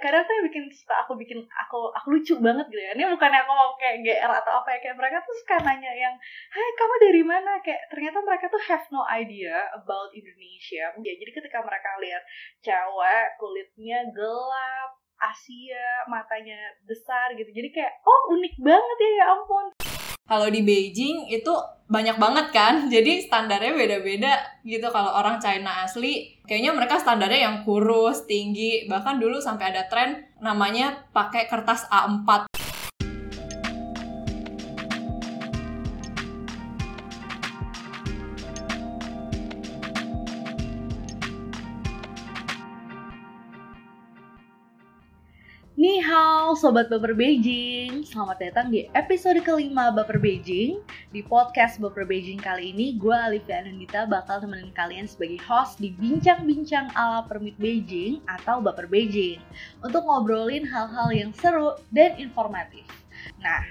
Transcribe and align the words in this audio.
kadang 0.00 0.24
tuh 0.24 0.34
yang 0.34 0.46
bikin 0.48 0.64
suka 0.72 0.94
aku 1.04 1.12
bikin 1.20 1.38
aku 1.46 1.92
aku 1.92 2.06
lucu 2.16 2.34
banget 2.40 2.66
gitu 2.72 2.80
ya. 2.80 2.92
Ini 2.96 3.04
bukannya 3.12 3.40
aku 3.44 3.52
mau 3.52 3.70
kayak 3.76 4.00
GR 4.00 4.32
atau 4.32 4.52
apa 4.64 4.68
ya 4.74 4.78
kayak 4.80 4.96
mereka 4.96 5.16
tuh 5.22 5.34
suka 5.44 5.56
nanya 5.62 5.92
yang 5.92 6.14
hai 6.50 6.68
kamu 6.76 6.94
dari 7.00 7.22
mana? 7.22 7.52
Kayak 7.60 7.82
ternyata 7.92 8.18
mereka 8.24 8.44
tuh 8.48 8.62
have 8.64 8.86
no 8.90 9.04
idea 9.06 9.56
about 9.76 10.10
Indonesia. 10.16 10.90
Ya 11.00 11.12
jadi 11.14 11.30
ketika 11.30 11.60
mereka 11.60 11.90
lihat 12.00 12.22
cewek 12.64 13.26
kulitnya 13.36 14.00
gelap 14.10 14.90
Asia 15.20 16.08
matanya 16.08 16.56
besar 16.88 17.36
gitu. 17.36 17.52
Jadi 17.52 17.68
kayak 17.70 17.92
oh 18.08 18.34
unik 18.34 18.56
banget 18.64 18.96
ya 19.04 19.10
ya 19.20 19.24
ampun 19.36 19.89
kalau 20.30 20.46
di 20.46 20.62
Beijing 20.62 21.26
itu 21.26 21.50
banyak 21.90 22.22
banget 22.22 22.46
kan 22.54 22.74
jadi 22.94 23.26
standarnya 23.26 23.74
beda-beda 23.74 24.38
gitu. 24.62 24.86
Kalau 24.94 25.10
orang 25.18 25.42
China 25.42 25.82
asli 25.82 26.38
kayaknya 26.46 26.70
mereka 26.70 27.02
standarnya 27.02 27.50
yang 27.50 27.56
kurus 27.66 28.30
tinggi. 28.30 28.86
Bahkan 28.86 29.18
dulu 29.18 29.42
sampai 29.42 29.74
ada 29.74 29.90
tren 29.90 30.22
namanya 30.38 31.10
pakai 31.10 31.50
kertas 31.50 31.90
A4 31.90 32.49
Sobat 46.58 46.90
Baper 46.90 47.14
Beijing. 47.14 48.02
Selamat 48.02 48.42
datang 48.42 48.74
di 48.74 48.90
episode 48.98 49.38
kelima 49.46 49.94
Baper 49.94 50.18
Beijing. 50.18 50.82
Di 51.14 51.22
podcast 51.22 51.78
Baper 51.78 52.02
Beijing 52.02 52.42
kali 52.42 52.74
ini 52.74 52.98
Gue 52.98 53.14
Alivia 53.14 53.62
Anandita 53.62 54.02
bakal 54.10 54.42
temenin 54.42 54.74
kalian 54.74 55.06
sebagai 55.06 55.38
host 55.46 55.78
Di 55.78 55.94
bincang-bincang 55.94 56.90
ala 56.98 57.22
permit 57.30 57.54
Beijing 57.54 58.18
Atau 58.26 58.58
Baper 58.58 58.90
Beijing 58.90 59.38
Untuk 59.86 60.02
ngobrolin 60.02 60.66
hal-hal 60.66 61.14
yang 61.14 61.30
seru 61.38 61.78
dan 61.94 62.18
informatif. 62.18 62.82
Nah, 63.38 63.62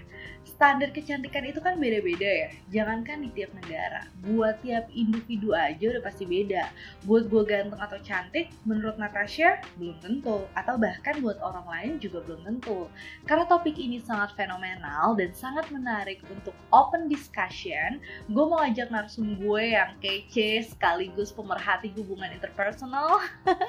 standar 0.59 0.91
kecantikan 0.91 1.47
itu 1.47 1.63
kan 1.63 1.79
beda-beda 1.79 2.27
ya. 2.27 2.49
Jangankan 2.67 3.23
di 3.23 3.31
tiap 3.31 3.55
negara 3.55 4.03
Buat 4.27 4.59
tiap 4.59 4.91
individu 4.91 5.55
aja 5.55 5.95
udah 5.95 6.03
pasti 6.03 6.27
beda. 6.27 6.67
Buat 7.07 7.31
gue 7.31 7.43
ganteng 7.47 7.79
atau 7.79 7.95
cantik 8.03 8.51
Menurut 8.67 8.99
Natasha 8.99 9.63
belum 9.79 9.95
tentu. 10.03 10.43
Atau 10.59 10.75
bahkan 10.75 11.15
buat 11.23 11.39
orang 11.39 11.63
lain 11.63 11.91
juga 12.03 12.19
belum 12.27 12.43
tentu. 12.43 12.91
Karena 13.23 13.47
topik 13.47 13.79
ini 13.79 14.03
sangat 14.03 14.35
fenomenal 14.35 15.15
Dan 15.15 15.31
sangat 15.31 15.71
menarik 15.71 16.19
untuk 16.27 16.51
open 16.75 17.07
discussion 17.07 18.03
Gue 18.27 18.43
mau 18.43 18.59
ajak 18.59 18.91
narsum 18.91 19.39
gue 19.39 19.79
yang 19.79 19.95
kece 20.03 20.75
Sekaligus 20.75 21.31
pemerhati 21.31 21.87
hubungan 21.95 22.35
interpersonal. 22.35 23.23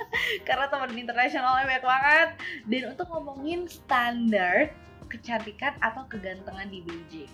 Karena 0.49 0.67
teman 0.67 0.91
internasionalnya 0.91 1.71
banyak 1.71 1.87
banget. 1.87 2.29
Dan 2.67 2.83
untuk 2.99 3.07
ngomongin 3.15 3.71
standar 3.71 4.75
kecantikan 5.11 5.75
atau 5.83 6.07
kegantengan 6.07 6.71
di 6.71 6.79
Beijing. 6.87 7.29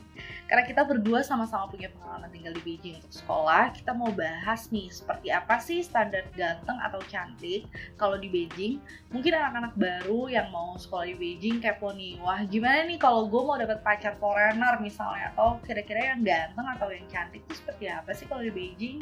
Karena 0.49 0.65
kita 0.65 0.89
berdua 0.89 1.21
sama-sama 1.21 1.69
punya 1.69 1.93
pengalaman 1.93 2.33
tinggal 2.33 2.57
di 2.57 2.63
Beijing 2.65 2.97
untuk 2.97 3.13
sekolah, 3.13 3.77
kita 3.77 3.93
mau 3.93 4.09
bahas 4.17 4.73
nih 4.73 4.89
seperti 4.89 5.29
apa 5.29 5.61
sih 5.61 5.85
standar 5.85 6.25
ganteng 6.33 6.81
atau 6.81 7.05
cantik 7.05 7.69
kalau 8.01 8.17
di 8.17 8.33
Beijing. 8.33 8.81
Mungkin 9.13 9.37
anak-anak 9.37 9.77
baru 9.77 10.33
yang 10.33 10.49
mau 10.49 10.75
sekolah 10.81 11.05
di 11.05 11.17
Beijing 11.21 11.61
kepo 11.61 11.93
nih, 11.93 12.17
wah 12.25 12.41
gimana 12.49 12.89
nih 12.89 12.97
kalau 12.97 13.29
gue 13.29 13.43
mau 13.45 13.61
dapat 13.61 13.85
pacar 13.85 14.17
foreigner 14.17 14.81
misalnya, 14.81 15.37
atau 15.37 15.61
kira-kira 15.61 16.17
yang 16.17 16.25
ganteng 16.25 16.67
atau 16.73 16.89
yang 16.89 17.05
cantik 17.13 17.45
itu 17.45 17.61
seperti 17.61 17.93
apa 17.93 18.17
sih 18.17 18.25
kalau 18.25 18.41
di 18.41 18.55
Beijing? 18.55 18.99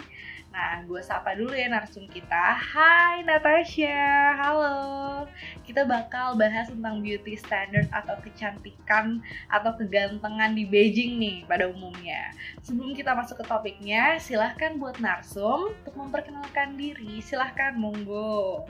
Nah, 0.54 0.86
gue 0.86 1.02
sapa 1.02 1.34
dulu 1.34 1.50
ya 1.50 1.66
narsum 1.66 2.06
kita. 2.06 2.54
Hai 2.54 3.26
Natasha, 3.26 4.38
halo. 4.38 5.26
Kita 5.66 5.82
bakal 5.82 6.38
bahas 6.38 6.70
tentang 6.70 7.02
beauty 7.02 7.34
standard 7.34 7.90
atau 7.90 8.14
kecantikan 8.22 9.18
atau 9.50 9.74
kegantengan 9.74 10.54
di 10.54 10.62
Beijing 10.62 11.18
nih 11.18 11.42
pada 11.50 11.66
umumnya. 11.66 12.30
Sebelum 12.62 12.94
kita 12.94 13.18
masuk 13.18 13.42
ke 13.42 13.44
topiknya, 13.50 14.22
silahkan 14.22 14.78
buat 14.78 15.02
narsum 15.02 15.74
untuk 15.74 15.94
memperkenalkan 15.98 16.78
diri. 16.78 17.18
Silahkan, 17.18 17.74
monggo. 17.74 18.62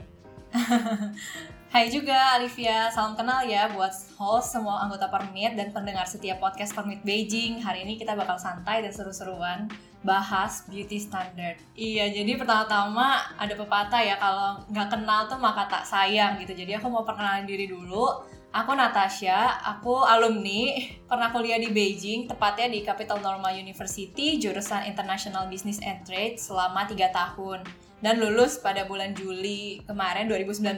Hai 1.75 1.91
juga 1.93 2.33
Alivia, 2.33 2.89
salam 2.89 3.13
kenal 3.13 3.45
ya 3.45 3.69
buat 3.69 3.93
host 4.17 4.57
semua 4.57 4.81
anggota 4.81 5.05
Permit 5.11 5.53
dan 5.53 5.69
pendengar 5.69 6.09
setiap 6.09 6.41
podcast 6.41 6.73
Permit 6.73 7.05
Beijing. 7.05 7.61
Hari 7.61 7.85
ini 7.85 8.01
kita 8.01 8.17
bakal 8.17 8.41
santai 8.41 8.81
dan 8.81 8.89
seru-seruan 8.89 9.69
bahas 10.05 10.63
beauty 10.69 11.01
standard. 11.01 11.57
Iya, 11.73 12.13
jadi 12.13 12.37
pertama-tama 12.37 13.25
ada 13.35 13.53
pepatah 13.57 14.01
ya 14.05 14.15
kalau 14.21 14.61
nggak 14.69 14.87
kenal 14.93 15.25
tuh 15.25 15.41
maka 15.41 15.65
tak 15.65 15.83
sayang 15.83 16.37
gitu. 16.39 16.53
Jadi 16.53 16.77
aku 16.77 16.87
mau 16.87 17.01
perkenalan 17.01 17.49
diri 17.49 17.65
dulu. 17.65 18.23
Aku 18.55 18.71
Natasha, 18.71 19.59
aku 19.67 20.07
alumni, 20.07 20.79
pernah 21.11 21.27
kuliah 21.27 21.59
di 21.59 21.75
Beijing, 21.75 22.23
tepatnya 22.23 22.71
di 22.71 22.87
Capital 22.87 23.19
Normal 23.19 23.51
University, 23.59 24.39
jurusan 24.39 24.87
International 24.87 25.43
Business 25.51 25.83
and 25.83 25.99
Trade 26.07 26.39
selama 26.39 26.87
3 26.87 27.11
tahun. 27.11 27.67
Dan 27.99 28.23
lulus 28.23 28.55
pada 28.63 28.87
bulan 28.87 29.11
Juli 29.11 29.83
kemarin 29.83 30.31
2019 30.31 30.71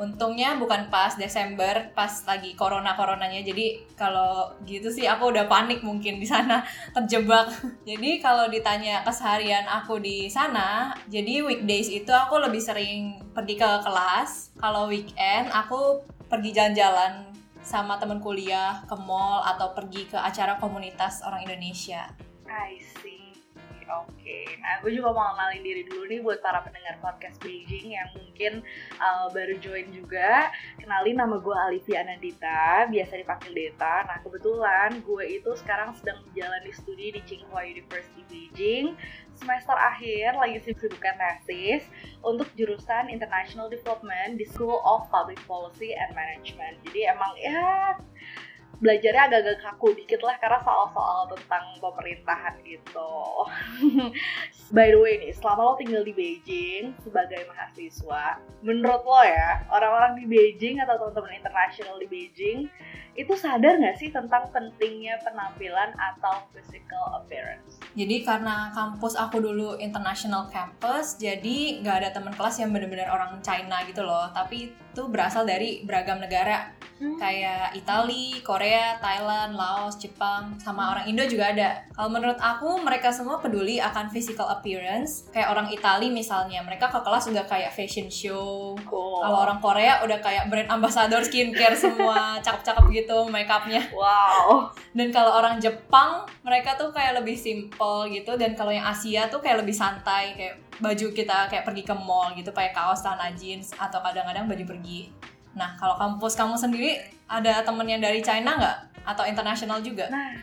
untungnya 0.00 0.56
bukan 0.56 0.88
pas 0.88 1.12
Desember 1.20 1.92
pas 1.92 2.08
lagi 2.24 2.56
corona 2.56 2.96
coronanya. 2.96 3.44
Jadi 3.44 3.84
kalau 3.92 4.48
gitu 4.64 4.88
sih 4.88 5.04
aku 5.04 5.28
udah 5.28 5.44
panik 5.44 5.84
mungkin 5.84 6.16
di 6.16 6.24
sana 6.24 6.64
terjebak. 6.96 7.52
Jadi 7.84 8.18
kalau 8.24 8.48
ditanya 8.48 9.04
keseharian 9.04 9.68
aku 9.68 10.00
di 10.00 10.26
sana 10.32 10.96
jadi 11.12 11.44
weekdays 11.44 11.92
itu 11.92 12.10
aku 12.10 12.40
lebih 12.40 12.64
sering 12.64 13.20
pergi 13.36 13.60
ke 13.60 13.70
kelas. 13.84 14.56
Kalau 14.56 14.88
weekend 14.88 15.52
aku 15.52 16.00
pergi 16.32 16.56
jalan-jalan 16.56 17.28
sama 17.60 18.00
temen 18.00 18.24
kuliah 18.24 18.80
ke 18.88 18.96
mall 18.96 19.44
atau 19.44 19.76
pergi 19.76 20.08
ke 20.08 20.16
acara 20.16 20.56
komunitas 20.56 21.20
orang 21.20 21.44
Indonesia. 21.44 22.08
I 22.48 22.80
see. 22.98 23.19
Oke, 23.90 24.46
nah 24.62 24.78
gue 24.78 24.94
juga 24.94 25.10
mau 25.10 25.34
kenalin 25.34 25.66
diri 25.66 25.82
dulu 25.82 26.06
nih 26.06 26.22
buat 26.22 26.38
para 26.38 26.62
pendengar 26.62 26.94
podcast 27.02 27.42
Beijing 27.42 27.98
yang 27.98 28.06
mungkin 28.14 28.62
uh, 29.02 29.26
baru 29.34 29.58
join 29.58 29.90
juga. 29.90 30.46
Kenalin 30.78 31.18
nama 31.18 31.34
gue 31.42 31.50
Alivia 31.50 32.06
Anandita, 32.06 32.86
biasa 32.86 33.18
dipanggil 33.18 33.50
Deta. 33.50 34.06
Nah 34.06 34.22
kebetulan 34.22 35.02
gue 35.02 35.24
itu 35.26 35.50
sekarang 35.58 35.90
sedang 35.98 36.22
menjalani 36.22 36.70
studi 36.70 37.18
di 37.18 37.20
Tsinghua 37.26 37.66
University 37.66 38.22
Beijing. 38.30 38.94
Semester 39.34 39.74
akhir 39.74 40.38
lagi 40.38 40.62
sibuk-sibukkan 40.62 41.16
tesis 41.18 41.82
untuk 42.22 42.46
jurusan 42.54 43.10
International 43.10 43.66
Development 43.66 44.38
di 44.38 44.46
School 44.46 44.78
of 44.86 45.10
Public 45.10 45.42
Policy 45.50 45.98
and 45.98 46.14
Management. 46.14 46.78
Jadi 46.86 47.10
emang 47.10 47.32
ya 47.42 47.98
belajarnya 48.80 49.22
agak-agak 49.28 49.58
kaku 49.60 49.92
dikit 49.92 50.20
lah 50.24 50.40
karena 50.40 50.58
soal-soal 50.64 51.28
tentang 51.36 51.64
pemerintahan 51.78 52.54
gitu. 52.64 53.12
By 54.74 54.96
the 54.96 54.98
way 54.98 55.20
nih, 55.20 55.32
selama 55.36 55.60
lo 55.68 55.74
tinggal 55.76 56.02
di 56.02 56.16
Beijing 56.16 56.96
sebagai 57.04 57.44
mahasiswa, 57.52 58.40
menurut 58.64 59.04
lo 59.04 59.20
ya, 59.20 59.68
orang-orang 59.68 60.24
di 60.24 60.24
Beijing 60.24 60.80
atau 60.80 60.96
teman-teman 60.96 61.44
internasional 61.44 62.00
di 62.00 62.08
Beijing 62.08 62.72
itu 63.18 63.34
sadar 63.34 63.76
nggak 63.76 63.98
sih 63.98 64.14
tentang 64.14 64.48
pentingnya 64.54 65.18
penampilan 65.26 65.92
atau 65.98 66.46
physical 66.54 67.20
appearance? 67.20 67.82
Jadi 67.98 68.22
karena 68.22 68.70
kampus 68.70 69.18
aku 69.18 69.42
dulu 69.42 69.74
international 69.82 70.46
campus, 70.48 71.18
jadi 71.18 71.82
nggak 71.82 71.96
ada 72.06 72.10
teman 72.14 72.30
kelas 72.32 72.62
yang 72.62 72.70
benar-benar 72.70 73.10
orang 73.10 73.42
China 73.42 73.82
gitu 73.84 74.06
loh. 74.06 74.30
Tapi 74.30 74.70
itu 74.90 75.06
berasal 75.06 75.46
dari 75.46 75.86
beragam 75.86 76.18
negara, 76.18 76.74
hmm. 77.00 77.16
kayak 77.16 77.72
Italia, 77.78 78.42
Korea, 78.44 78.98
Thailand, 78.98 79.56
Laos, 79.56 79.96
Jepang, 79.96 80.58
sama 80.60 80.92
orang 80.92 81.08
Indo 81.08 81.24
juga 81.24 81.54
ada. 81.54 81.80
Kalau 81.94 82.10
menurut 82.12 82.36
aku 82.36 82.82
mereka 82.84 83.08
semua 83.14 83.40
peduli 83.40 83.80
akan 83.80 84.12
physical 84.12 84.50
appearance. 84.52 85.30
Kayak 85.32 85.54
orang 85.54 85.70
Italia 85.72 86.12
misalnya, 86.12 86.60
mereka 86.60 86.92
ke 86.92 87.00
kelas 87.00 87.30
udah 87.32 87.44
kayak 87.48 87.72
fashion 87.72 88.12
show. 88.12 88.76
Cool. 88.84 89.22
Kalau 89.24 89.38
orang 89.48 89.58
Korea 89.62 90.04
udah 90.04 90.18
kayak 90.20 90.52
brand 90.52 90.68
ambassador 90.68 91.24
skincare 91.24 91.74
semua, 91.78 92.34
cakep-cakep 92.44 92.84
gitu 92.92 93.18
make 93.32 93.48
upnya. 93.48 93.80
Wow. 93.94 94.74
Dan 94.92 95.14
kalau 95.14 95.38
orang 95.40 95.62
Jepang 95.62 96.28
mereka 96.44 96.76
tuh 96.76 96.92
kayak 96.92 97.22
lebih 97.22 97.38
simple 97.38 98.10
gitu 98.12 98.36
dan 98.36 98.52
kalau 98.58 98.74
yang 98.74 98.84
Asia 98.84 99.30
tuh 99.30 99.38
kayak 99.38 99.62
lebih 99.62 99.76
santai 99.76 100.34
kayak 100.34 100.69
baju 100.80 101.06
kita 101.12 101.46
kayak 101.52 101.64
pergi 101.68 101.84
ke 101.84 101.94
mall 101.94 102.32
gitu 102.34 102.50
pakai 102.50 102.72
kaos 102.72 103.04
celana 103.04 103.30
jeans 103.36 103.76
atau 103.76 104.00
kadang-kadang 104.00 104.48
baju 104.48 104.64
pergi. 104.64 105.12
Nah 105.54 105.76
kalau 105.76 106.00
kampus 106.00 106.34
kamu 106.34 106.56
sendiri 106.56 106.98
ada 107.28 107.62
temen 107.62 107.86
yang 107.86 108.00
dari 108.00 108.24
China 108.24 108.56
nggak 108.56 108.78
atau 109.04 109.24
internasional 109.28 109.78
juga? 109.84 110.08
Nah 110.08 110.34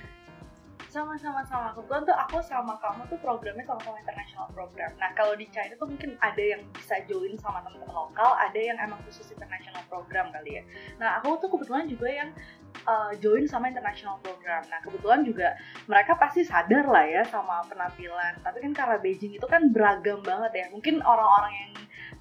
sama-sama 0.98 1.46
sama 1.46 1.70
kebetulan 1.78 2.10
tuh 2.10 2.18
aku 2.18 2.38
sama 2.42 2.74
kamu 2.82 3.06
tuh 3.06 3.20
programnya 3.22 3.62
sama-sama 3.70 4.02
international 4.02 4.50
program. 4.50 4.90
Nah 4.98 5.14
kalau 5.14 5.38
di 5.38 5.46
China 5.54 5.78
tuh 5.78 5.86
mungkin 5.94 6.18
ada 6.26 6.42
yang 6.42 6.66
bisa 6.74 6.98
join 7.06 7.38
sama 7.38 7.62
teman-teman 7.62 7.94
lokal 7.94 8.34
ada 8.34 8.58
yang 8.58 8.82
emang 8.82 8.98
khusus 9.06 9.30
international 9.30 9.86
program 9.86 10.34
kali 10.34 10.58
ya. 10.58 10.64
Nah 10.98 11.22
aku 11.22 11.38
tuh 11.38 11.54
kebetulan 11.54 11.86
juga 11.86 12.10
yang 12.10 12.30
uh, 12.90 13.14
join 13.22 13.46
sama 13.46 13.70
international 13.70 14.18
program. 14.26 14.66
Nah 14.74 14.82
kebetulan 14.82 15.22
juga 15.22 15.54
mereka 15.86 16.18
pasti 16.18 16.42
sadar 16.42 16.90
lah 16.90 17.06
ya 17.06 17.22
sama 17.30 17.62
penampilan. 17.70 18.42
Tapi 18.42 18.58
kan 18.66 18.74
karena 18.74 18.98
Beijing 18.98 19.38
itu 19.38 19.46
kan 19.46 19.70
beragam 19.70 20.26
banget 20.26 20.52
ya. 20.58 20.66
Mungkin 20.74 21.06
orang-orang 21.06 21.54
yang 21.54 21.72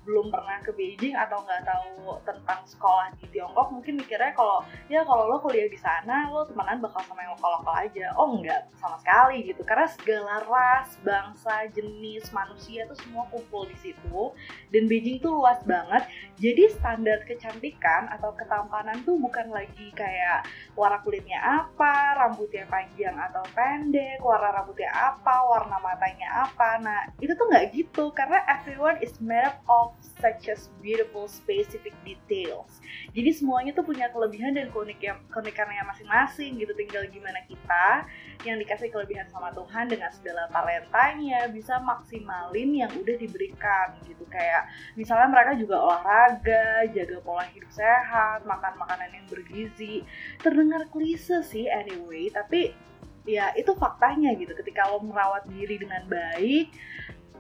belum 0.06 0.31
pernah 0.31 0.62
ke 0.62 0.70
Beijing 0.70 1.19
atau 1.19 1.43
nggak 1.43 1.67
tahu 1.67 2.23
tentang 2.23 2.62
sekolah 2.62 3.11
di 3.19 3.26
Tiongkok 3.35 3.75
mungkin 3.75 3.99
mikirnya 3.99 4.31
kalau 4.38 4.62
ya 4.87 5.03
kalau 5.03 5.26
lo 5.26 5.43
kuliah 5.43 5.67
di 5.67 5.75
sana 5.75 6.31
lo 6.31 6.47
temenan 6.47 6.79
bakal 6.79 7.03
sama 7.03 7.26
yang 7.26 7.35
lokal-lokal 7.35 7.75
aja. 7.82 8.14
Oh 8.14 8.38
enggak 8.38 8.70
sama 8.79 8.97
sekali 9.03 9.50
gitu. 9.50 9.67
Karena 9.67 9.91
segala 9.91 10.35
ras 10.47 10.94
bangsa 11.03 11.67
jenis 11.75 12.31
manusia 12.31 12.87
tuh 12.87 12.94
semua 13.03 13.26
kumpul 13.35 13.67
di 13.67 13.75
situ 13.82 14.31
dan 14.70 14.87
Beijing 14.87 15.19
tuh 15.19 15.35
luas 15.35 15.58
banget. 15.67 16.06
Jadi 16.38 16.70
standar 16.70 17.26
kecantikan 17.26 18.06
atau 18.14 18.31
ketampanan 18.38 19.02
tuh 19.02 19.19
bukan 19.19 19.50
lagi 19.50 19.91
kayak 19.91 20.47
warna 20.79 21.02
kulitnya 21.02 21.43
apa 21.43 22.14
rambutnya 22.14 22.69
panjang 22.70 23.17
atau 23.19 23.43
pendek 23.56 24.23
warna 24.23 24.55
rambutnya 24.55 24.93
apa 24.94 25.35
warna 25.50 25.82
matanya 25.82 26.47
apa. 26.47 26.79
Nah 26.79 27.00
itu 27.19 27.35
tuh 27.35 27.50
nggak 27.50 27.75
gitu 27.75 28.14
karena 28.14 28.38
everyone 28.47 29.00
is 29.02 29.19
made 29.19 29.43
up 29.43 29.59
of 29.67 29.95
such 30.00 30.48
as 30.48 30.72
beautiful 30.81 31.28
specific 31.28 31.93
details. 32.02 32.81
Jadi 33.12 33.31
semuanya 33.37 33.76
tuh 33.76 33.84
punya 33.84 34.08
kelebihan 34.08 34.56
dan 34.56 34.72
keunikan 34.72 35.20
keunikannya 35.28 35.84
masing-masing 35.84 36.56
gitu. 36.56 36.72
Tinggal 36.72 37.04
gimana 37.12 37.44
kita 37.44 38.08
yang 38.48 38.56
dikasih 38.56 38.88
kelebihan 38.88 39.28
sama 39.28 39.52
Tuhan 39.52 39.93
dengan 39.93 40.08
segala 40.12 40.48
talentanya 40.48 41.48
bisa 41.52 41.76
maksimalin 41.84 42.70
yang 42.87 42.93
udah 42.96 43.16
diberikan 43.20 43.96
gitu. 44.08 44.25
Kayak 44.32 44.69
misalnya 44.96 45.28
mereka 45.28 45.52
juga 45.60 45.76
olahraga, 45.81 46.88
jaga 46.92 47.16
pola 47.20 47.44
hidup 47.52 47.70
sehat, 47.72 48.44
makan 48.49 48.75
makanan 48.81 49.10
yang 49.12 49.26
bergizi. 49.28 50.04
Terdengar 50.40 50.88
klise 50.88 51.44
sih 51.44 51.69
anyway, 51.69 52.32
tapi 52.32 52.72
ya 53.28 53.52
itu 53.52 53.76
faktanya 53.76 54.32
gitu. 54.38 54.56
Ketika 54.56 54.88
lo 54.88 55.04
merawat 55.04 55.44
diri 55.52 55.76
dengan 55.76 56.08
baik, 56.08 56.72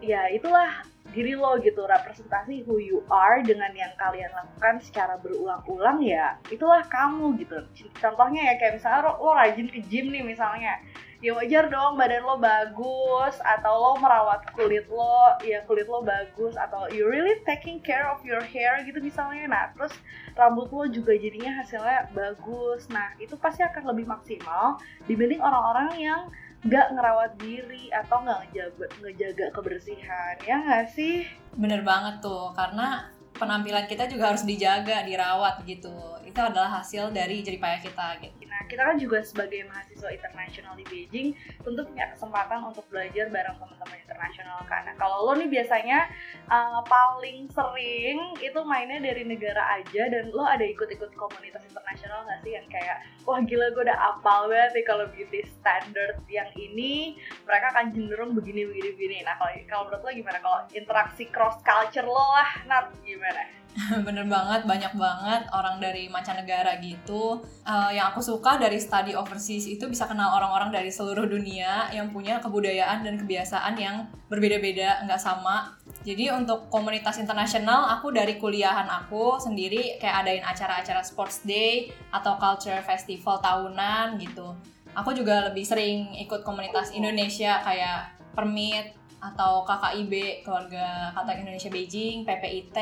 ya 0.04 0.28
itulah 0.28 0.84
diri 1.16 1.32
lo 1.32 1.56
gitu 1.64 1.80
representasi 1.88 2.68
who 2.68 2.76
you 2.76 3.00
are 3.08 3.40
dengan 3.40 3.72
yang 3.72 3.96
kalian 3.96 4.28
lakukan 4.36 4.76
secara 4.84 5.16
berulang-ulang 5.16 6.04
ya 6.04 6.36
itulah 6.52 6.84
kamu 6.84 7.40
gitu. 7.40 7.56
Contohnya 7.96 8.52
ya 8.52 8.54
kayak 8.60 8.76
misalnya 8.76 9.00
lo, 9.08 9.12
lo 9.24 9.32
rajin 9.32 9.72
ke 9.72 9.80
gym 9.88 10.12
nih 10.12 10.20
misalnya 10.20 10.76
ya 11.24 11.32
wajar 11.32 11.72
dong 11.72 11.96
badan 11.96 12.20
lo 12.28 12.36
bagus 12.36 13.40
atau 13.40 13.72
lo 13.72 13.92
merawat 13.96 14.44
kulit 14.52 14.84
lo 14.92 15.40
ya 15.40 15.64
kulit 15.64 15.88
lo 15.88 16.04
bagus 16.04 16.52
atau 16.60 16.84
you 16.92 17.08
really 17.08 17.40
taking 17.48 17.80
care 17.80 18.04
of 18.12 18.20
your 18.20 18.44
hair 18.44 18.84
gitu 18.84 19.00
misalnya. 19.00 19.48
Nah 19.48 19.64
terus 19.72 19.96
rambut 20.36 20.68
lo 20.68 20.84
juga 20.92 21.16
jadinya 21.16 21.64
hasilnya 21.64 22.12
bagus. 22.12 22.92
Nah 22.92 23.16
itu 23.16 23.32
pasti 23.40 23.64
akan 23.64 23.88
lebih 23.96 24.04
maksimal 24.04 24.76
dibanding 25.08 25.40
orang-orang 25.40 25.96
yang 25.96 26.20
nggak 26.66 26.86
ngerawat 26.98 27.32
diri 27.38 27.88
atau 27.94 28.26
nggak 28.26 28.38
ngejaga, 28.50 28.86
ngejaga 29.02 29.46
kebersihan 29.54 30.34
ya 30.42 30.56
nggak 30.58 30.86
sih? 30.90 31.22
Bener 31.54 31.86
banget 31.86 32.20
tuh 32.20 32.50
karena 32.52 33.06
penampilan 33.38 33.86
kita 33.86 34.08
juga 34.10 34.34
harus 34.34 34.42
dijaga 34.42 35.04
dirawat 35.06 35.62
gitu 35.68 35.94
itu 36.36 36.44
adalah 36.44 36.84
hasil 36.84 37.16
dari 37.16 37.40
jeripaya 37.40 37.80
kita 37.80 38.20
gitu 38.20 38.46
Nah, 38.56 38.64
kita 38.64 38.88
kan 38.88 38.96
juga 38.96 39.20
sebagai 39.20 39.68
mahasiswa 39.68 40.16
internasional 40.16 40.72
di 40.80 40.84
Beijing 40.88 41.36
tentu 41.60 41.84
punya 41.84 42.08
kesempatan 42.16 42.64
untuk 42.64 42.88
belajar 42.88 43.28
bareng 43.28 43.60
teman-teman 43.60 44.00
internasional. 44.00 44.64
Nah, 44.64 44.96
kalau 44.96 45.28
lo 45.28 45.32
nih 45.36 45.52
biasanya 45.52 46.08
uh, 46.48 46.80
paling 46.88 47.52
sering 47.52 48.32
itu 48.40 48.56
mainnya 48.64 48.96
dari 49.04 49.28
negara 49.28 49.60
aja 49.76 50.08
dan 50.08 50.32
lo 50.32 50.48
ada 50.48 50.64
ikut-ikut 50.64 51.12
komunitas 51.20 51.68
internasional 51.68 52.24
nggak 52.24 52.40
sih 52.48 52.56
yang 52.56 52.64
kayak 52.72 53.04
wah 53.28 53.44
gila 53.44 53.68
gue 53.76 53.82
udah 53.92 54.16
apal 54.16 54.48
banget 54.48 54.80
nih 54.80 54.86
kalau 54.88 55.04
beauty 55.12 55.44
standard 55.60 56.16
yang 56.32 56.48
ini 56.56 57.20
mereka 57.44 57.76
akan 57.76 57.92
cenderung 57.92 58.32
begini 58.32 58.64
begini 58.64 58.88
begini. 58.96 59.16
Nah, 59.28 59.36
kalau 59.36 59.52
kalau 59.68 59.82
menurut 59.92 60.00
lo 60.00 60.10
gimana 60.16 60.38
kalau 60.40 60.60
interaksi 60.72 61.28
cross 61.28 61.60
culture 61.60 62.08
lo 62.08 62.24
lah, 62.40 62.64
Nat 62.64 62.88
gimana? 63.04 63.65
bener 64.06 64.24
banget 64.24 64.64
banyak 64.64 64.92
banget 64.96 65.42
orang 65.52 65.76
dari 65.76 66.08
mancanegara 66.08 66.80
gitu. 66.80 67.44
Uh, 67.62 67.92
yang 67.92 68.08
aku 68.08 68.24
suka 68.24 68.56
dari 68.56 68.80
study 68.80 69.12
overseas 69.12 69.68
itu 69.68 69.84
bisa 69.84 70.08
kenal 70.08 70.32
orang-orang 70.32 70.72
dari 70.72 70.88
seluruh 70.88 71.28
dunia 71.28 71.92
yang 71.92 72.08
punya 72.08 72.40
kebudayaan 72.40 73.04
dan 73.04 73.20
kebiasaan 73.20 73.74
yang 73.76 74.08
berbeda-beda 74.32 75.04
nggak 75.04 75.20
sama. 75.20 75.76
Jadi 76.06 76.32
untuk 76.32 76.72
komunitas 76.72 77.20
internasional 77.20 77.90
aku 78.00 78.14
dari 78.14 78.40
kuliahan 78.40 78.88
aku 78.88 79.36
sendiri 79.42 80.00
kayak 80.00 80.24
adain 80.24 80.44
acara-acara 80.46 81.02
sports 81.04 81.44
day 81.44 81.92
atau 82.14 82.40
culture 82.40 82.80
festival 82.80 83.42
tahunan 83.44 84.16
gitu. 84.22 84.56
Aku 84.96 85.12
juga 85.12 85.52
lebih 85.52 85.68
sering 85.68 86.16
ikut 86.16 86.40
komunitas 86.40 86.96
Indonesia 86.96 87.60
kayak 87.60 88.16
permit 88.32 88.96
atau 89.32 89.66
KKIB 89.66 90.44
keluarga 90.46 91.10
Kata 91.10 91.32
Indonesia 91.34 91.70
Beijing 91.72 92.22
PPIT 92.22 92.78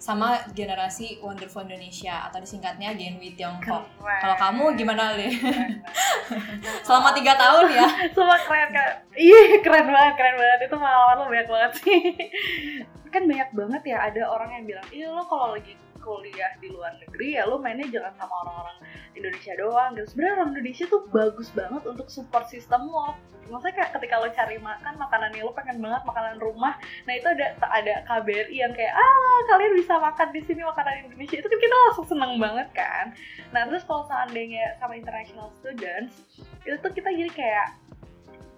sama 0.00 0.40
generasi 0.56 1.20
Wonderful 1.20 1.68
Indonesia 1.68 2.28
atau 2.30 2.40
disingkatnya 2.40 2.96
Genwi 2.96 3.36
Tiongkok. 3.36 3.84
Kalau 4.00 4.36
kamu 4.40 4.64
gimana 4.78 5.14
deh? 5.14 5.30
Selama 6.86 7.12
tiga 7.12 7.36
tahun 7.36 7.66
ya? 7.70 7.88
Semua 8.14 8.38
keren 8.42 8.70
kan? 8.72 8.90
Iya 9.12 9.60
keren 9.60 9.86
banget 9.92 10.14
keren 10.16 10.36
banget 10.40 10.60
itu 10.66 10.76
pengalaman 10.76 11.16
lo 11.20 11.24
banyak 11.28 11.48
banget 11.48 11.72
sih. 11.84 12.00
kan 13.12 13.28
banyak 13.28 13.50
banget 13.52 13.82
ya 13.92 13.98
ada 14.08 14.22
orang 14.24 14.50
yang 14.56 14.64
bilang 14.64 14.86
iya 14.88 15.06
lo 15.12 15.20
kalau 15.28 15.52
lagi 15.52 15.76
kuliah 16.02 16.52
di 16.58 16.68
luar 16.68 16.98
negeri 16.98 17.38
ya 17.38 17.46
lo 17.46 17.62
mainnya 17.62 17.86
jangan 17.88 18.12
sama 18.18 18.34
orang-orang 18.44 18.78
Indonesia 19.14 19.52
doang. 19.56 19.90
Gitu 19.96 20.06
sebenarnya 20.12 20.34
orang 20.42 20.50
Indonesia 20.58 20.84
tuh 20.90 21.02
bagus 21.08 21.48
banget 21.54 21.82
untuk 21.86 22.08
support 22.10 22.50
sistem 22.50 22.90
lo. 22.90 23.14
Maksudnya 23.48 23.74
kayak 23.74 23.90
ketika 24.00 24.14
lo 24.18 24.28
cari 24.32 24.56
makan 24.58 24.94
makanan 24.96 25.30
yang 25.36 25.44
lo 25.48 25.52
pengen 25.54 25.78
banget 25.78 26.02
makanan 26.02 26.36
rumah. 26.42 26.74
Nah 27.06 27.12
itu 27.14 27.26
ada 27.30 27.46
ada 27.62 27.94
KBRI 28.08 28.56
yang 28.58 28.72
kayak 28.74 28.94
ah 28.96 29.38
kalian 29.54 29.72
bisa 29.78 29.94
makan 29.98 30.28
di 30.34 30.40
sini 30.42 30.62
makanan 30.66 31.06
Indonesia. 31.06 31.36
Itu 31.38 31.48
kan 31.48 31.60
kita 31.60 31.76
langsung 31.88 32.06
seneng 32.10 32.32
banget 32.42 32.68
kan. 32.74 33.14
Nah 33.54 33.62
terus 33.68 33.86
kalau 33.86 34.02
seandainya 34.08 34.76
sama 34.82 34.98
international 34.98 35.54
students 35.60 36.26
itu 36.66 36.76
tuh 36.78 36.92
kita 36.94 37.10
jadi 37.10 37.30
kayak 37.34 37.68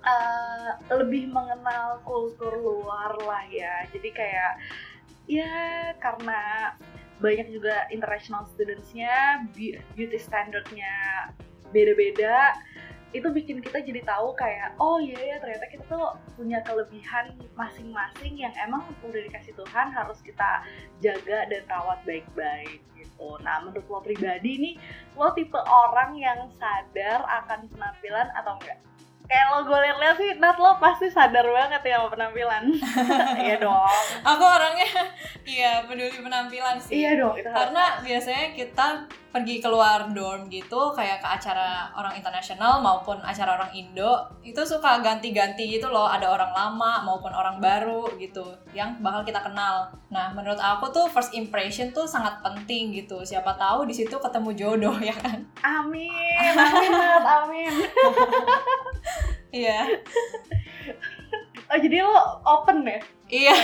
uh, 0.05 0.70
lebih 1.00 1.32
mengenal 1.32 1.99
kultur 2.05 2.52
luar 2.55 3.17
lah 3.25 3.44
ya. 3.50 3.88
Jadi 3.91 4.08
kayak 4.12 4.52
ya 5.25 5.52
karena 5.99 6.73
banyak 7.22 7.46
juga 7.50 7.87
international 7.94 8.46
studentsnya 8.50 9.46
beauty 9.94 10.19
standardnya 10.19 11.31
beda-beda 11.70 12.55
itu 13.14 13.31
bikin 13.31 13.62
kita 13.62 13.78
jadi 13.78 14.02
tahu 14.02 14.34
kayak 14.34 14.75
oh 14.82 14.99
iya 14.99 15.14
ya 15.14 15.37
ternyata 15.38 15.70
kita 15.70 15.87
tuh 15.87 16.19
punya 16.34 16.58
kelebihan 16.66 17.38
masing-masing 17.55 18.34
yang 18.34 18.50
emang 18.58 18.82
udah 19.06 19.22
dikasih 19.31 19.55
Tuhan 19.55 19.94
harus 19.94 20.19
kita 20.26 20.66
jaga 20.99 21.46
dan 21.46 21.62
rawat 21.70 22.02
baik-baik 22.02 22.82
gitu. 22.99 23.38
Nah 23.46 23.62
menurut 23.62 23.87
lo 23.87 24.02
pribadi 24.02 24.58
nih 24.58 24.75
lo 25.14 25.31
tipe 25.38 25.55
orang 25.62 26.19
yang 26.19 26.50
sadar 26.58 27.22
akan 27.22 27.70
penampilan 27.70 28.34
atau 28.34 28.58
enggak? 28.58 28.82
Kayak 29.24 29.46
lo 29.56 29.58
gue 29.64 29.78
liat-liat 29.88 30.16
sih 30.20 30.31
Nat 30.36 30.58
lo 30.60 30.76
pasti 30.76 31.08
sadar 31.08 31.48
banget 31.48 31.81
ya 31.81 31.96
sama 31.96 32.12
penampilan 32.12 32.64
iya 33.44 33.56
dong 33.56 33.72
aku 34.20 34.44
orangnya 34.44 34.93
iya 35.48 35.72
peduli 35.88 36.12
penampilan 36.20 36.76
sih 36.76 37.00
iya 37.00 37.16
dong 37.16 37.32
itu 37.32 37.48
karena 37.48 37.98
harus. 37.98 38.04
biasanya 38.04 38.46
kita 38.52 38.86
pergi 39.34 39.58
keluar 39.58 40.06
dorm 40.14 40.46
gitu 40.46 40.94
kayak 40.94 41.19
ke 41.19 41.26
acara 41.26 41.91
orang 41.98 42.14
internasional 42.14 42.79
maupun 42.79 43.19
acara 43.19 43.58
orang 43.58 43.74
Indo 43.74 44.22
itu 44.46 44.62
suka 44.62 45.03
ganti-ganti 45.03 45.67
gitu 45.74 45.91
loh. 45.91 46.06
Ada 46.06 46.31
orang 46.31 46.55
lama 46.55 47.03
maupun 47.03 47.34
orang 47.34 47.58
baru 47.58 48.06
gitu 48.22 48.46
yang 48.70 49.03
bakal 49.03 49.26
kita 49.26 49.43
kenal. 49.43 49.91
Nah 50.14 50.31
menurut 50.31 50.62
aku 50.62 50.86
tuh 50.94 51.10
first 51.10 51.34
impression 51.34 51.91
tuh 51.91 52.06
sangat 52.06 52.38
penting 52.46 52.94
gitu. 52.94 53.26
Siapa 53.26 53.58
tahu 53.58 53.91
di 53.91 53.94
situ 53.98 54.14
ketemu 54.22 54.55
jodoh 54.55 54.94
ya 55.10 55.17
kan? 55.19 55.43
Amin 55.67 56.55
amin 56.55 56.94
amin. 57.26 57.74
Iya. 59.55 59.86
Oh 61.70 61.79
jadi 61.79 62.03
lo 62.03 62.14
open 62.43 62.82
ya 62.82 62.98
iya. 63.31 63.55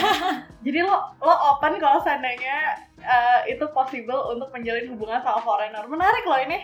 Jadi 0.63 0.87
lo 0.87 0.95
lo 1.19 1.35
open 1.55 1.83
kalau 1.83 1.99
seandainya 1.99 2.79
uh, 3.05 3.41
itu 3.49 3.65
possible 3.73 4.19
untuk 4.33 4.49
menjalin 4.53 4.89
hubungan 4.93 5.21
sama 5.21 5.41
foreigner. 5.43 5.85
Menarik 5.89 6.25
loh 6.25 6.41
ini. 6.41 6.59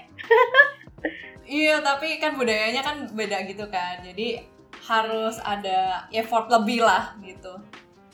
Iya 1.46 1.78
tapi 1.78 2.18
kan 2.18 2.34
budayanya 2.34 2.82
kan 2.82 3.06
beda 3.14 3.46
gitu 3.46 3.70
kan. 3.70 4.02
Jadi 4.02 4.42
harus 4.86 5.38
ada 5.42 6.10
effort 6.10 6.50
lebih 6.50 6.82
lah 6.82 7.14
gitu. 7.22 7.54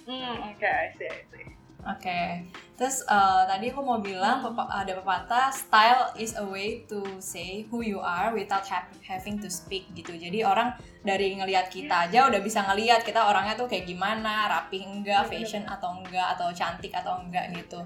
Hmm 0.04 0.52
oke 0.52 0.60
okay, 0.60 0.68
I 0.68 0.88
see, 1.00 1.08
I 1.08 1.24
see. 1.32 1.46
Oke, 1.82 1.98
okay. 1.98 2.46
terus 2.78 3.02
uh, 3.10 3.42
tadi 3.42 3.74
aku 3.74 3.82
mau 3.82 3.98
bilang 3.98 4.38
ada 4.54 4.94
pepatah 4.94 5.50
style 5.50 6.14
is 6.14 6.38
a 6.38 6.46
way 6.46 6.86
to 6.86 7.02
say 7.18 7.66
who 7.74 7.82
you 7.82 7.98
are 7.98 8.30
without 8.30 8.62
have, 8.70 8.86
having 9.02 9.34
to 9.42 9.50
speak 9.50 9.90
gitu. 9.90 10.14
Jadi 10.14 10.46
orang 10.46 10.78
dari 11.02 11.34
ngelihat 11.34 11.74
kita 11.74 12.06
aja 12.06 12.30
udah 12.30 12.38
bisa 12.38 12.62
ngelihat 12.70 13.02
kita 13.02 13.26
orangnya 13.26 13.58
tuh 13.58 13.66
kayak 13.66 13.90
gimana, 13.90 14.46
rapi 14.46 14.78
enggak, 14.78 15.26
fashion 15.26 15.66
atau 15.66 15.98
enggak, 15.98 16.38
atau 16.38 16.54
cantik 16.54 16.94
atau 16.94 17.18
enggak 17.18 17.50
gitu 17.50 17.82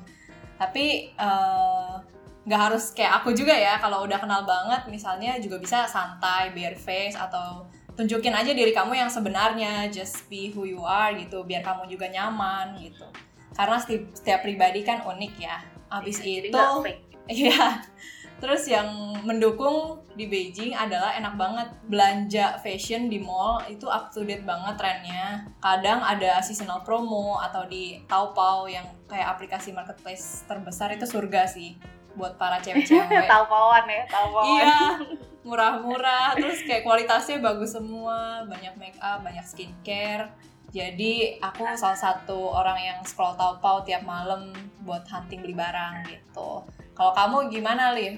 tapi 0.56 1.12
eh, 1.12 1.94
nggak 2.48 2.60
uh, 2.60 2.64
harus 2.68 2.96
kayak 2.96 3.22
aku 3.22 3.36
juga 3.36 3.52
ya 3.52 3.76
kalau 3.76 4.04
udah 4.08 4.16
kenal 4.16 4.42
banget 4.48 4.88
misalnya 4.88 5.36
juga 5.36 5.60
bisa 5.60 5.84
santai 5.84 6.52
bare 6.56 6.76
face 6.76 7.16
atau 7.16 7.68
tunjukin 7.96 8.32
aja 8.32 8.52
diri 8.52 8.76
kamu 8.76 8.92
yang 8.96 9.08
sebenarnya 9.08 9.88
just 9.88 10.28
be 10.28 10.52
who 10.52 10.68
you 10.68 10.84
are 10.84 11.16
gitu 11.16 11.44
biar 11.44 11.64
kamu 11.64 11.88
juga 11.88 12.08
nyaman 12.12 12.76
gitu 12.80 13.08
karena 13.56 13.80
setiap, 13.80 14.04
setiap 14.12 14.40
pribadi 14.44 14.84
kan 14.84 15.00
unik 15.00 15.34
ya 15.40 15.56
abis 15.88 16.20
jadi 16.20 16.48
itu. 16.52 16.58
Iya. 17.26 17.82
Terus 18.37 18.69
yang 18.69 19.16
mendukung 19.25 20.05
di 20.12 20.28
Beijing 20.28 20.76
adalah 20.76 21.16
enak 21.16 21.35
banget 21.40 21.69
belanja 21.88 22.61
fashion 22.61 23.09
di 23.09 23.21
mall 23.21 23.64
itu 23.69 23.88
up 23.88 24.12
to 24.12 24.25
date 24.25 24.45
banget 24.45 24.76
trennya. 24.76 25.49
Kadang 25.61 26.05
ada 26.05 26.40
seasonal 26.45 26.85
promo 26.85 27.40
atau 27.40 27.64
di 27.64 28.00
Taobao 28.05 28.69
yang 28.69 28.85
kayak 29.09 29.37
aplikasi 29.37 29.73
marketplace 29.73 30.45
terbesar 30.45 30.93
itu 30.93 31.09
surga 31.09 31.49
sih 31.49 31.76
buat 32.16 32.37
para 32.40 32.61
cewek-cewek. 32.61 33.28
Taupauan 33.33 33.85
ya, 33.88 34.02
taupauan. 34.09 34.49
iya, 34.57 34.81
murah-murah, 35.45 36.33
terus 36.35 36.64
kayak 36.64 36.83
kualitasnya 36.83 37.45
bagus 37.45 37.76
semua, 37.76 38.43
banyak 38.49 38.73
make 38.81 38.99
up, 39.05 39.21
banyak 39.21 39.45
skincare. 39.45 40.33
Jadi 40.73 41.40
aku 41.40 41.62
salah 41.76 41.97
satu 41.97 42.52
orang 42.52 42.76
yang 42.81 42.99
scroll 43.05 43.37
Taobao 43.37 43.85
tiap 43.87 44.02
malam 44.05 44.52
buat 44.83 45.07
hunting 45.09 45.45
beli 45.45 45.55
barang 45.55 46.09
gitu. 46.09 46.66
Kalau 46.96 47.12
kamu 47.12 47.52
gimana, 47.52 47.92
Liv? 47.92 48.16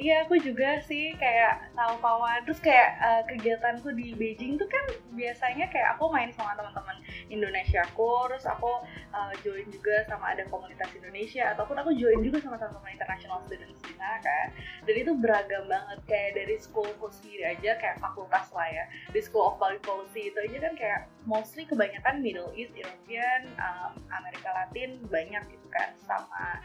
Iya, 0.00 0.24
aku 0.24 0.40
juga 0.40 0.80
sih 0.88 1.12
kayak 1.20 1.76
taupauan. 1.76 2.40
Terus 2.48 2.56
kayak 2.64 2.88
eh, 3.04 3.22
kegiatanku 3.28 3.92
di 3.92 4.16
Beijing 4.16 4.56
tuh 4.56 4.64
kan 4.64 4.80
biasanya 5.12 5.68
kayak 5.68 5.92
aku 5.92 6.08
main 6.08 6.32
sama 6.32 6.56
teman-teman 6.56 6.96
Indonesia 7.28 7.84
aku, 7.84 8.32
terus 8.32 8.48
aku 8.48 8.80
eh, 9.12 9.32
join 9.44 9.68
juga 9.68 10.00
sama 10.08 10.32
ada 10.32 10.48
komunitas 10.48 10.88
Indonesia, 10.96 11.52
ataupun 11.52 11.76
aku 11.84 11.92
join 12.00 12.24
juga 12.24 12.40
sama 12.40 12.56
teman-teman 12.56 12.96
international 12.96 13.44
students 13.44 13.76
di 13.84 13.92
sana 13.92 14.16
kan. 14.24 14.46
Dan 14.88 14.94
itu 15.04 15.12
beragam 15.20 15.68
banget 15.68 16.00
kayak 16.08 16.30
dari 16.32 16.56
schoolku 16.56 17.12
sendiri 17.12 17.52
aja 17.52 17.76
kayak 17.76 18.00
fakultas 18.00 18.48
lah 18.56 18.68
ya. 18.72 18.88
Di 19.12 19.20
School 19.20 19.52
of 19.52 19.60
Public 19.60 19.84
Policy 19.84 20.32
itu 20.32 20.38
aja 20.40 20.64
kan 20.64 20.72
kayak 20.80 21.00
mostly 21.28 21.68
kebanyakan 21.68 22.24
Middle 22.24 22.48
East, 22.56 22.72
European, 22.72 23.52
um, 23.60 24.00
Amerika 24.16 24.48
Latin 24.48 24.96
banyak 25.12 25.44
gitu 25.52 25.68
kan 25.68 25.92
sama 26.00 26.56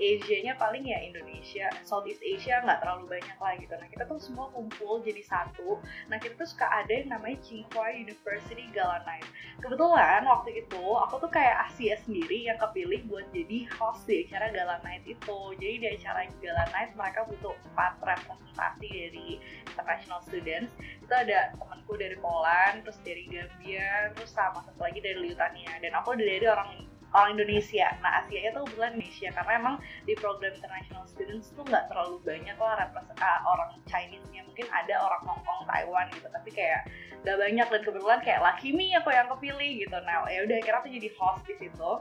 Asia-nya 0.00 0.56
paling 0.56 0.88
ya 0.88 0.98
Indonesia, 1.04 1.68
Southeast 1.84 2.24
Asia 2.24 2.64
nggak 2.64 2.80
terlalu 2.82 3.14
banyak 3.14 3.38
lah 3.38 3.54
gitu. 3.54 3.74
Nah 3.78 3.86
kita 3.86 4.04
tuh 4.10 4.18
semua 4.18 4.50
kumpul 4.50 4.98
jadi 5.06 5.22
satu. 5.22 5.78
Nah 6.10 6.18
kita 6.18 6.34
tuh 6.34 6.50
suka 6.50 6.66
ada 6.66 6.90
yang 6.90 7.14
namanya 7.14 7.38
Tsinghua 7.38 7.94
University 7.94 8.66
Gala 8.74 8.98
Night. 9.06 9.22
Kebetulan 9.62 10.26
waktu 10.26 10.66
itu 10.66 10.84
aku 10.98 11.22
tuh 11.22 11.30
kayak 11.30 11.70
Asia 11.70 11.94
sendiri 12.02 12.50
yang 12.50 12.58
kepilih 12.58 13.06
buat 13.06 13.30
jadi 13.30 13.70
host 13.78 14.10
di 14.10 14.26
acara 14.26 14.50
Gala 14.50 14.82
Night 14.82 15.06
itu. 15.06 15.38
Jadi 15.62 15.74
di 15.78 15.88
acara 15.94 16.26
Gala 16.42 16.64
Night 16.74 16.90
mereka 16.98 17.22
butuh 17.30 17.54
empat 17.70 18.02
representasi 18.02 18.88
dari 18.90 19.38
international 19.70 20.20
students. 20.26 20.74
Itu 20.98 21.14
ada 21.14 21.54
temanku 21.54 21.94
dari 21.94 22.18
Poland, 22.18 22.82
terus 22.82 22.98
dari 23.06 23.24
Gambia, 23.30 24.10
terus 24.18 24.34
sama 24.34 24.58
satu 24.66 24.82
lagi 24.82 24.98
dari 24.98 25.30
Lithuania. 25.30 25.78
Dan 25.78 25.94
aku 25.94 26.18
dari 26.18 26.42
orang 26.50 26.91
orang 27.12 27.36
Indonesia. 27.36 27.86
Nah, 28.00 28.24
Asia 28.24 28.40
itu 28.48 28.58
kebetulan 28.64 28.92
Indonesia 28.96 29.28
karena 29.36 29.52
emang 29.60 29.76
di 30.08 30.14
program 30.16 30.52
international 30.56 31.04
students 31.08 31.52
tuh 31.52 31.64
nggak 31.68 31.92
terlalu 31.92 32.16
banyak 32.24 32.56
lah 32.56 32.88
ah, 33.20 33.40
orang 33.48 33.70
Chinese-nya. 33.88 34.42
Mungkin 34.48 34.66
ada 34.72 34.94
orang 35.00 35.22
Hong 35.28 35.42
Kong, 35.44 35.60
Taiwan 35.68 36.06
gitu, 36.12 36.28
tapi 36.28 36.50
kayak 36.52 36.88
nggak 37.22 37.38
banyak 37.38 37.66
dan 37.68 37.82
kebetulan 37.84 38.20
kayak 38.24 38.40
Lucky 38.42 38.70
Me 38.74 38.86
aku 38.96 39.08
yang 39.12 39.28
kepilih 39.28 39.70
gitu. 39.86 39.96
Nah, 40.02 40.26
ya 40.28 40.40
udah 40.44 40.56
akhirnya 40.58 40.80
aku 40.80 40.88
jadi 40.90 41.08
host 41.16 41.42
di 41.46 41.54
situ. 41.60 41.92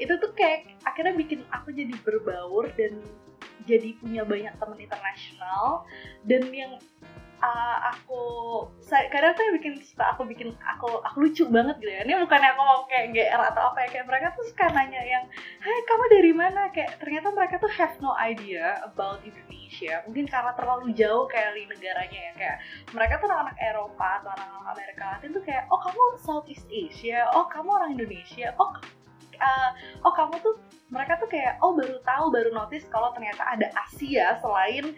Itu 0.00 0.12
tuh 0.18 0.30
kayak 0.34 0.72
akhirnya 0.88 1.14
bikin 1.14 1.40
aku 1.52 1.70
jadi 1.70 1.94
berbaur 2.02 2.72
dan 2.74 2.98
jadi 3.62 3.94
punya 4.02 4.26
banyak 4.26 4.54
teman 4.58 4.78
internasional 4.78 5.86
dan 6.26 6.42
yang 6.50 6.72
uh, 7.42 7.76
aku 7.90 8.22
kadang 8.86 9.34
tuh 9.34 9.42
yang 9.42 9.54
bikin 9.58 9.74
suka 9.82 10.14
aku 10.14 10.22
bikin 10.30 10.54
aku 10.62 11.02
aku 11.02 11.16
lucu 11.26 11.44
banget 11.50 11.76
gitu 11.82 11.90
ya. 11.90 12.06
Ini 12.06 12.14
bukannya 12.22 12.48
aku 12.54 12.62
mau 12.62 12.80
kayak 12.86 13.10
GR 13.10 13.42
atau 13.52 13.62
apa 13.74 13.78
ya 13.84 13.88
kayak 13.98 14.06
mereka 14.06 14.26
tuh 14.38 14.44
suka 14.46 14.70
nanya 14.70 15.02
yang 15.02 15.24
hai 15.58 15.78
kamu 15.84 16.04
dari 16.08 16.32
mana? 16.32 16.62
Kayak 16.70 17.02
ternyata 17.02 17.28
mereka 17.34 17.54
tuh 17.58 17.72
have 17.74 17.94
no 17.98 18.14
idea 18.14 18.78
about 18.86 19.20
Indonesia. 19.26 20.00
Mungkin 20.06 20.30
karena 20.30 20.52
terlalu 20.54 20.94
jauh 20.94 21.26
kayak 21.26 21.58
di 21.58 21.66
negaranya 21.66 22.20
ya 22.30 22.32
kayak 22.38 22.56
mereka 22.94 23.18
tuh 23.18 23.26
anak-anak 23.28 23.56
Eropa 23.58 24.08
atau 24.22 24.30
anak-anak 24.38 24.66
Amerika 24.78 25.02
Latin 25.10 25.30
tuh 25.34 25.42
kayak 25.42 25.62
oh 25.68 25.80
kamu 25.82 26.02
Southeast 26.22 26.66
Asia? 26.70 27.26
Oh 27.34 27.50
kamu 27.50 27.68
orang 27.74 27.90
Indonesia? 27.98 28.54
Oh 28.62 28.70
uh, 29.42 29.70
oh 30.06 30.12
kamu 30.14 30.38
tuh 30.40 30.54
mereka 30.92 31.16
tuh 31.18 31.28
kayak 31.32 31.56
oh 31.64 31.72
baru 31.72 31.98
tahu 32.04 32.24
baru 32.30 32.50
notice 32.52 32.84
kalau 32.92 33.10
ternyata 33.16 33.42
ada 33.48 33.72
Asia 33.88 34.36
selain 34.44 34.92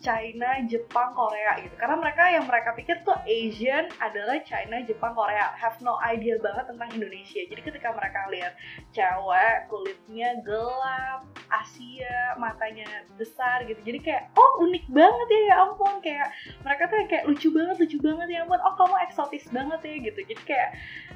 China, 0.00 0.48
Jepang, 0.64 1.12
Korea 1.12 1.60
gitu. 1.60 1.76
Karena 1.76 2.00
mereka 2.00 2.24
yang 2.32 2.48
mereka 2.48 2.72
pikir 2.72 3.04
tuh 3.04 3.12
Asian 3.28 3.92
adalah 4.00 4.40
China, 4.40 4.80
Jepang, 4.80 5.12
Korea. 5.12 5.52
Have 5.60 5.76
no 5.84 6.00
idea 6.00 6.40
banget 6.40 6.72
tentang 6.72 6.88
Indonesia. 6.96 7.44
Jadi 7.44 7.60
ketika 7.60 7.92
mereka 7.92 8.24
lihat 8.32 8.56
cewek 8.96 9.68
kulitnya 9.68 10.40
gelap, 10.40 11.28
Asia, 11.52 12.34
matanya 12.40 12.88
besar 13.20 13.68
gitu. 13.68 13.76
Jadi 13.84 14.00
kayak 14.00 14.32
oh 14.40 14.64
unik 14.64 14.88
banget 14.88 15.28
ya 15.28 15.40
ya 15.52 15.54
ampun 15.68 15.94
kayak 16.00 16.32
mereka 16.64 16.88
tuh 16.88 16.96
kayak 17.04 17.24
lucu 17.28 17.48
banget, 17.52 17.76
lucu 17.76 17.98
banget 18.00 18.28
ya 18.32 18.38
ampun. 18.48 18.60
Oh 18.64 18.74
kamu 18.80 18.96
eksotis 19.04 19.44
banget 19.52 19.80
ya 19.84 19.96
gitu. 20.00 20.20
Jadi 20.24 20.42
kayak 20.48 20.70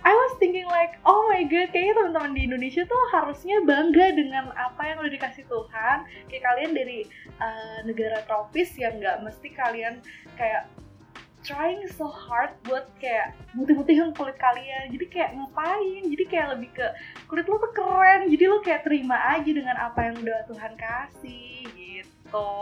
I 0.05 0.13
was 0.13 0.37
thinking 0.37 0.69
like 0.69 1.01
oh 1.09 1.25
my 1.33 1.41
god 1.49 1.73
kayaknya 1.73 1.97
teman-teman 1.97 2.37
di 2.37 2.43
Indonesia 2.45 2.83
tuh 2.85 3.03
harusnya 3.17 3.65
bangga 3.65 4.07
dengan 4.13 4.53
apa 4.53 4.83
yang 4.85 5.01
udah 5.01 5.13
dikasih 5.13 5.49
Tuhan. 5.49 5.97
Kayak 6.29 6.45
kalian 6.45 6.71
dari 6.77 6.99
uh, 7.41 7.79
negara 7.89 8.21
tropis 8.29 8.74
yang 8.79 8.99
nggak 8.99 9.23
mesti 9.23 9.49
kalian 9.55 10.03
kayak 10.35 10.71
trying 11.45 11.85
so 11.93 12.09
hard 12.09 12.57
buat 12.65 12.89
kayak 12.97 13.37
mutih-mutihin 13.53 14.17
kulit 14.17 14.35
kalian. 14.41 14.91
Jadi 14.91 15.07
kayak 15.13 15.31
ngapain? 15.37 16.03
Jadi 16.09 16.25
kayak 16.25 16.57
lebih 16.57 16.73
ke 16.73 16.87
kulit 17.29 17.45
lo 17.45 17.61
tuh 17.61 17.73
keren. 17.77 18.27
Jadi 18.33 18.45
lo 18.49 18.65
kayak 18.65 18.89
terima 18.89 19.21
aja 19.37 19.51
dengan 19.53 19.77
apa 19.77 20.09
yang 20.09 20.17
udah 20.25 20.41
Tuhan 20.49 20.73
kasih 20.75 21.69
gitu. 21.77 22.53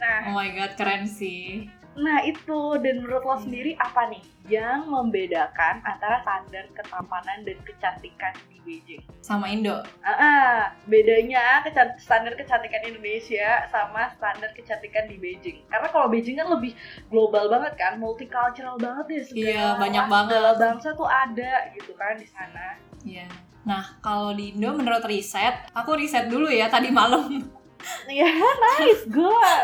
Nah 0.00 0.18
Oh 0.32 0.34
my 0.34 0.48
god, 0.56 0.72
keren 0.80 1.04
sih. 1.04 1.68
Nah 1.98 2.22
itu 2.22 2.78
dan 2.78 3.02
menurut 3.02 3.22
lo 3.22 3.36
sendiri 3.36 3.74
apa 3.76 4.06
nih 4.08 4.22
yang 4.48 4.88
membedakan 4.88 5.82
antara 5.84 6.22
standar 6.22 6.64
ketampanan 6.72 7.44
dan 7.44 7.58
kecantikan 7.66 8.32
di 8.48 8.56
Beijing 8.64 9.02
Sama 9.20 9.48
Indo. 9.48 9.84
Ah, 10.00 10.12
ah, 10.12 10.56
bedanya 10.88 11.60
standar 12.00 12.32
kecantikan 12.32 12.80
Indonesia 12.84 13.68
sama 13.68 14.08
standar 14.16 14.52
kecantikan 14.56 15.04
di 15.04 15.20
Beijing. 15.20 15.64
Karena 15.68 15.88
kalau 15.88 16.08
Beijing 16.08 16.40
kan 16.40 16.48
lebih 16.48 16.72
global 17.08 17.52
banget 17.52 17.76
kan, 17.76 18.00
multicultural 18.00 18.80
banget 18.80 19.06
ya 19.08 19.22
segala 19.24 19.48
Iya, 19.52 19.66
banyak 19.76 20.04
banget. 20.08 20.28
segala 20.32 20.50
bangsa 20.56 20.88
tuh 20.96 21.08
ada 21.08 21.52
gitu 21.76 21.92
kan 21.96 22.16
di 22.16 22.28
sana. 22.28 22.66
Iya. 23.04 23.26
Nah, 23.68 23.84
kalau 24.00 24.32
di 24.32 24.56
Indo 24.56 24.72
menurut 24.72 25.04
riset, 25.04 25.68
aku 25.76 25.92
riset 26.00 26.32
dulu 26.32 26.48
ya 26.48 26.72
tadi 26.72 26.88
malam. 26.88 27.28
Iya, 28.06 28.30
nice, 28.30 29.04
good. 29.06 29.62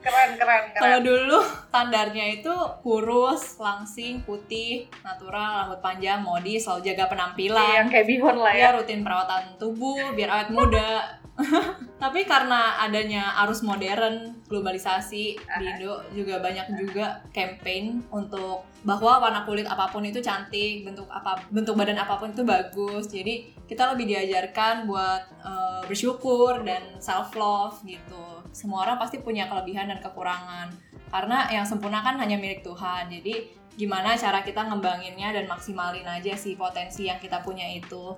Keren, 0.00 0.30
keren, 0.34 0.62
Kalau 0.72 0.98
keren. 0.98 1.04
dulu 1.04 1.38
standarnya 1.68 2.40
itu 2.40 2.54
kurus, 2.80 3.56
langsing, 3.56 4.24
putih, 4.24 4.88
natural, 5.00 5.68
rambut 5.68 5.80
panjang, 5.80 6.20
modis, 6.20 6.64
selalu 6.64 6.80
jaga 6.86 7.04
Iya, 7.04 7.12
penampilan. 7.12 7.70
yang 7.76 7.88
kayak 7.88 8.06
bihun 8.08 8.36
lah 8.36 8.52
ya. 8.52 8.72
ya 8.72 8.76
rutin 8.80 9.00
perawatan 9.04 9.42
tubuh 9.56 10.12
biar 10.12 10.30
awet 10.30 10.48
muda. 10.50 11.19
Tapi 12.02 12.24
karena 12.24 12.80
adanya 12.80 13.36
arus 13.44 13.60
modern, 13.60 14.40
globalisasi 14.48 15.36
di 15.36 15.64
Indo 15.64 16.00
juga 16.16 16.40
banyak 16.40 16.66
juga 16.80 17.20
campaign 17.32 18.04
untuk 18.12 18.64
bahwa 18.80 19.20
warna 19.20 19.44
kulit 19.44 19.68
apa 19.68 19.92
pun 19.92 20.00
itu 20.04 20.24
cantik, 20.24 20.88
bentuk 20.88 21.04
apa 21.12 21.44
bentuk 21.52 21.76
badan 21.76 22.00
apa 22.00 22.16
pun 22.16 22.32
itu 22.32 22.42
bagus. 22.44 23.08
Jadi 23.12 23.52
kita 23.68 23.92
lebih 23.92 24.08
diajarkan 24.16 24.88
buat 24.88 25.22
eh, 25.44 25.82
bersyukur 25.84 26.64
dan 26.64 26.96
self 26.98 27.36
love 27.36 27.80
gitu. 27.84 28.40
Semua 28.50 28.88
orang 28.88 28.96
pasti 28.98 29.20
punya 29.20 29.46
kelebihan 29.46 29.92
dan 29.92 30.00
kekurangan. 30.00 30.72
Karena 31.10 31.50
yang 31.50 31.66
sempurna 31.66 32.00
kan 32.00 32.16
hanya 32.16 32.38
milik 32.38 32.62
Tuhan. 32.62 33.10
Jadi 33.10 33.60
gimana 33.76 34.18
cara 34.18 34.42
kita 34.42 34.66
ngembanginnya 34.66 35.32
dan 35.32 35.46
maksimalin 35.48 36.04
aja 36.04 36.34
sih 36.36 36.58
potensi 36.58 37.06
yang 37.06 37.20
kita 37.20 37.44
punya 37.44 37.66
itu. 37.70 38.16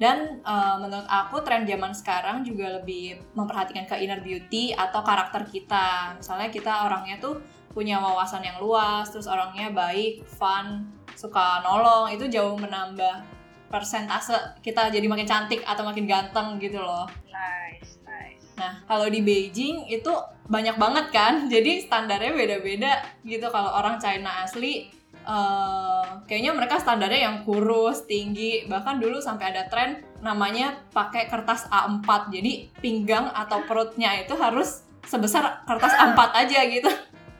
Dan 0.00 0.40
eh, 0.40 0.76
menurut 0.80 1.04
aku 1.04 1.44
tren 1.44 1.68
zaman 1.68 1.92
sekarang 1.92 2.40
juga 2.40 2.80
lebih 2.80 3.20
memperhatikan 3.36 3.84
ke 3.84 4.00
inner 4.00 4.24
beauty 4.24 4.72
atau 4.72 5.04
karakter 5.04 5.44
kita. 5.44 6.16
Misalnya 6.16 6.48
kita 6.48 6.88
orangnya 6.88 7.20
tuh 7.20 7.36
punya 7.70 8.00
wawasan 8.00 8.42
yang 8.42 8.58
luas, 8.58 9.12
terus 9.12 9.28
orangnya 9.28 9.70
baik, 9.70 10.24
fun, 10.24 10.88
suka 11.14 11.62
nolong, 11.62 12.10
itu 12.10 12.26
jauh 12.32 12.56
menambah 12.56 13.22
persentase 13.70 14.34
kita 14.66 14.90
jadi 14.90 15.06
makin 15.06 15.28
cantik 15.28 15.62
atau 15.62 15.86
makin 15.86 16.08
ganteng 16.08 16.58
gitu 16.58 16.82
loh. 16.82 17.06
Nice, 17.30 18.02
nice. 18.02 18.42
Nah, 18.58 18.82
kalau 18.90 19.06
di 19.06 19.22
Beijing 19.22 19.86
itu 19.86 20.10
banyak 20.50 20.74
banget 20.74 21.06
kan, 21.14 21.34
jadi 21.52 21.86
standarnya 21.86 22.34
beda-beda 22.34 22.98
gitu. 23.22 23.46
Kalau 23.46 23.70
orang 23.70 24.02
China 24.02 24.42
asli, 24.42 24.90
eh, 25.24 26.04
kayaknya 26.28 26.52
mereka 26.52 26.80
standarnya 26.80 27.30
yang 27.30 27.36
kurus, 27.44 28.04
tinggi. 28.04 28.64
Bahkan 28.68 29.00
dulu 29.00 29.18
sampai 29.18 29.52
ada 29.52 29.68
tren 29.68 30.04
namanya 30.20 30.76
pakai 30.92 31.26
kertas 31.28 31.66
A4. 31.68 32.32
Jadi 32.32 32.70
pinggang 32.80 33.32
atau 33.32 33.64
perutnya 33.64 34.14
itu 34.20 34.36
harus 34.36 34.84
sebesar 35.06 35.64
kertas 35.64 35.92
A4 35.96 36.20
aja 36.46 36.60
gitu. 36.68 36.90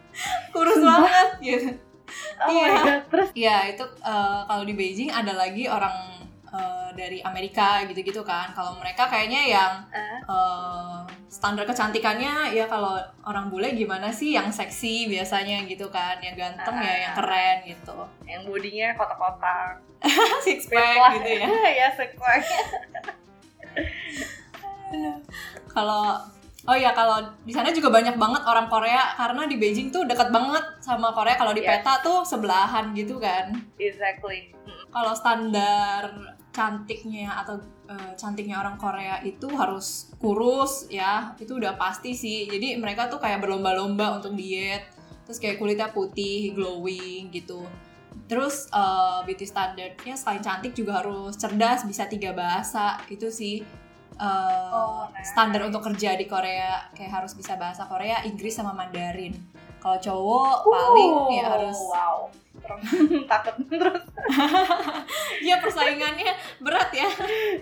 kurus 0.55 0.81
banget 0.83 1.29
gitu. 1.41 1.71
Oh 2.43 2.51
Iya. 2.51 3.07
terus 3.07 3.29
Iya 3.37 3.71
itu 3.71 3.85
eh, 4.03 4.41
kalau 4.49 4.65
di 4.67 4.75
Beijing 4.75 5.11
ada 5.15 5.37
lagi 5.37 5.71
orang 5.71 5.93
uh, 6.53 6.91
dari 6.95 7.23
Amerika 7.23 7.83
gitu-gitu 7.87 8.23
kan. 8.23 8.51
Kalau 8.55 8.77
mereka 8.79 9.07
kayaknya 9.11 9.43
yang 9.47 9.73
uh, 10.27 11.03
standar 11.31 11.63
kecantikannya 11.67 12.55
ya 12.55 12.67
kalau 12.67 12.99
orang 13.27 13.49
bule 13.51 13.71
gimana 13.75 14.11
sih 14.11 14.35
yang 14.35 14.51
seksi 14.51 15.07
biasanya 15.11 15.63
gitu 15.67 15.87
kan, 15.91 16.19
yang 16.23 16.35
ganteng 16.35 16.77
ya 16.83 17.11
yang 17.11 17.15
keren 17.15 17.57
gitu. 17.67 17.99
yang 18.27 18.43
bodinya 18.47 18.95
kotak-kotak. 18.99 19.83
Six 20.47 20.67
pack 20.71 21.21
gitu 21.21 21.31
ya. 21.45 21.47
ya 21.85 21.89
six 21.95 22.17
pack. 22.17 22.43
Kalau 25.71 26.19
Oh 26.69 26.77
ya 26.77 26.93
kalau 26.93 27.25
di 27.49 27.57
sana 27.57 27.73
juga 27.73 27.89
banyak 27.89 28.21
banget 28.21 28.45
orang 28.45 28.69
Korea 28.69 29.17
karena 29.17 29.49
di 29.49 29.57
Beijing 29.57 29.89
tuh 29.89 30.05
dekat 30.05 30.29
banget 30.29 30.61
sama 30.85 31.09
Korea. 31.17 31.33
Kalau 31.41 31.57
di 31.57 31.65
Yes. 31.65 31.81
peta 31.81 32.05
tuh 32.05 32.21
sebelahan 32.21 32.93
gitu 32.93 33.17
kan. 33.17 33.49
Exactly. 33.81 34.53
Kalau 34.93 35.17
standar 35.17 36.37
cantiknya 36.51 37.31
atau 37.41 37.59
eh, 37.87 38.13
cantiknya 38.19 38.59
orang 38.59 38.75
Korea 38.75 39.23
itu 39.23 39.47
harus 39.55 40.11
kurus 40.19 40.91
ya, 40.91 41.35
itu 41.39 41.57
udah 41.57 41.79
pasti 41.79 42.11
sih. 42.13 42.47
Jadi 42.47 42.75
mereka 42.77 43.07
tuh 43.07 43.23
kayak 43.23 43.39
berlomba-lomba 43.43 44.19
untuk 44.19 44.35
diet, 44.35 44.91
terus 45.27 45.39
kayak 45.39 45.63
kulitnya 45.63 45.95
putih, 45.95 46.51
glowing 46.53 47.31
gitu. 47.31 47.63
Terus 48.27 48.67
eh, 48.71 49.19
beauty 49.27 49.47
standardnya 49.47 50.15
selain 50.15 50.43
cantik 50.43 50.75
juga 50.75 51.03
harus 51.03 51.39
cerdas, 51.39 51.87
bisa 51.87 52.07
tiga 52.07 52.35
bahasa 52.35 52.99
itu 53.07 53.31
sih. 53.31 53.63
eh, 54.21 54.71
Oh, 54.71 55.09
nice. 55.17 55.33
standar 55.33 55.65
untuk 55.65 55.81
kerja 55.81 56.13
di 56.13 56.29
Korea 56.29 56.93
kayak 56.93 57.25
harus 57.25 57.33
bisa 57.33 57.57
bahasa 57.57 57.89
Korea, 57.89 58.21
Inggris 58.27 58.53
sama 58.53 58.77
Mandarin. 58.77 59.33
Kalau 59.81 59.97
cowok 59.97 60.57
paling 60.69 61.41
ya 61.41 61.47
harus 61.49 61.79
Wow. 61.81 62.29
Serem. 62.71 63.27
Takut 63.33 63.55
terus 63.67 64.05
ya 65.49 65.57
persaingannya 65.59 66.31
berat 66.63 66.91
ya. 66.95 67.09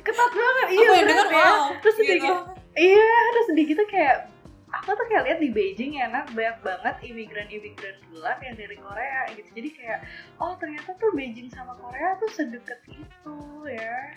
ketat 0.04 0.30
banget. 0.30 0.66
Iya 0.68 0.88
bener 0.92 1.06
denger 1.08 1.28
ya. 1.32 1.36
wow. 1.40 1.64
Terus 1.80 1.96
gitu. 1.96 2.04
sedikit 2.04 2.36
Iya, 2.78 3.10
terus 3.34 3.46
sedih 3.50 3.66
gitu 3.74 3.82
kayak 3.90 4.16
aku 4.70 4.94
tuh 4.94 5.06
kayak 5.10 5.22
lihat 5.26 5.38
di 5.42 5.50
Beijing 5.50 5.98
ya, 5.98 6.06
nah 6.06 6.22
banyak 6.28 6.62
banget 6.62 6.94
imigran-imigran 7.02 7.96
gelap 8.12 8.38
yang 8.38 8.54
dari 8.54 8.76
Korea 8.78 9.26
gitu. 9.34 9.48
Jadi 9.50 9.68
kayak, 9.74 9.98
oh 10.38 10.54
ternyata 10.60 10.94
tuh 10.94 11.10
Beijing 11.10 11.50
sama 11.50 11.74
Korea 11.74 12.14
tuh 12.22 12.30
sedekat 12.30 12.78
itu 12.86 13.36
ya. 13.66 14.14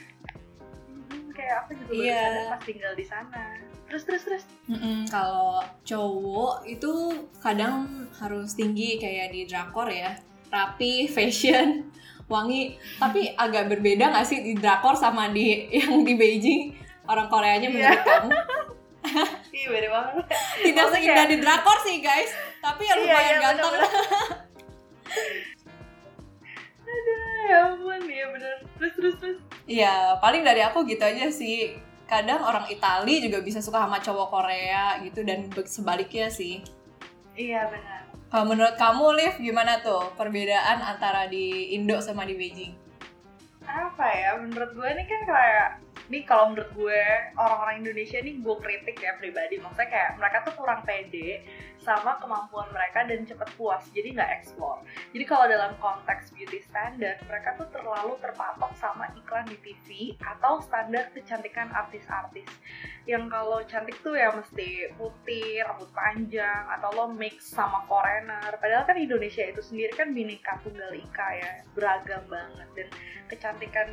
Hmm, 1.10 1.32
kayak 1.34 1.66
aku 1.66 1.74
juga 1.74 1.90
baru 1.90 2.04
Iya. 2.06 2.22
sadar 2.22 2.46
pas 2.54 2.62
tinggal 2.62 2.94
di 2.94 3.06
sana. 3.08 3.44
Terus 3.90 4.04
terus 4.06 4.24
terus. 4.30 4.44
Mm-mm, 4.70 5.10
kalau 5.10 5.64
cowok 5.84 6.56
itu 6.70 6.94
kadang 7.42 8.08
harus 8.22 8.54
tinggi 8.54 9.02
kayak 9.02 9.34
di 9.34 9.50
drakor 9.50 9.90
ya, 9.90 10.16
rapi, 10.52 11.08
fashion, 11.08 11.88
wangi. 12.28 12.76
Tapi 13.00 13.32
agak 13.34 13.68
berbeda 13.68 14.12
nggak 14.12 14.24
sih 14.24 14.44
di 14.44 14.54
drakor 14.54 14.94
sama 14.94 15.32
di 15.32 15.64
yang 15.80 16.04
di 16.04 16.14
Beijing 16.14 16.76
orang 17.08 17.28
Koreanya 17.28 17.66
Iya. 17.66 17.74
menurut 17.74 18.02
kamu? 18.04 18.30
Iya 19.52 19.68
beda 19.68 19.88
banget. 19.90 20.26
Tidak 20.62 20.78
Maksudnya 20.78 21.04
seindah 21.04 21.26
di 21.28 21.38
drakor 21.42 21.78
sih 21.82 21.96
guys, 22.00 22.30
tapi 22.60 22.86
ya 22.86 22.94
Iya, 22.94 23.02
lumayan 23.02 23.28
iya, 23.28 23.42
ganteng. 23.42 23.72
bener-bener. 23.74 24.02
ya 27.52 27.58
ampun, 27.68 28.00
iya 28.08 28.26
bener. 28.32 28.56
Terus 28.78 28.94
terus 28.96 29.16
terus. 29.20 29.38
Iya, 29.68 30.16
paling 30.20 30.42
dari 30.42 30.62
aku 30.64 30.84
gitu 30.86 31.02
aja 31.02 31.28
sih. 31.28 31.76
Kadang 32.08 32.44
orang 32.44 32.68
Itali 32.68 33.20
juga 33.20 33.40
bisa 33.40 33.60
suka 33.60 33.84
sama 33.84 34.00
cowok 34.00 34.28
Korea 34.30 35.00
gitu 35.04 35.24
dan 35.24 35.48
sebaliknya 35.64 36.28
sih. 36.28 36.60
Iya 37.34 37.68
benar. 37.68 38.01
Kalau 38.32 38.48
menurut 38.48 38.80
kamu, 38.80 39.06
Liv, 39.20 39.34
gimana 39.44 39.84
tuh 39.84 40.16
perbedaan 40.16 40.80
antara 40.80 41.28
di 41.28 41.76
Indo 41.76 42.00
sama 42.00 42.24
di 42.24 42.40
Beijing? 42.40 42.82
apa 43.72 44.06
ya 44.12 44.30
menurut 44.42 44.72
gue 44.76 44.88
ini 44.90 45.04
kan 45.08 45.22
kayak 45.24 45.70
nih 46.12 46.28
kalau 46.28 46.52
menurut 46.52 46.68
gue 46.76 47.02
orang-orang 47.40 47.88
Indonesia 47.88 48.20
nih 48.20 48.44
gue 48.44 48.56
kritik 48.60 49.00
ya 49.00 49.16
pribadi. 49.16 49.56
Maksudnya 49.64 49.88
kayak 49.88 50.12
mereka 50.20 50.38
tuh 50.44 50.54
kurang 50.60 50.84
pede 50.84 51.48
sama 51.80 52.20
kemampuan 52.22 52.70
mereka 52.70 53.08
dan 53.08 53.26
cepet 53.26 53.50
puas 53.56 53.82
jadi 53.96 54.14
nggak 54.14 54.32
explore. 54.44 54.84
Jadi 55.16 55.26
kalau 55.26 55.48
dalam 55.48 55.74
konteks 55.80 56.36
beauty 56.36 56.60
standard 56.62 57.18
mereka 57.26 57.56
tuh 57.58 57.72
terlalu 57.72 58.20
terpatok 58.20 58.76
sama 58.76 59.08
iklan 59.16 59.48
di 59.48 59.58
TV 59.64 60.14
atau 60.20 60.60
standar 60.60 61.10
kecantikan 61.16 61.72
artis-artis. 61.72 62.52
Yang 63.08 63.32
kalau 63.32 63.60
cantik 63.66 63.98
tuh 64.04 64.14
ya 64.14 64.36
mesti 64.36 64.94
putih 65.00 65.64
rambut 65.64 65.90
panjang 65.96 66.68
atau 66.76 66.92
lo 66.92 67.06
mix 67.10 67.56
sama 67.56 67.88
foreigner. 67.88 68.52
Padahal 68.60 68.84
kan 68.84 69.00
Indonesia 69.00 69.48
itu 69.48 69.64
sendiri 69.64 69.96
kan 69.96 70.12
bineka 70.12 70.60
tunggal 70.62 70.92
ika 70.92 71.28
ya 71.40 71.52
beragam 71.74 72.22
banget. 72.28 72.68
Dan 72.76 72.88
kecantikan 73.32 73.90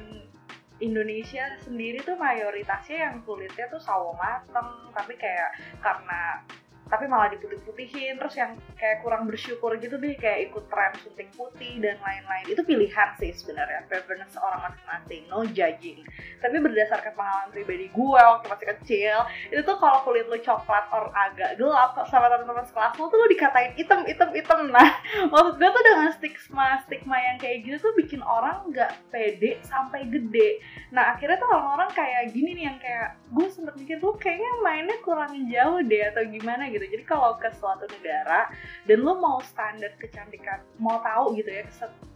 Indonesia 0.78 1.44
sendiri 1.58 1.98
tuh 2.06 2.14
mayoritasnya 2.14 3.10
yang 3.10 3.16
kulitnya 3.26 3.66
tuh 3.66 3.82
sawo 3.82 4.14
mateng 4.14 4.90
tapi 4.94 5.18
kayak 5.18 5.50
karena 5.82 6.42
tapi 6.88 7.04
malah 7.04 7.28
diputih-putihin 7.36 8.16
terus 8.16 8.34
yang 8.40 8.56
kayak 8.80 9.04
kurang 9.04 9.28
bersyukur 9.28 9.76
gitu 9.76 10.00
deh 10.00 10.16
kayak 10.16 10.48
ikut 10.48 10.64
tren 10.72 10.92
suntik 11.04 11.28
putih 11.36 11.80
dan 11.84 12.00
lain-lain. 12.00 12.44
Itu 12.48 12.64
pilihan 12.64 13.08
sih 13.20 13.32
sebenarnya 13.36 13.84
preference 13.86 14.34
orang 14.40 14.72
masing-masing 14.72 15.22
no 15.28 15.44
judging. 15.52 16.00
Tapi 16.40 16.56
berdasarkan 16.58 17.12
pengalaman 17.12 17.48
pribadi 17.52 17.86
gue 17.92 18.20
waktu 18.20 18.46
masih 18.48 18.66
kecil 18.76 19.16
itu 19.52 19.60
tuh 19.64 19.76
kalau 19.76 20.00
kulit 20.08 20.24
lo 20.26 20.40
coklat 20.40 20.84
or 20.92 21.12
agak 21.12 21.60
gelap 21.60 21.92
sama 22.08 22.32
teman-teman 22.32 22.64
sekelas 22.64 22.96
lo 22.96 23.06
tuh 23.12 23.18
lo 23.20 23.26
dikatain 23.28 23.76
item 23.76 24.00
item 24.08 24.30
item. 24.34 24.60
Nah 24.78 24.94
maksud 25.32 25.58
gue 25.58 25.70
tuh 25.74 25.82
dengan 25.82 26.10
stigma 26.14 26.78
stigma 26.86 27.16
yang 27.18 27.36
kayak 27.40 27.66
gitu 27.66 27.90
tuh 27.90 27.94
bikin 27.98 28.22
orang 28.22 28.68
nggak 28.70 28.94
pede 29.10 29.58
sampai 29.66 30.06
gede. 30.06 30.62
Nah 30.94 31.16
akhirnya 31.16 31.36
tuh 31.40 31.50
orang-orang 31.50 31.90
kayak 31.92 32.30
gini 32.30 32.54
nih 32.54 32.64
yang 32.70 32.78
kayak 32.78 33.18
gue 33.28 33.46
sempet 33.50 33.74
mikir 33.74 33.98
tuh 33.98 34.14
kayaknya 34.16 34.50
mainnya 34.62 34.96
kurang 35.02 35.34
jauh 35.50 35.80
deh 35.82 36.02
atau 36.14 36.22
gimana 36.30 36.70
gitu 36.70 36.77
jadi 36.86 37.04
kalau 37.08 37.34
ke 37.40 37.50
suatu 37.56 37.88
negara 37.90 38.46
dan 38.86 39.02
lo 39.02 39.18
mau 39.18 39.42
standar 39.42 39.90
kecantikan 39.98 40.62
mau 40.78 41.02
tahu 41.02 41.34
gitu 41.34 41.50
ya 41.50 41.66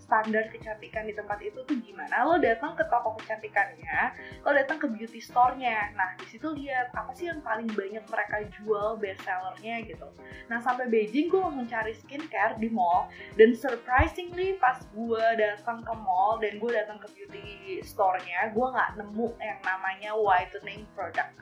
standar 0.03 0.53
kecantikan 0.53 1.09
di 1.09 1.16
tempat 1.16 1.40
itu 1.40 1.64
tuh 1.64 1.77
gimana 1.81 2.29
lo 2.29 2.37
datang 2.37 2.77
ke 2.77 2.85
toko 2.92 3.16
kecantikannya 3.16 4.12
lo 4.44 4.53
datang 4.53 4.77
ke 4.77 4.87
beauty 4.90 5.22
store-nya. 5.22 5.94
Nah 5.96 6.12
di 6.20 6.27
situ 6.29 6.53
lihat 6.53 6.92
apa 6.92 7.16
sih 7.16 7.33
yang 7.33 7.40
paling 7.40 7.70
banyak 7.72 8.05
mereka 8.11 8.44
jual 8.61 9.01
best 9.01 9.25
sellernya 9.25 9.88
gitu. 9.88 10.05
Nah 10.53 10.61
sampai 10.61 10.90
Beijing 10.92 11.33
gue 11.33 11.40
mencari 11.40 11.96
skincare 11.96 12.61
di 12.61 12.68
mall 12.68 13.09
dan 13.40 13.57
surprisingly 13.57 14.61
pas 14.61 14.85
gue 14.92 15.25
datang 15.40 15.81
ke 15.81 15.94
mall 15.96 16.37
dan 16.42 16.61
gue 16.61 16.70
datang 16.75 17.01
ke 17.01 17.09
beauty 17.16 17.81
store-nya 17.81 18.53
gue 18.53 18.66
nggak 18.68 19.01
nemu 19.01 19.29
yang 19.40 19.61
namanya 19.64 20.12
whitening 20.12 20.85
product. 20.92 21.33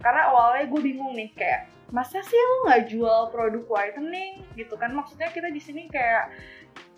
Karena 0.00 0.32
awalnya 0.32 0.64
gue 0.72 0.80
bingung 0.80 1.12
nih 1.12 1.28
kayak 1.36 1.68
masa 1.94 2.18
sih 2.26 2.34
lo 2.34 2.66
nggak 2.66 2.90
jual 2.90 3.30
produk 3.30 3.64
whitening? 3.70 4.42
Gitu 4.58 4.74
kan. 4.74 4.90
Maksudnya 4.90 5.30
kita 5.30 5.48
di 5.54 5.62
sini 5.62 5.86
kayak 5.86 6.34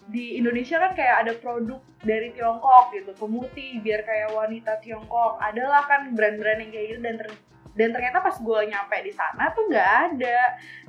di 0.08 0.40
Indonesia 0.40 0.80
kan 0.80 0.96
kayak 0.96 1.16
ada 1.26 1.32
produk 1.36 1.82
dari 2.00 2.32
Tiongkok 2.32 2.94
gitu 2.94 3.12
pemutih 3.18 3.84
biar 3.84 4.02
kayak 4.08 4.32
wanita 4.32 4.80
Tiongkok. 4.80 5.36
Adalah 5.38 5.84
kan 5.84 6.16
brand-brand 6.16 6.64
yang 6.64 6.72
kayak 6.72 6.86
gitu. 6.96 7.00
Dan 7.04 7.14
ter- 7.20 7.44
dan 7.76 7.92
ternyata 7.92 8.24
pas 8.24 8.40
gue 8.40 8.60
nyampe 8.72 8.96
di 9.04 9.12
sana 9.12 9.52
tuh 9.52 9.68
nggak 9.68 9.90
ada. 10.10 10.40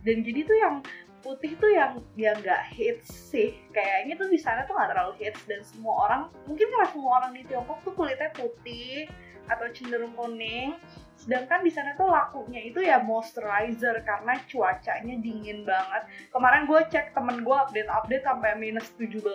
Dan 0.08 0.24
jadi 0.24 0.40
tuh 0.48 0.58
yang 0.58 0.76
putih 1.20 1.60
tuh 1.60 1.68
yang 1.76 2.00
yang 2.16 2.40
nggak 2.40 2.64
hits 2.72 3.12
sih. 3.12 3.60
Kayaknya 3.76 4.16
tuh 4.16 4.32
di 4.32 4.40
sana 4.40 4.64
tuh 4.64 4.80
nggak 4.80 4.96
terlalu 4.96 5.14
hits. 5.20 5.44
Dan 5.52 5.60
semua 5.68 6.08
orang 6.08 6.22
mungkin 6.48 6.72
karena 6.72 6.88
semua 6.88 7.12
orang 7.20 7.36
di 7.36 7.44
Tiongkok 7.44 7.84
tuh 7.84 7.92
kulitnya 7.92 8.32
putih 8.32 9.12
atau 9.48 9.68
cenderung 9.74 10.14
kuning. 10.14 10.76
Sedangkan 11.18 11.66
di 11.66 11.74
sana 11.74 11.98
tuh 11.98 12.08
lakunya 12.14 12.62
itu 12.62 12.78
ya 12.78 13.02
moisturizer 13.02 14.06
karena 14.06 14.38
cuacanya 14.46 15.16
dingin 15.18 15.66
banget. 15.66 16.04
Kemarin 16.30 16.70
gue 16.70 16.82
cek 16.94 17.18
temen 17.18 17.42
gue 17.42 17.58
update 17.58 17.90
update 17.90 18.24
sampai 18.24 18.54
minus 18.56 18.94
17 19.02 19.26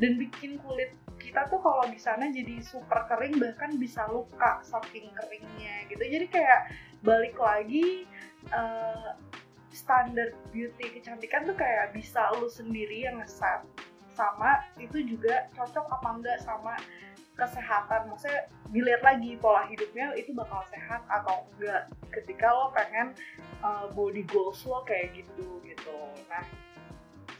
dan 0.00 0.12
bikin 0.16 0.56
kulit 0.64 0.96
kita 1.20 1.44
tuh 1.52 1.60
kalau 1.60 1.84
di 1.92 2.00
sana 2.00 2.32
jadi 2.32 2.64
super 2.64 3.04
kering 3.04 3.36
bahkan 3.36 3.76
bisa 3.76 4.08
luka 4.08 4.64
saking 4.64 5.12
keringnya 5.12 5.86
gitu. 5.92 6.00
Jadi 6.00 6.26
kayak 6.32 6.60
balik 7.04 7.36
lagi 7.36 8.08
eh, 8.48 9.10
standar 9.70 10.34
beauty 10.50 10.98
kecantikan 10.98 11.46
tuh 11.46 11.54
kayak 11.54 11.94
bisa 11.94 12.32
lu 12.40 12.48
sendiri 12.50 13.06
yang 13.06 13.22
ngeset. 13.22 13.62
Sama 14.16 14.66
itu 14.76 15.04
juga 15.06 15.48
cocok 15.54 15.86
apa 15.86 16.08
enggak 16.18 16.38
sama 16.42 16.74
kesehatan 17.40 18.12
maksudnya 18.12 18.46
dilihat 18.68 19.02
lagi 19.02 19.34
pola 19.40 19.64
hidupnya 19.66 20.12
itu 20.14 20.36
bakal 20.36 20.60
sehat 20.68 21.00
atau 21.08 21.48
enggak 21.56 21.88
ketika 22.12 22.52
lo 22.52 22.70
pengen 22.76 23.16
uh, 23.64 23.88
body 23.96 24.22
goals 24.28 24.60
lo 24.68 24.84
kayak 24.84 25.16
gitu 25.16 25.58
gitu 25.64 25.98
nah 26.28 26.44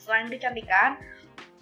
selain 0.01 0.33
kecantikan 0.33 0.97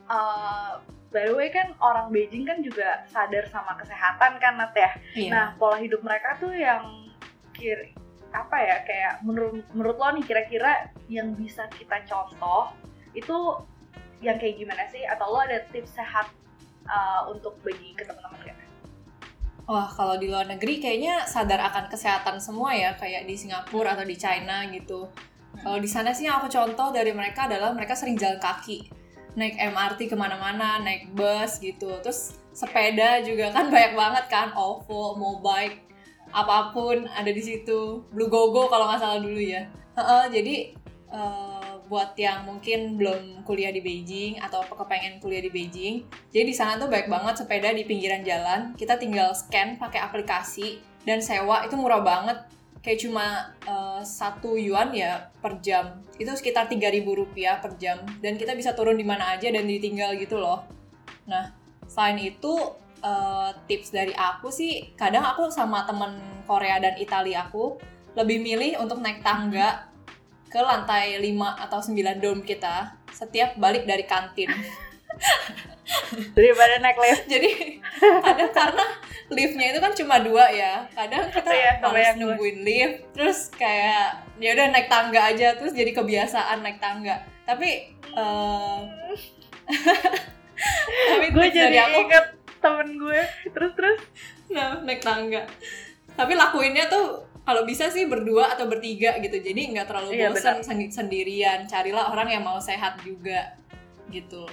uh, 0.06 0.78
by 1.12 1.24
the 1.28 1.34
way 1.34 1.48
kan 1.48 1.72
orang 1.80 2.12
Beijing 2.12 2.44
kan 2.44 2.60
juga 2.60 3.04
sadar 3.08 3.48
sama 3.48 3.76
kesehatan 3.80 4.36
kan 4.40 4.54
Nat 4.60 4.76
ya 4.76 4.92
Iya. 5.16 5.30
Nah, 5.32 5.46
pola 5.56 5.76
hidup 5.80 6.04
mereka 6.04 6.36
tuh 6.38 6.52
yang 6.52 7.10
kir 7.56 7.92
apa 8.28 8.56
ya 8.60 8.76
kayak 8.84 9.24
menurut 9.24 9.64
menurut 9.72 9.96
lo 9.96 10.08
nih 10.20 10.24
kira-kira 10.28 10.92
yang 11.08 11.32
bisa 11.32 11.64
kita 11.72 12.04
contoh 12.04 12.76
itu 13.16 13.36
yang 14.20 14.36
kayak 14.36 14.60
gimana 14.60 14.84
sih? 14.92 15.02
Atau 15.08 15.32
lo 15.32 15.40
ada 15.40 15.64
tips 15.72 15.96
sehat 15.96 16.28
uh, 16.88 17.28
untuk 17.28 17.60
bagi 17.60 17.92
ke 17.92 18.02
teman-teman 18.02 18.40
gak? 18.48 18.58
Wah, 19.68 19.84
kalau 19.92 20.16
di 20.16 20.32
luar 20.32 20.48
negeri 20.48 20.80
kayaknya 20.80 21.28
sadar 21.28 21.60
akan 21.68 21.92
kesehatan 21.92 22.40
semua 22.40 22.72
ya, 22.72 22.96
kayak 22.96 23.28
di 23.28 23.36
Singapura 23.36 23.92
atau 23.92 24.08
di 24.08 24.16
China 24.16 24.64
gitu. 24.72 25.12
Kalau 25.60 25.76
di 25.76 25.90
sana 25.90 26.16
sih 26.16 26.24
yang 26.24 26.40
aku 26.40 26.48
contoh 26.48 26.88
dari 26.88 27.12
mereka 27.12 27.44
adalah 27.44 27.76
mereka 27.76 27.92
sering 27.92 28.16
jalan 28.16 28.40
kaki, 28.40 28.88
naik 29.36 29.60
MRT 29.60 30.08
ke 30.08 30.16
mana-mana, 30.16 30.80
naik 30.80 31.12
bus 31.12 31.60
gitu. 31.60 32.00
Terus 32.00 32.40
sepeda 32.56 33.20
juga 33.20 33.52
kan 33.52 33.68
banyak 33.74 33.92
banget 33.92 34.24
kan, 34.32 34.48
OVO, 34.56 35.20
Mobike, 35.20 35.84
apa 36.32 36.72
pun 36.72 37.04
ada 37.04 37.28
di 37.28 37.42
situ. 37.44 38.08
Blue 38.08 38.32
Gogo 38.32 38.72
kalau 38.72 38.88
nggak 38.88 39.00
salah 39.04 39.20
dulu 39.20 39.40
ya. 39.40 39.68
Heeh, 39.98 40.24
jadi 40.32 40.54
uh, 41.12 41.57
buat 41.88 42.12
yang 42.20 42.44
mungkin 42.44 43.00
belum 43.00 43.42
kuliah 43.48 43.72
di 43.72 43.80
Beijing 43.80 44.38
atau 44.44 44.60
kepengen 44.68 45.18
kuliah 45.18 45.40
di 45.40 45.48
Beijing. 45.48 46.04
Jadi 46.30 46.44
di 46.44 46.54
sana 46.54 46.76
tuh 46.76 46.92
baik 46.92 47.08
banget 47.08 47.40
sepeda 47.40 47.72
di 47.72 47.88
pinggiran 47.88 48.20
jalan. 48.22 48.76
Kita 48.76 49.00
tinggal 49.00 49.32
scan 49.32 49.80
pakai 49.80 50.04
aplikasi 50.04 50.78
dan 51.08 51.24
sewa 51.24 51.64
itu 51.64 51.74
murah 51.74 52.04
banget. 52.04 52.38
Kayak 52.78 53.08
cuma 53.08 53.26
uh, 53.66 54.00
satu 54.04 54.54
yuan 54.54 54.94
ya 54.94 55.32
per 55.42 55.58
jam. 55.64 55.98
Itu 56.20 56.30
sekitar 56.36 56.70
3000 56.70 57.02
rupiah 57.02 57.58
per 57.58 57.74
jam. 57.80 58.04
Dan 58.22 58.38
kita 58.38 58.54
bisa 58.54 58.76
turun 58.76 58.94
di 58.94 59.04
mana 59.08 59.34
aja 59.34 59.50
dan 59.50 59.66
ditinggal 59.66 60.14
gitu 60.20 60.38
loh. 60.38 60.62
Nah, 61.26 61.50
selain 61.90 62.22
itu 62.22 62.54
uh, 63.02 63.50
tips 63.66 63.90
dari 63.90 64.14
aku 64.14 64.52
sih, 64.54 64.94
kadang 64.94 65.26
aku 65.26 65.50
sama 65.50 65.84
temen 65.88 66.22
Korea 66.46 66.78
dan 66.78 66.94
Italia 66.96 67.50
aku 67.50 67.76
lebih 68.16 68.40
milih 68.40 68.80
untuk 68.82 68.98
naik 68.98 69.20
tangga 69.22 69.87
ke 70.48 70.60
lantai 70.60 71.20
5 71.20 71.64
atau 71.68 71.78
9 71.80 72.24
dom 72.24 72.40
kita 72.42 72.96
setiap 73.12 73.56
balik 73.60 73.84
dari 73.84 74.04
kantin. 74.08 74.48
daripada 76.36 76.74
naik 76.80 76.98
lift. 77.00 77.24
Jadi 77.28 77.50
kadang 78.00 78.50
karena 78.52 78.86
liftnya 79.28 79.66
itu 79.72 79.78
kan 79.80 79.92
cuma 79.92 80.16
dua 80.24 80.48
ya 80.48 80.88
kadang 80.96 81.28
kita 81.28 81.52
oh 81.52 81.56
ya, 81.56 81.72
harus 81.84 82.16
nungguin 82.16 82.58
lift 82.64 82.96
terus 83.12 83.52
kayak 83.52 84.24
ya 84.40 84.56
udah 84.56 84.66
naik 84.72 84.88
tangga 84.88 85.20
aja 85.20 85.52
terus 85.60 85.76
jadi 85.76 85.92
kebiasaan 85.92 86.64
naik 86.64 86.80
tangga. 86.80 87.24
Tapi 87.44 87.96
uh, 88.16 88.84
tapi 91.08 91.26
gue 91.32 91.46
jadi 91.52 91.76
aku, 91.88 92.08
inget 92.08 92.26
temen 92.60 92.88
gue. 92.96 93.20
Terus 93.52 93.72
terus. 93.76 94.00
Nah 94.52 94.80
naik 94.84 95.04
tangga. 95.04 95.44
Tapi 96.18 96.32
lakuinnya 96.34 96.90
tuh 96.90 97.27
kalau 97.48 97.64
bisa 97.64 97.88
sih 97.88 98.04
berdua 98.04 98.52
atau 98.52 98.68
bertiga 98.68 99.16
gitu. 99.24 99.40
Jadi 99.40 99.72
nggak 99.72 99.88
terlalu 99.88 100.20
iya, 100.20 100.28
bosan 100.28 100.60
sendirian. 100.92 101.64
Carilah 101.64 102.12
orang 102.12 102.28
yang 102.28 102.44
mau 102.44 102.60
sehat 102.60 103.00
juga 103.00 103.56
gitu. 104.12 104.44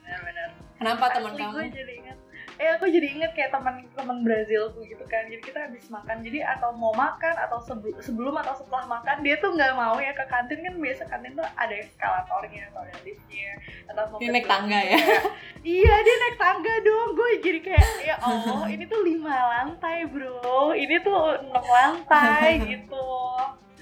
Benar-benar 0.00 0.48
kenapa 0.80 1.04
teman 1.12 1.34
kamu? 1.36 1.58
jadi 1.68 1.92
ingat 2.00 2.18
eh 2.58 2.74
aku 2.74 2.90
jadi 2.90 3.06
inget 3.14 3.32
kayak 3.38 3.54
teman-teman 3.54 4.26
Brazilku 4.26 4.82
gitu 4.82 5.06
kan. 5.06 5.30
Jadi 5.30 5.42
kita 5.46 5.70
habis 5.70 5.86
makan 5.86 6.26
jadi 6.26 6.42
atau 6.58 6.74
mau 6.74 6.90
makan 6.90 7.34
atau 7.38 7.62
sebelum 8.02 8.34
atau 8.34 8.50
setelah 8.58 8.82
makan 8.90 9.22
dia 9.22 9.38
tuh 9.38 9.54
nggak 9.54 9.78
mau 9.78 9.94
ya. 10.02 10.10
Ke 10.10 10.26
kantin 10.26 10.66
kan 10.66 10.74
biasa 10.74 11.06
kantin 11.06 11.38
tuh 11.38 11.46
ada 11.54 11.74
eskalatornya 11.78 12.66
atau 12.74 12.82
ada 12.82 12.94
liftnya 13.06 13.50
atau 13.86 14.02
mau 14.10 14.18
dia 14.18 14.30
naik 14.34 14.50
tangga 14.50 14.80
ya? 14.82 14.98
iya 15.78 15.94
dia 16.02 16.16
naik 16.18 16.36
tangga 16.36 16.74
dong. 16.82 17.08
Gue 17.14 17.30
jadi 17.38 17.60
kayak 17.62 17.86
ya 18.02 18.16
oh 18.26 18.66
ini 18.66 18.84
tuh 18.90 19.00
lima 19.06 19.30
lantai 19.30 20.10
bro. 20.10 20.74
Ini 20.74 20.98
tuh 21.06 21.38
enam 21.38 21.62
lantai 21.62 22.58
gitu. 22.74 23.06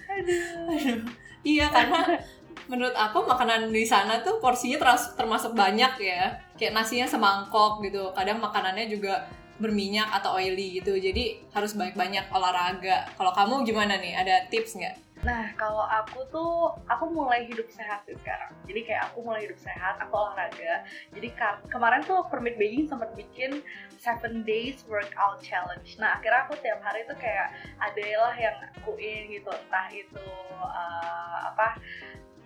Aduh, 0.07 0.69
aduh. 0.69 1.01
iya 1.49 1.73
karena 1.73 2.21
menurut 2.69 2.95
aku 2.95 3.25
makanan 3.25 3.71
di 3.71 3.87
sana 3.87 4.21
tuh 4.21 4.43
porsinya 4.43 4.77
termas 4.79 5.15
termasuk 5.15 5.55
banyak 5.55 5.93
ya 6.03 6.46
kayak 6.57 6.73
nasinya 6.77 7.07
semangkok 7.09 7.85
gitu 7.85 8.13
kadang 8.13 8.41
makanannya 8.41 8.89
juga 8.91 9.29
berminyak 9.57 10.13
atau 10.21 10.37
oily 10.37 10.81
gitu 10.81 10.97
jadi 11.01 11.41
harus 11.57 11.73
banyak-banyak 11.73 12.29
olahraga 12.29 13.09
kalau 13.17 13.33
kamu 13.33 13.65
gimana 13.65 13.97
nih 13.97 14.13
ada 14.13 14.45
tips 14.53 14.77
nggak 14.77 15.07
Nah, 15.25 15.51
kalau 15.59 15.83
aku 15.83 16.23
tuh, 16.31 16.77
aku 16.87 17.11
mulai 17.11 17.51
hidup 17.51 17.67
sehat 17.73 18.07
sih 18.07 18.15
sekarang. 18.15 18.55
Jadi 18.71 18.87
kayak 18.87 19.11
aku 19.11 19.27
mulai 19.27 19.43
hidup 19.49 19.59
sehat, 19.59 19.99
aku 19.99 20.15
olahraga. 20.15 20.87
Jadi 21.11 21.35
kemarin 21.67 22.07
tuh 22.07 22.23
Permit 22.31 22.55
Beijing 22.55 22.87
sempat 22.87 23.11
bikin 23.19 23.59
7 23.99 24.47
days 24.47 24.87
workout 24.87 25.43
challenge. 25.43 25.99
Nah, 25.99 26.21
akhirnya 26.21 26.47
aku 26.47 26.55
tiap 26.63 26.79
hari 26.79 27.03
tuh 27.11 27.19
kayak 27.19 27.51
adalah 27.83 28.39
yang 28.39 28.55
akuin 28.77 29.27
gitu. 29.33 29.51
Entah 29.51 29.89
itu 29.91 30.29
uh, 30.63 31.51
apa 31.51 31.81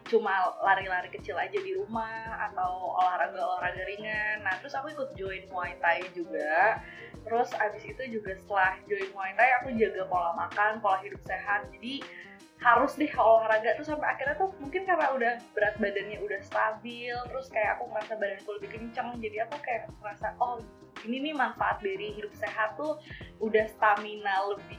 cuma 0.08 0.56
lari-lari 0.64 1.12
kecil 1.12 1.36
aja 1.36 1.58
di 1.58 1.76
rumah 1.76 2.50
atau 2.50 2.96
olahraga-olahraga 2.96 3.82
ringan. 3.84 4.46
Nah, 4.46 4.56
terus 4.62 4.72
aku 4.72 4.94
ikut 4.94 5.12
join 5.18 5.44
Muay 5.52 5.76
Thai 5.82 6.06
juga. 6.16 6.80
Terus 7.20 7.52
abis 7.52 7.84
itu 7.84 8.02
juga 8.08 8.32
setelah 8.38 8.80
join 8.88 9.10
Muay 9.12 9.36
Thai 9.36 9.50
aku 9.60 9.68
jaga 9.76 10.08
pola 10.08 10.32
makan, 10.38 10.80
pola 10.80 10.98
hidup 11.04 11.20
sehat. 11.26 11.68
Jadi 11.74 12.00
harus 12.60 12.92
deh 13.00 13.08
olahraga 13.16 13.72
terus 13.72 13.88
sampai 13.88 14.04
akhirnya 14.12 14.36
tuh 14.36 14.52
mungkin 14.60 14.84
karena 14.84 15.08
udah 15.16 15.32
berat 15.56 15.80
badannya 15.80 16.20
udah 16.20 16.40
stabil 16.44 17.16
terus 17.32 17.48
kayak 17.48 17.80
aku 17.80 17.88
merasa 17.88 18.12
badanku 18.20 18.52
lebih 18.60 18.70
kenceng 18.76 19.16
jadi 19.16 19.48
aku 19.48 19.56
kayak 19.64 19.88
merasa 20.04 20.36
oh 20.44 20.60
ini 21.08 21.24
nih 21.24 21.32
manfaat 21.32 21.80
dari 21.80 22.12
hidup 22.12 22.28
sehat 22.36 22.76
tuh 22.76 23.00
udah 23.40 23.64
stamina 23.64 24.52
lebih 24.52 24.76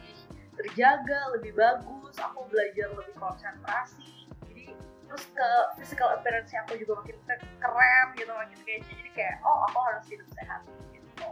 terjaga 0.53 1.33
lebih 1.33 1.57
bagus 1.57 2.15
aku 2.21 2.45
belajar 2.53 2.93
lebih 2.93 3.17
konsentrasi 3.17 4.20
terus 5.11 5.27
ke 5.35 5.49
physical 5.75 6.07
appearance 6.15 6.55
aku 6.55 6.79
juga 6.79 7.03
makin 7.03 7.17
keren 7.59 8.07
gitu 8.15 8.31
makin 8.31 8.59
kayak 8.63 8.81
jadi 8.87 9.11
kayak 9.11 9.35
oh 9.43 9.67
aku 9.67 9.77
harus 9.83 10.05
hidup 10.07 10.29
sehat 10.39 10.63
gitu. 10.95 11.27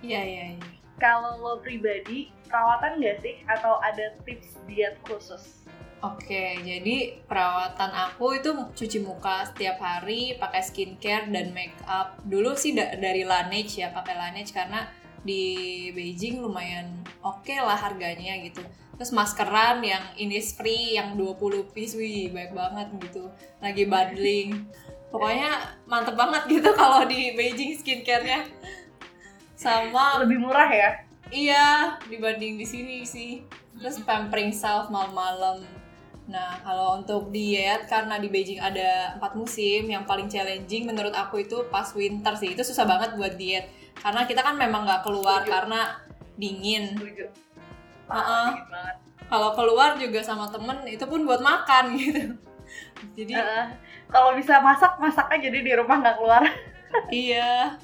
Iya 0.00 0.20
iya 0.24 0.44
iya. 0.56 0.68
Kalau 0.96 1.36
lo 1.36 1.60
pribadi 1.60 2.32
perawatan 2.48 3.02
gak 3.04 3.20
sih? 3.20 3.44
Atau 3.44 3.76
ada 3.84 4.16
tips 4.24 4.56
diet 4.64 4.96
khusus? 5.04 5.66
Oke, 6.00 6.60
jadi 6.64 7.20
perawatan 7.28 7.90
aku 7.92 8.40
itu 8.40 8.52
cuci 8.72 8.98
muka 9.04 9.48
setiap 9.48 9.80
hari, 9.80 10.36
pakai 10.36 10.62
skincare 10.64 11.28
dan 11.32 11.50
make 11.52 11.74
up. 11.88 12.20
Dulu 12.24 12.56
sih 12.56 12.76
da 12.76 12.94
dari 12.96 13.24
Laneige 13.24 13.84
ya, 13.84 13.88
pakai 13.90 14.14
Laneige 14.16 14.52
karena 14.52 14.84
di 15.24 15.42
Beijing 15.96 16.44
lumayan 16.44 17.00
oke 17.24 17.48
okay 17.48 17.58
lah 17.58 17.80
harganya 17.80 18.36
gitu 18.44 18.60
terus 18.94 19.10
maskeran 19.10 19.82
yang 19.82 20.14
free 20.54 20.94
yang 20.94 21.18
20 21.18 21.74
piece 21.74 21.98
wih 21.98 22.30
baik 22.30 22.54
banget 22.54 22.88
gitu. 23.10 23.30
Lagi 23.58 23.84
bundling. 23.86 24.50
Pokoknya 25.14 25.78
mantep 25.86 26.18
banget 26.18 26.42
gitu 26.50 26.74
kalau 26.74 27.06
di 27.06 27.38
Beijing 27.38 27.78
skincare-nya. 27.78 28.50
Sama 29.54 30.18
lebih 30.18 30.42
murah 30.42 30.66
ya? 30.66 30.90
Iya 31.30 31.98
dibanding 32.10 32.58
di 32.58 32.66
sini 32.66 33.06
sih. 33.06 33.46
Terus 33.78 34.02
pampering 34.02 34.50
self 34.50 34.90
malam-malam. 34.90 35.62
Nah 36.26 36.58
kalau 36.66 36.98
untuk 36.98 37.30
diet 37.30 37.86
karena 37.86 38.18
di 38.18 38.26
Beijing 38.26 38.58
ada 38.58 39.14
empat 39.14 39.38
musim 39.38 39.86
yang 39.86 40.02
paling 40.02 40.26
challenging 40.26 40.86
menurut 40.90 41.14
aku 41.14 41.46
itu 41.46 41.62
pas 41.70 41.86
winter 41.94 42.34
sih. 42.34 42.54
Itu 42.54 42.66
susah 42.66 42.82
banget 42.82 43.14
buat 43.14 43.38
diet. 43.38 43.70
Karena 43.94 44.26
kita 44.26 44.42
kan 44.42 44.58
memang 44.58 44.82
nggak 44.82 45.06
keluar 45.06 45.46
Setuju. 45.46 45.54
karena 45.54 45.80
dingin 46.34 46.98
Uh-uh. 48.04 48.52
kalau 49.24 49.56
keluar 49.56 49.96
juga 49.96 50.20
sama 50.20 50.46
temen 50.52 50.84
itu 50.84 51.00
pun 51.08 51.24
buat 51.24 51.40
makan 51.40 51.84
gitu. 52.00 52.36
Jadi 53.16 53.34
uh, 53.36 53.72
kalau 54.08 54.36
bisa 54.36 54.60
masak 54.60 54.96
masak 55.00 55.26
aja 55.32 55.48
jadi 55.50 55.58
di 55.60 55.72
rumah 55.76 56.00
nggak 56.00 56.16
keluar. 56.20 56.44
Iya. 57.10 57.74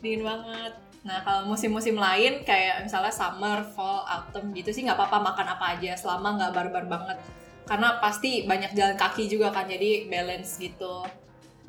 Dingin 0.00 0.24
banget. 0.24 0.72
Nah 1.04 1.20
kalau 1.20 1.52
musim-musim 1.52 1.92
lain 1.92 2.40
kayak 2.40 2.88
misalnya 2.88 3.12
summer 3.12 3.60
fall 3.76 4.08
autumn 4.08 4.56
gitu 4.56 4.72
sih 4.72 4.80
nggak 4.80 4.96
apa-apa 4.96 5.20
makan 5.20 5.46
apa 5.52 5.76
aja 5.76 5.92
selama 5.92 6.40
nggak 6.40 6.52
barbar 6.56 6.84
banget. 6.88 7.18
Karena 7.68 8.00
pasti 8.00 8.48
banyak 8.48 8.72
jalan 8.72 8.96
kaki 8.96 9.28
juga 9.28 9.52
kan 9.52 9.68
jadi 9.68 10.08
balance 10.08 10.56
gitu. 10.56 11.04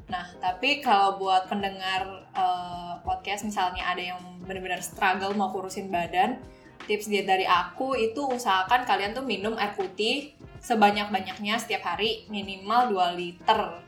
Nah 0.07 0.31
tapi 0.39 0.79
kalau 0.79 1.19
buat 1.19 1.51
pendengar 1.51 2.07
uh, 2.31 3.03
podcast 3.03 3.43
misalnya 3.43 3.83
ada 3.83 4.15
yang 4.15 4.19
benar-benar 4.47 4.79
struggle 4.79 5.35
mau 5.35 5.51
kurusin 5.51 5.91
badan 5.91 6.39
tips 6.85 7.09
diet 7.09 7.25
dari 7.25 7.49
aku 7.49 7.97
itu 7.97 8.21
usahakan 8.21 8.85
kalian 8.85 9.17
tuh 9.17 9.25
minum 9.25 9.57
air 9.57 9.73
putih 9.73 10.37
sebanyak-banyaknya 10.61 11.57
setiap 11.57 11.95
hari 11.95 12.27
minimal 12.29 12.93
2 12.93 13.17
liter. 13.19 13.81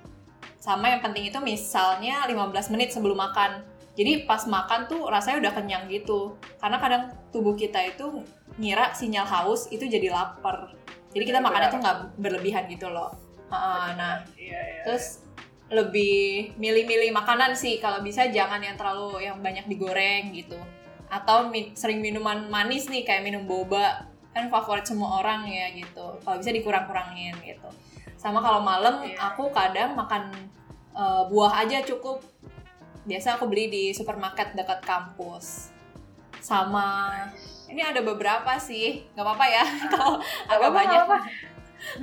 Sama 0.60 0.92
yang 0.92 1.02
penting 1.04 1.30
itu 1.30 1.40
misalnya 1.44 2.26
15 2.26 2.74
menit 2.74 2.90
sebelum 2.92 3.20
makan. 3.20 3.64
Jadi 4.00 4.24
pas 4.24 4.48
makan 4.48 4.88
tuh 4.88 5.08
rasanya 5.12 5.50
udah 5.50 5.54
kenyang 5.60 5.84
gitu. 5.92 6.40
Karena 6.58 6.80
kadang 6.80 7.04
tubuh 7.36 7.56
kita 7.56 7.84
itu 7.84 8.24
ngira 8.60 8.96
sinyal 8.96 9.28
haus 9.28 9.68
itu 9.72 9.88
jadi 9.88 10.12
lapar. 10.12 10.72
Jadi 11.12 11.24
kita 11.26 11.40
makannya 11.44 11.70
tuh 11.74 11.80
nggak 11.84 11.98
berlebihan 12.20 12.64
gitu 12.72 12.88
loh. 12.88 13.12
Uh, 13.50 13.98
nah, 13.98 14.22
iya, 14.38 14.62
iya. 14.62 14.82
terus 14.86 15.26
lebih 15.70 16.54
milih-milih 16.58 17.14
makanan 17.14 17.54
sih 17.54 17.78
kalau 17.78 18.02
bisa 18.02 18.30
jangan 18.30 18.62
yang 18.62 18.78
terlalu 18.78 19.26
yang 19.26 19.38
banyak 19.42 19.66
digoreng 19.70 20.34
gitu 20.34 20.58
atau 21.10 21.50
mi 21.50 21.74
sering 21.74 22.00
minuman 22.00 22.48
manis 22.48 22.86
nih 22.88 23.04
kayak 23.04 23.26
minum 23.26 23.44
boba. 23.50 24.06
Kan 24.30 24.48
favorit 24.54 24.86
semua 24.86 25.20
orang 25.20 25.50
ya 25.50 25.74
gitu. 25.74 26.22
Kalau 26.22 26.38
bisa 26.38 26.54
dikurang-kurangin 26.54 27.34
gitu. 27.42 27.70
Sama 28.16 28.40
kalau 28.46 28.62
malam 28.62 29.02
yeah. 29.02 29.34
aku 29.34 29.50
kadang 29.50 29.98
makan 29.98 30.30
uh, 30.94 31.26
buah 31.28 31.66
aja 31.66 31.82
cukup. 31.82 32.22
Biasa 33.10 33.42
aku 33.42 33.50
beli 33.50 33.74
di 33.74 33.84
supermarket 33.92 34.54
dekat 34.54 34.86
kampus. 34.86 35.74
Sama 36.40 37.10
ini 37.70 37.82
ada 37.82 38.02
beberapa 38.06 38.58
sih. 38.62 39.06
Nggak 39.18 39.26
apa-apa 39.26 39.46
ya 39.50 39.64
kalau 39.94 40.16
agak 40.46 40.58
apa-apa, 40.62 40.78
banyak. 40.78 41.04
apa-apa. 41.06 41.20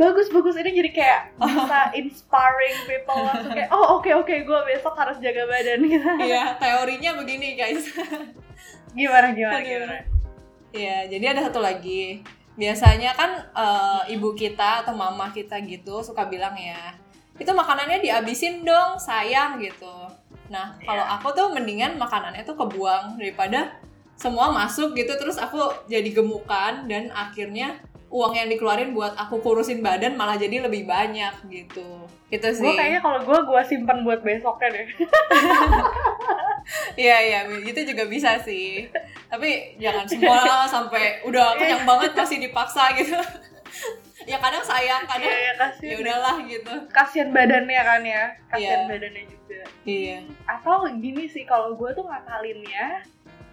bagus 0.01 0.33
bagus 0.33 0.57
ini 0.57 0.73
jadi 0.73 0.88
kayak 0.88 1.21
bisa 1.37 1.92
inspiring 2.01 2.77
people 2.88 3.29
langsung 3.29 3.53
kayak 3.53 3.69
oh 3.69 4.01
oke 4.01 4.09
oke 4.09 4.33
gue 4.33 4.61
besok 4.73 4.97
harus 4.97 5.21
jaga 5.21 5.45
badan. 5.45 5.85
Gitu 5.85 6.11
iya 6.33 6.57
teorinya 6.57 7.21
begini 7.21 7.61
guys 7.61 7.85
gimana 8.96 9.37
gimana 9.37 9.61
gimana 9.61 9.96
Iya, 10.76 11.09
jadi 11.09 11.32
ada 11.32 11.40
satu 11.48 11.64
lagi. 11.64 12.20
Biasanya 12.56 13.16
kan 13.16 13.30
eh, 13.48 14.12
ibu 14.12 14.37
kita 14.37 14.85
atau 14.85 14.92
mama 14.92 15.32
kita 15.32 15.56
gitu 15.64 16.04
suka 16.04 16.28
bilang 16.28 16.52
ya, 16.52 16.92
itu 17.40 17.48
makanannya 17.48 18.04
dihabisin 18.04 18.61
dong, 18.61 19.00
sayang 19.00 19.56
gitu. 19.56 19.96
Nah, 20.52 20.76
kalau 20.85 21.00
Iya. 21.00 21.16
aku 21.16 21.32
tuh 21.32 21.48
mendingan 21.48 21.96
makanannya 21.96 22.44
tuh 22.44 22.61
kebuang 22.61 23.16
daripada 23.16 23.80
semua 24.16 24.52
masuk 24.52 24.92
gitu 24.92 25.12
terus 25.16 25.37
aku 25.37 25.61
jadi 25.88 26.09
gemukan 26.12 26.85
dan 26.88 27.09
akhirnya 27.12 27.80
uang 28.07 28.33
yang 28.33 28.47
dikeluarin 28.47 28.90
buat 28.90 29.14
aku 29.14 29.40
kurusin 29.40 29.83
badan 29.83 30.14
malah 30.14 30.35
jadi 30.35 30.62
lebih 30.62 30.87
banyak 30.87 31.35
gitu. 31.49 32.07
Itu 32.27 32.49
sih. 32.51 32.62
gue 32.62 32.75
kayaknya 32.75 33.01
kalau 33.01 33.21
gue 33.23 33.38
gue 33.38 33.62
simpan 33.66 34.03
buat 34.03 34.21
besoknya 34.21 34.69
deh 34.73 34.87
Iya 36.99 37.16
iya 37.23 37.38
itu 37.62 37.79
juga 37.87 38.11
bisa 38.11 38.42
sih. 38.42 38.90
Tapi 39.31 39.79
jangan 39.79 40.03
semua 40.03 40.42
sampai 40.75 41.23
udah 41.23 41.55
kenyang 41.55 41.87
banget 41.87 42.11
masih 42.12 42.42
dipaksa 42.42 42.90
gitu. 42.99 43.14
ya 44.27 44.42
kadang 44.42 44.59
sayang, 44.59 45.07
kadang 45.07 45.31
Iya, 45.31 45.55
ya, 45.55 45.66
ya 45.87 45.95
udahlah 46.03 46.37
gitu. 46.42 46.73
kasihan 46.90 47.31
badannya 47.31 47.79
kan 47.79 48.03
ya 48.03 48.25
kasihan 48.51 48.83
Iya. 48.83 48.90
badannya 48.90 49.23
juga 49.31 49.61
Iya. 49.87 50.19
atau 50.51 50.83
gini 50.99 51.31
sih 51.31 51.47
kalau 51.47 51.79
gue 51.79 51.90
tuh 51.95 52.03
ngakalinnya 52.03 53.07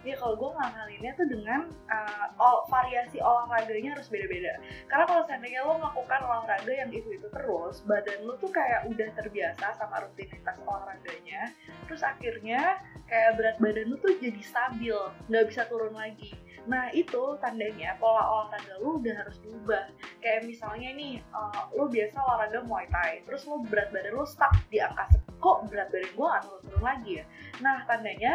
ya 0.04 0.16
kalau 0.20 0.36
gue 0.36 0.52
ngakalinnya 0.52 1.12
tuh 1.16 1.28
dengan 1.32 1.62
uh, 1.88 2.28
ol- 2.40 2.68
variasi 2.68 3.24
olahraganya 3.24 3.96
harus 3.96 4.08
beda-beda. 4.12 4.60
Karena 4.92 5.06
kalau 5.08 5.24
seandainya 5.24 5.64
lo 5.64 5.80
melakukan 5.80 6.22
olahraga 6.28 6.74
yang 6.76 6.92
itu 6.92 7.08
itu 7.16 7.28
terus 7.32 7.82
badan 7.88 8.20
lo 8.28 8.36
tuh 8.40 8.52
kayak 8.52 8.88
udah 8.92 9.10
terbiasa 9.16 9.80
sama 9.80 10.04
rutinitas 10.04 10.60
olahraganya 10.68 11.56
terus 11.88 12.04
akhirnya 12.04 12.80
kayak 13.08 13.36
berat 13.40 13.58
badan 13.60 13.92
lo 13.92 13.98
tuh 14.00 14.16
jadi 14.20 14.42
stabil 14.44 14.96
nggak 15.32 15.46
bisa 15.48 15.64
turun 15.72 15.96
lagi. 15.96 16.36
Nah 16.64 16.88
itu 16.96 17.36
tandanya 17.44 18.00
pola 18.00 18.24
olahraga 18.24 18.80
lo 18.80 19.00
udah 19.00 19.16
harus 19.24 19.40
diubah 19.44 19.92
kayak 20.24 20.48
misalnya 20.48 20.96
nih 20.96 21.20
uh, 21.36 21.72
lo 21.76 21.88
biasa 21.92 22.16
olahraga 22.20 22.60
muay 22.64 22.88
thai 22.92 23.24
terus 23.28 23.44
lo 23.48 23.64
berat 23.68 23.92
badan 23.92 24.16
lo 24.16 24.24
stuck 24.24 24.56
di 24.68 24.80
angka 24.80 25.12
kok 25.44 25.68
berat 25.68 25.92
badan 25.92 26.12
gue 26.16 26.28
nggak 26.28 26.44
turun-turun 26.48 26.84
lagi 26.84 27.12
ya? 27.20 27.26
Nah 27.60 27.78
tandanya 27.84 28.34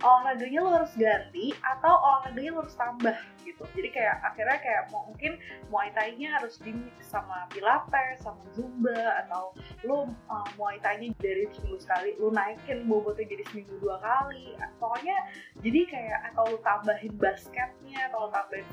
olahraganya 0.00 0.60
lo 0.64 0.70
harus 0.80 0.92
ganti 0.96 1.52
atau 1.60 1.92
olahraganya 1.92 2.50
lo 2.56 2.58
harus 2.64 2.76
tambah 2.76 3.16
gitu. 3.44 3.62
Jadi 3.76 3.88
kayak 3.92 4.16
akhirnya 4.24 4.58
kayak 4.60 4.82
mungkin 4.92 5.32
muay 5.68 5.92
thai-nya 5.92 6.40
harus 6.40 6.56
di 6.60 6.72
sama 7.04 7.46
pilates 7.52 8.24
sama 8.24 8.40
zumba 8.56 9.24
atau 9.26 9.52
lo 9.84 10.08
uh, 10.28 10.48
muay 10.56 10.80
thai-nya 10.80 11.12
dari 11.20 11.48
seminggu 11.52 11.80
sekali 11.80 12.16
lo 12.16 12.32
naikin 12.32 12.88
bobotnya 12.88 13.28
jadi 13.28 13.44
seminggu 13.52 13.76
dua 13.80 14.00
kali. 14.00 14.56
Pokoknya 14.80 15.16
jadi 15.60 15.80
kayak 15.88 16.20
atau 16.32 16.44
lo 16.48 16.58
tambahin 16.64 17.12
basketnya 17.20 17.98
atau 18.08 18.26
lo 18.26 18.28
tambahin 18.32 18.66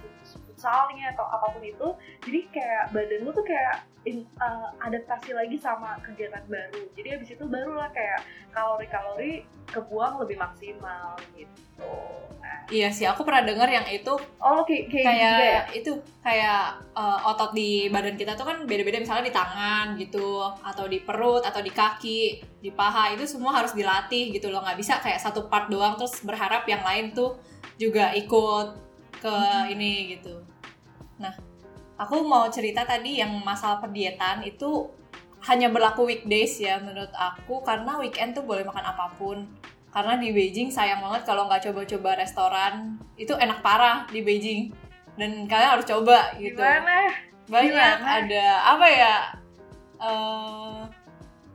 futsalnya 0.58 1.14
atau 1.14 1.30
apa 1.30 1.54
pun 1.54 1.62
itu 1.62 1.88
jadi 2.26 2.40
kayak 2.50 2.84
badan 2.90 3.22
lo 3.22 3.30
tuh 3.30 3.46
kayak 3.46 3.86
in- 4.10 4.26
uh, 4.42 4.74
adaptasi 4.82 5.38
lagi 5.38 5.54
sama 5.62 6.02
kegiatan 6.02 6.42
baru. 6.50 6.82
Jadi 6.98 7.08
habis 7.14 7.30
itu 7.30 7.46
barulah 7.46 7.94
kayak 7.94 8.26
kalori-kalori 8.50 9.46
kebuang 9.70 10.18
lebih 10.26 10.42
maksimal 10.42 11.14
gitu. 11.38 11.62
Nah 12.42 12.66
Iya 12.74 12.90
sih, 12.90 13.06
aku 13.06 13.22
pernah 13.22 13.46
dengar 13.46 13.70
yang 13.70 13.86
itu 13.86 14.18
oh 14.42 14.66
kayak 14.66 14.90
kayak, 14.90 14.90
gitu 14.90 15.06
kayak 15.06 15.30
juga 15.30 15.46
ya? 15.46 15.62
itu 15.78 15.92
kayak 16.26 16.62
uh, 16.98 17.30
otot 17.30 17.52
di 17.54 17.86
badan 17.94 18.18
kita 18.18 18.34
tuh 18.34 18.50
kan 18.50 18.58
beda-beda 18.66 18.98
misalnya 18.98 19.30
di 19.30 19.36
tangan 19.38 19.86
gitu 20.02 20.42
atau 20.42 20.90
di 20.90 21.06
perut 21.06 21.46
atau 21.46 21.62
di 21.62 21.70
kaki 21.70 22.42
di 22.58 22.74
paha 22.74 23.14
itu 23.14 23.30
semua 23.30 23.54
harus 23.54 23.78
dilatih 23.78 24.34
gitu 24.34 24.50
loh. 24.50 24.66
Nggak 24.66 24.80
bisa 24.82 24.98
kayak 25.06 25.22
satu 25.22 25.46
part 25.46 25.70
doang 25.70 25.94
terus 26.02 26.18
berharap 26.26 26.66
yang 26.66 26.82
lain 26.82 27.14
tuh 27.14 27.38
juga 27.78 28.10
ikut 28.18 28.87
ke 29.18 29.30
Mhm. 29.30 29.74
ini 29.74 29.92
gitu. 30.18 30.36
Nah 31.18 31.34
aku 31.98 32.22
mau 32.24 32.46
cerita 32.48 32.86
tadi 32.86 33.18
yang 33.18 33.32
masalah 33.42 33.82
pendietan 33.82 34.46
itu 34.46 34.86
hanya 35.46 35.70
berlaku 35.70 36.06
weekdays 36.06 36.58
ya 36.58 36.82
menurut 36.82 37.14
aku 37.14 37.62
karena 37.62 37.98
weekend 38.02 38.34
tuh 38.34 38.46
boleh 38.46 38.66
makan 38.66 38.86
apa 38.86 39.14
pun. 39.18 39.46
Karena 39.88 40.14
di 40.20 40.30
Beijing 40.30 40.70
sayang 40.70 41.02
banget 41.02 41.26
kalau 41.26 41.50
nggak 41.50 41.70
coba-coba 41.70 42.22
restoran 42.22 43.02
itu 43.18 43.34
enak 43.34 43.66
parah 43.66 44.06
di 44.10 44.22
Beijing. 44.22 44.70
Dan 45.18 45.50
kalian 45.50 45.74
harus 45.74 45.88
coba 45.90 46.38
gitu. 46.38 46.60
Gimana? 46.62 47.10
Banyak 47.50 47.74
Gimana? 47.74 48.06
ada 48.22 48.46
apa 48.76 48.88
ya 48.92 49.14
eh 49.98 50.78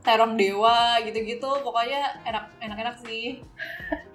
terong 0.03 0.35
dewa 0.35 0.99
gitu-gitu. 0.99 1.47
Pokoknya 1.63 2.19
enak 2.27 2.51
enak-enak 2.59 2.95
sih 3.07 3.39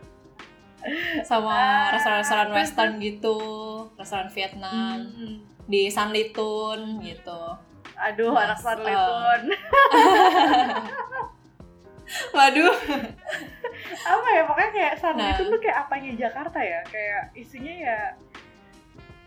sama 1.23 1.51
Ah, 1.51 1.91
restoran-restoran 1.93 2.49
western 2.51 2.93
gitu 2.99 3.39
restoran 3.95 4.29
Vietnam 4.29 4.97
Hmm. 5.05 5.35
di 5.65 5.89
Sanlitun 5.89 7.01
gitu. 7.01 7.43
Aduh 7.95 8.31
Mas, 8.31 8.47
anak 8.47 8.59
Sarletun 8.59 9.41
waduh. 12.33 12.75
Apa 14.01 14.27
ya 14.29 14.43
pokoknya 14.45 14.71
kayak 14.73 14.95
Sarletun 14.97 15.19
Nah. 15.45 15.51
tuh 15.51 15.61
kayak 15.61 15.79
apanya 15.83 16.11
Jakarta 16.17 16.59
ya? 16.59 16.81
Kayak 16.87 17.23
isinya 17.35 17.75
ya 17.75 17.99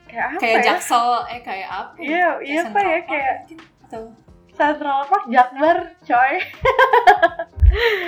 kayak 0.07 0.25
apa 0.27 0.39
kayak 0.39 0.57
ya? 0.57 0.65
Jaksel 0.65 1.07
eh 1.29 1.41
kayak 1.41 1.69
apa? 1.69 1.91
Iya 1.97 2.27
iya 2.41 2.61
apa 2.65 2.79
ya 2.81 2.99
kayak 3.05 3.35
atau 3.85 4.03
Central 4.51 4.99
Park 5.05 5.25
Jakbar 5.27 5.77
coy 6.01 6.33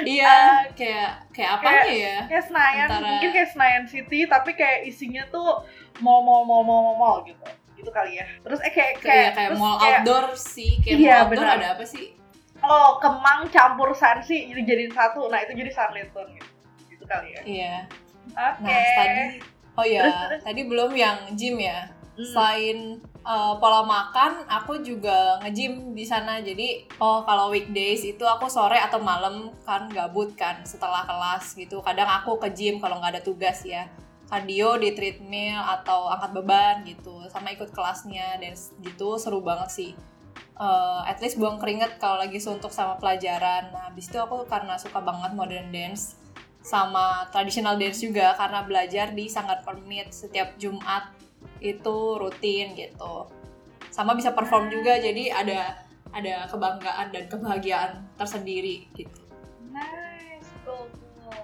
iya 0.06 0.67
kayak 0.71 1.10
kayak 1.32 1.49
apanya 1.58 1.84
ya? 1.88 2.17
kayak 2.28 2.43
Senayan 2.45 2.88
Antara- 2.88 3.08
mungkin 3.08 3.30
kayak 3.32 3.49
Senayan 3.49 3.84
City 3.88 4.19
tapi 4.26 4.52
kayak 4.54 4.86
isinya 4.86 5.23
tuh 5.28 5.63
mall 5.99 6.21
mall 6.21 6.43
mall 6.43 6.62
mall 6.62 6.82
mall, 6.84 6.95
mall 6.95 7.17
gitu. 7.23 7.43
Gitu 7.73 7.89
kali 7.89 8.19
ya. 8.19 8.26
Terus 8.39 8.60
eh 8.60 8.69
kayak 8.69 8.99
kayak 8.99 9.04
kayak 9.04 9.32
kayak 9.34 9.49
terus 9.52 9.60
mall 9.60 9.76
kayak, 9.78 9.99
outdoor 10.02 10.26
sih 10.34 10.71
kayak 10.80 10.97
Iya, 10.97 11.10
mall 11.10 11.21
outdoor 11.26 11.45
benar. 11.45 11.58
ada 11.58 11.67
apa 11.76 11.86
sih? 11.86 12.06
Oh 12.63 12.89
Kemang 12.97 13.41
campur 13.49 13.91
Sansi 13.91 14.47
jadi 14.47 14.62
jadiin 14.63 14.91
satu. 14.91 15.28
Nah 15.28 15.39
itu 15.41 15.52
jadi 15.54 15.67
Sarletun 15.69 16.28
gitu. 16.32 16.49
Gitu 16.88 17.04
kali 17.04 17.36
ya. 17.36 17.41
Iya. 17.43 17.76
Oke. 18.32 18.63
Nah, 18.63 18.84
tadi 18.95 19.23
oh 19.73 19.84
ya, 19.84 20.02
Terus, 20.02 20.15
terus. 20.30 20.41
tadi 20.45 20.62
belum 20.63 20.91
yang 20.93 21.17
gym 21.36 21.60
ya. 21.60 21.91
Hmm. 22.13 22.30
Selain 22.30 22.78
uh, 23.26 23.58
pola 23.58 23.82
makan, 23.82 24.45
aku 24.45 24.86
juga 24.86 25.41
nge-gym 25.41 25.97
di 25.97 26.06
sana. 26.06 26.38
Jadi, 26.45 26.86
oh 27.02 27.26
kalau 27.26 27.49
weekdays 27.49 28.06
itu 28.06 28.21
aku 28.21 28.45
sore 28.45 28.78
atau 28.78 29.02
malam 29.02 29.49
kan 29.65 29.89
gabut 29.89 30.38
kan 30.38 30.62
setelah 30.62 31.02
kelas 31.10 31.58
gitu. 31.58 31.82
Kadang 31.82 32.06
aku 32.06 32.38
ke 32.38 32.54
gym 32.54 32.78
kalau 32.78 33.02
nggak 33.02 33.17
ada 33.17 33.23
tugas 33.26 33.65
ya. 33.65 33.89
Cardio 34.30 34.78
di 34.82 34.93
treadmill 34.97 35.62
atau 35.62 36.10
angkat 36.10 36.32
beban 36.34 36.76
gitu, 36.89 37.21
sama 37.30 37.54
ikut 37.54 37.69
kelasnya 37.69 38.41
dan 38.41 38.54
gitu 38.82 39.17
seru 39.17 39.41
banget 39.41 39.69
sih. 39.69 39.91
Uh, 40.54 41.02
at 41.06 41.17
least 41.17 41.41
buang 41.41 41.58
keringet 41.58 41.97
kalau 41.97 42.21
lagi 42.21 42.38
suntuk 42.38 42.69
sama 42.69 42.97
pelajaran. 42.97 43.73
Nah, 43.73 43.89
habis 43.89 44.10
itu 44.10 44.17
aku 44.17 44.45
karena 44.45 44.78
suka 44.78 45.02
banget 45.02 45.34
modern 45.38 45.69
dance, 45.69 46.17
sama 46.62 47.28
traditional 47.30 47.78
dance 47.78 48.02
juga 48.02 48.34
karena 48.38 48.63
belajar 48.65 49.12
di 49.12 49.28
Sanggar 49.30 49.62
Permit 49.62 50.13
setiap 50.13 50.56
Jumat 50.62 51.10
itu 51.63 51.97
rutin 52.19 52.76
gitu. 52.76 53.32
Sama 53.88 54.13
bisa 54.13 54.36
perform 54.36 54.67
juga 54.67 54.99
jadi 54.99 55.32
ada 55.32 55.88
ada 56.13 56.45
kebanggaan 56.52 57.10
dan 57.10 57.26
kebahagiaan 57.32 58.06
tersendiri 58.19 58.86
gitu. 58.93 59.23
Nice, 59.73 60.52
cool, 60.67 60.86
cool. 60.91 61.41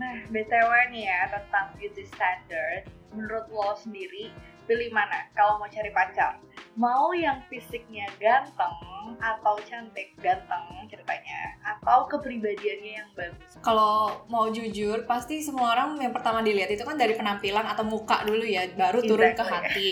Nah, 0.00 0.26
BTW 0.32 0.70
nih 0.90 1.06
ya 1.06 1.30
tentang 1.30 1.70
beauty 1.78 2.02
standard, 2.10 2.90
menurut 3.14 3.46
lo 3.52 3.78
sendiri 3.78 4.34
pilih 4.66 4.90
mana 4.90 5.30
kalau 5.36 5.60
mau 5.62 5.70
cari 5.70 5.92
pacar? 5.94 6.40
Mau 6.74 7.14
yang 7.14 7.38
fisiknya 7.46 8.10
ganteng 8.18 8.74
atau 9.22 9.54
cantik 9.62 10.10
ganteng 10.18 10.62
ceritanya, 10.90 11.54
atau 11.62 12.10
kepribadiannya 12.10 12.92
yang 12.98 13.10
bagus? 13.14 13.54
Kalau 13.62 14.26
mau 14.26 14.50
jujur 14.50 15.06
pasti 15.06 15.38
semua 15.38 15.70
orang 15.78 15.94
yang 16.02 16.10
pertama 16.10 16.42
dilihat 16.42 16.74
itu 16.74 16.82
kan 16.82 16.98
dari 16.98 17.14
penampilan 17.14 17.62
atau 17.62 17.86
muka 17.86 18.26
dulu 18.26 18.42
ya, 18.42 18.66
baru 18.74 19.06
turun 19.06 19.30
ke 19.32 19.38
Exactly. 19.38 19.54
hati. 19.54 19.88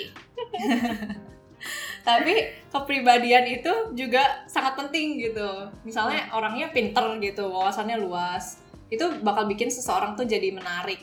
Tapi 2.08 2.34
kepribadian 2.74 3.46
itu 3.46 3.72
juga 3.94 4.42
sangat 4.50 4.74
penting 4.74 5.22
gitu. 5.22 5.70
Misalnya 5.86 6.34
orangnya 6.34 6.74
pinter 6.74 7.06
gitu, 7.22 7.46
wawasannya 7.46 8.02
luas. 8.02 8.58
Itu 8.90 9.22
bakal 9.22 9.46
bikin 9.46 9.70
seseorang 9.70 10.18
tuh 10.18 10.26
jadi 10.26 10.50
menarik. 10.50 10.98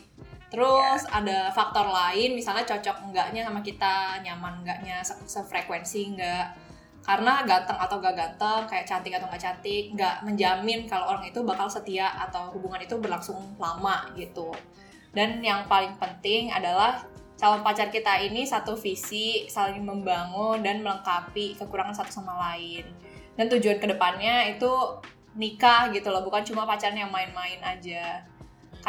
Terus 0.49 1.05
ada 1.13 1.53
faktor 1.53 1.85
lain, 1.85 2.33
misalnya 2.33 2.65
cocok 2.65 3.09
enggaknya 3.09 3.45
sama 3.45 3.61
kita, 3.61 4.17
nyaman 4.25 4.65
enggaknya, 4.65 5.05
se- 5.05 5.21
sefrekuensi 5.29 6.17
enggak. 6.17 6.57
Karena 7.05 7.41
ganteng 7.47 7.79
atau 7.79 8.01
gak 8.01 8.17
ganteng, 8.17 8.61
kayak 8.69 8.85
cantik 8.85 9.13
atau 9.15 9.29
gak 9.29 9.41
cantik, 9.41 9.93
nggak 9.95 10.25
menjamin 10.25 10.85
kalau 10.89 11.15
orang 11.15 11.25
itu 11.25 11.41
bakal 11.41 11.65
setia 11.69 12.11
atau 12.27 12.51
hubungan 12.53 12.81
itu 12.81 12.97
berlangsung 12.97 13.37
lama 13.57 14.09
gitu. 14.17 14.51
dan 15.09 15.41
yang 15.41 15.65
paling 15.65 15.97
penting 15.97 16.53
adalah 16.53 17.01
calon 17.39 17.63
pacar 17.63 17.87
kita 17.87 18.19
ini 18.19 18.43
satu 18.43 18.75
visi 18.75 19.47
saling 19.47 19.81
membangun 19.81 20.59
dan 20.59 20.83
melengkapi 20.83 21.55
kekurangan 21.55 21.95
satu 21.95 22.19
sama 22.19 22.35
lain 22.51 22.83
dan 23.39 23.47
tujuan 23.47 23.79
ke 23.79 23.87
depannya 23.87 24.51
itu 24.51 24.69
nikah 25.39 25.87
gitu 25.95 26.11
loh 26.11 26.19
bukan 26.27 26.43
cuma 26.43 26.67
pacaran 26.67 26.99
yang 26.99 27.07
main-main 27.07 27.63
aja 27.63 28.19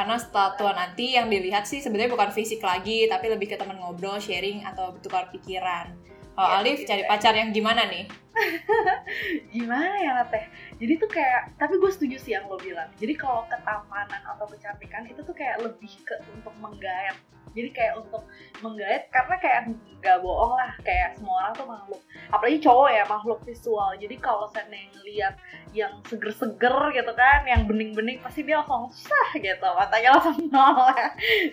karena 0.00 0.16
setelah 0.16 0.56
tua 0.56 0.72
nanti 0.72 1.12
yang 1.12 1.28
dilihat 1.28 1.68
sih 1.68 1.84
sebenarnya 1.84 2.16
bukan 2.16 2.32
fisik 2.32 2.64
lagi 2.64 3.04
tapi 3.04 3.28
lebih 3.28 3.52
ke 3.52 3.60
teman 3.60 3.76
ngobrol 3.76 4.16
sharing 4.16 4.64
atau 4.64 4.96
tukar 5.04 5.28
pikiran. 5.28 5.92
Kalau 6.32 6.48
ya, 6.48 6.56
Alif 6.64 6.88
cari 6.88 7.04
pacar 7.04 7.36
yang 7.36 7.52
gimana 7.52 7.84
nih? 7.84 8.08
Gimana 9.52 10.00
ya 10.00 10.24
teh 10.32 10.48
jadi 10.80 10.96
tuh 10.96 11.10
kayak 11.12 11.52
tapi 11.60 11.76
gue 11.76 11.90
setuju 11.92 12.16
sih 12.16 12.32
yang 12.32 12.48
lo 12.48 12.56
bilang. 12.56 12.88
Jadi 12.96 13.12
kalau 13.12 13.44
ketampanan 13.52 14.24
atau 14.24 14.48
kecantikan 14.48 15.04
itu 15.04 15.20
tuh 15.20 15.36
kayak 15.36 15.60
lebih 15.60 15.92
ke 16.00 16.16
untuk 16.32 16.56
menggayat 16.56 17.20
jadi 17.50 17.68
kayak 17.74 17.94
untuk 18.06 18.22
menggait 18.62 19.10
karena 19.10 19.34
kayak 19.42 19.62
nggak 20.00 20.18
bohong 20.24 20.56
lah 20.56 20.72
kayak 20.80 21.12
semua 21.18 21.44
orang 21.44 21.52
tuh 21.52 21.66
makhluk. 21.68 22.00
Apalagi 22.32 22.58
cowok 22.64 22.88
ya 22.88 23.04
makhluk 23.04 23.40
visual. 23.44 23.90
Jadi 24.00 24.16
kalau 24.16 24.48
saya 24.48 24.64
ngeliat 24.70 25.34
yang 25.76 26.00
seger-seger 26.08 26.76
gitu 26.96 27.12
kan 27.12 27.44
yang 27.44 27.68
bening-bening 27.68 28.18
pasti 28.24 28.46
dia 28.46 28.64
langsung 28.64 28.88
sah 28.90 29.30
gitu. 29.36 29.66
Matanya 29.66 30.16
langsung 30.16 30.48
nol. 30.54 30.88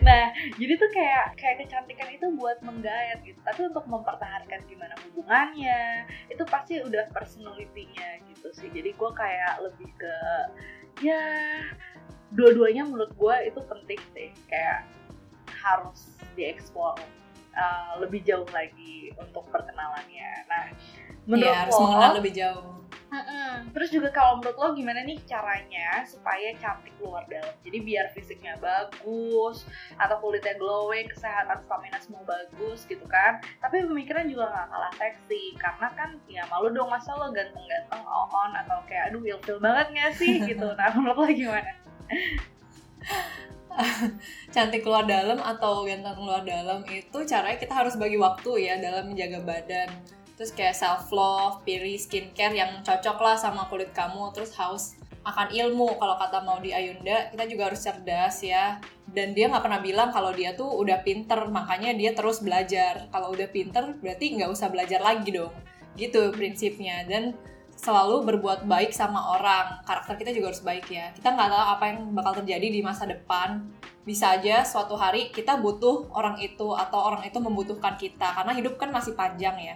Nah 0.06 0.24
jadi 0.56 0.74
tuh 0.80 0.90
kayak 0.96 1.26
kayak 1.36 1.56
kecantikan 1.68 2.10
itu 2.14 2.28
buat 2.40 2.58
menggait 2.64 3.20
gitu. 3.28 3.40
Tapi 3.44 3.68
untuk 3.68 3.86
mempertahankan 3.90 4.60
gimana 4.70 4.96
hubungannya 5.08 6.08
itu 6.32 6.44
pasti 6.48 6.80
udah 6.80 7.04
personality-nya 7.12 8.24
gitu 8.32 8.48
sih. 8.56 8.72
Jadi 8.72 8.96
gue 8.96 9.12
kayak 9.12 9.60
lebih 9.60 9.90
ke 10.00 10.16
ya 11.04 11.24
dua-duanya 12.32 12.88
menurut 12.88 13.12
gue 13.12 13.36
itu 13.52 13.60
penting 13.68 14.02
sih. 14.16 14.32
Kayak 14.48 14.88
harus 15.68 16.08
dieksplor 16.38 16.96
uh, 17.58 18.00
lebih 18.00 18.22
jauh 18.24 18.48
lagi 18.54 19.12
untuk 19.18 19.44
perkenalannya. 19.50 20.32
Nah, 20.48 20.64
menurut 21.26 21.52
ya, 21.52 21.66
harus 21.66 21.74
lo, 21.76 21.82
mengenal 21.90 22.12
lebih 22.22 22.34
jauh. 22.38 22.78
Uh-uh. 23.08 23.64
Terus 23.72 23.90
juga 23.92 24.12
kalau 24.12 24.40
menurut 24.40 24.60
lo 24.60 24.76
gimana 24.76 25.00
nih 25.08 25.16
caranya 25.24 26.04
supaya 26.04 26.52
cantik 26.60 26.92
luar 27.00 27.24
dalam? 27.32 27.56
Jadi 27.64 27.78
biar 27.80 28.12
fisiknya 28.12 28.60
bagus, 28.60 29.64
atau 29.96 30.16
kulitnya 30.20 30.60
glowing, 30.60 31.08
kesehatan 31.08 31.64
stamina 31.64 32.00
semua 32.04 32.24
bagus 32.28 32.84
gitu 32.84 33.08
kan. 33.08 33.40
Tapi 33.64 33.88
pemikiran 33.88 34.28
juga 34.28 34.52
nggak 34.52 34.68
kalah 34.68 34.94
seksi, 35.00 35.56
karena 35.56 35.88
kan 35.96 36.10
ya 36.28 36.44
malu 36.52 36.68
dong 36.76 36.92
masa 36.92 37.16
lo 37.16 37.32
ganteng-ganteng 37.32 38.04
on 38.08 38.52
atau 38.68 38.84
kayak 38.92 39.12
aduh 39.12 39.24
ilfil 39.24 39.60
banget 39.64 39.88
gak 39.96 40.14
sih 40.20 40.44
gitu. 40.52 40.68
Nah 40.76 40.92
menurut 40.92 41.16
lo 41.16 41.28
gimana? 41.32 41.72
cantik 44.54 44.82
keluar 44.82 45.06
dalam 45.06 45.38
atau 45.38 45.86
ganteng 45.86 46.18
keluar 46.18 46.42
dalam 46.42 46.82
itu 46.90 47.18
caranya 47.30 47.58
kita 47.62 47.74
harus 47.78 47.94
bagi 47.94 48.18
waktu 48.18 48.70
ya 48.70 48.74
dalam 48.82 49.14
menjaga 49.14 49.42
badan. 49.46 49.90
Terus 50.38 50.54
kayak 50.54 50.78
self 50.78 51.10
love, 51.10 51.66
piri, 51.66 51.98
skincare 51.98 52.54
yang 52.54 52.86
cocok 52.86 53.18
lah 53.18 53.36
sama 53.38 53.66
kulit 53.74 53.90
kamu. 53.90 54.30
Terus 54.38 54.54
haus 54.62 54.94
akan 55.26 55.50
ilmu. 55.50 55.98
Kalau 55.98 56.14
kata 56.14 56.46
mau 56.46 56.62
di 56.62 56.70
Ayunda 56.78 57.34
kita 57.34 57.50
juga 57.50 57.74
harus 57.74 57.82
cerdas 57.82 58.46
ya. 58.46 58.78
Dan 59.10 59.34
dia 59.34 59.50
nggak 59.50 59.66
pernah 59.66 59.82
bilang 59.82 60.10
kalau 60.14 60.30
dia 60.30 60.54
tuh 60.54 60.70
udah 60.78 61.02
pinter. 61.02 61.50
Makanya 61.50 61.98
dia 61.98 62.14
terus 62.14 62.46
belajar. 62.46 63.10
Kalau 63.10 63.34
udah 63.34 63.50
pinter 63.50 63.98
berarti 63.98 64.38
nggak 64.38 64.50
usah 64.54 64.70
belajar 64.70 65.02
lagi 65.02 65.34
dong. 65.34 65.54
Gitu 65.98 66.30
prinsipnya. 66.38 67.02
Dan 67.10 67.34
selalu 67.78 68.26
berbuat 68.26 68.66
baik 68.66 68.92
sama 68.92 69.38
orang. 69.38 69.86
Karakter 69.86 70.18
kita 70.18 70.34
juga 70.34 70.52
harus 70.52 70.66
baik 70.66 70.90
ya. 70.90 71.14
Kita 71.14 71.38
nggak 71.38 71.50
tahu 71.54 71.66
apa 71.78 71.84
yang 71.94 72.00
bakal 72.12 72.34
terjadi 72.42 72.68
di 72.74 72.82
masa 72.82 73.06
depan. 73.06 73.70
Bisa 74.02 74.34
aja 74.34 74.66
suatu 74.66 74.98
hari 74.98 75.30
kita 75.30 75.62
butuh 75.62 76.10
orang 76.12 76.42
itu 76.42 76.74
atau 76.74 77.00
orang 77.06 77.24
itu 77.24 77.38
membutuhkan 77.38 77.94
kita. 77.96 78.34
Karena 78.34 78.52
hidup 78.58 78.82
kan 78.82 78.90
masih 78.90 79.14
panjang 79.14 79.56
ya. 79.62 79.76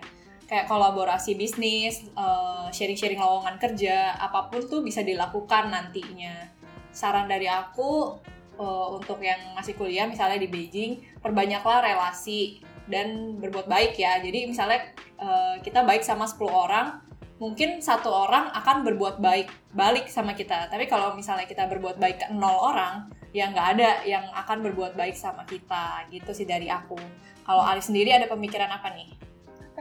Kayak 0.49 0.67
kolaborasi 0.67 1.37
bisnis 1.37 2.03
eh, 2.11 2.67
sharing-sharing 2.73 3.21
lowongan 3.21 3.55
kerja 3.61 4.17
apa 4.17 4.51
pun 4.51 4.65
tuh 4.65 4.81
bisa 4.81 5.05
dilakukan 5.05 5.69
nantinya. 5.69 6.49
Saran 6.91 7.31
dari 7.31 7.47
aku 7.47 8.19
uh, 8.59 8.87
untuk 8.99 9.23
yang 9.23 9.39
masih 9.55 9.79
kuliah 9.79 10.03
misalnya 10.03 10.35
di 10.35 10.51
Beijing 10.51 10.99
perbanyaklah 11.23 11.81
relasi 11.87 12.59
dan 12.91 13.39
berbuat 13.39 13.71
baik 13.71 13.95
ya. 13.95 14.19
Jadi 14.19 14.51
misalnya 14.51 14.91
uh, 15.15 15.55
kita 15.63 15.87
baik 15.87 16.03
sama 16.03 16.27
10 16.27 16.51
orang 16.51 17.10
mungkin 17.41 17.81
satu 17.81 18.13
orang 18.13 18.53
akan 18.53 18.85
berbuat 18.85 19.17
baik 19.17 19.49
balik 19.73 20.05
sama 20.13 20.37
kita. 20.37 20.69
Tapi 20.69 20.85
kalau 20.85 21.17
misalnya 21.17 21.49
kita 21.49 21.65
berbuat 21.65 21.97
baik 21.97 22.21
ke 22.21 22.27
nol 22.37 22.69
orang 22.69 23.09
ya 23.33 23.49
nggak 23.49 23.67
ada 23.75 24.05
yang 24.05 24.29
akan 24.29 24.61
berbuat 24.61 24.93
baik 24.93 25.17
sama 25.17 25.41
kita. 25.49 26.05
Gitu 26.13 26.29
sih 26.37 26.45
dari 26.45 26.69
aku. 26.69 27.01
Kalau 27.41 27.65
Ali 27.65 27.81
sendiri 27.81 28.13
ada 28.13 28.29
pemikiran 28.29 28.69
apa 28.69 28.93
nih 28.93 29.09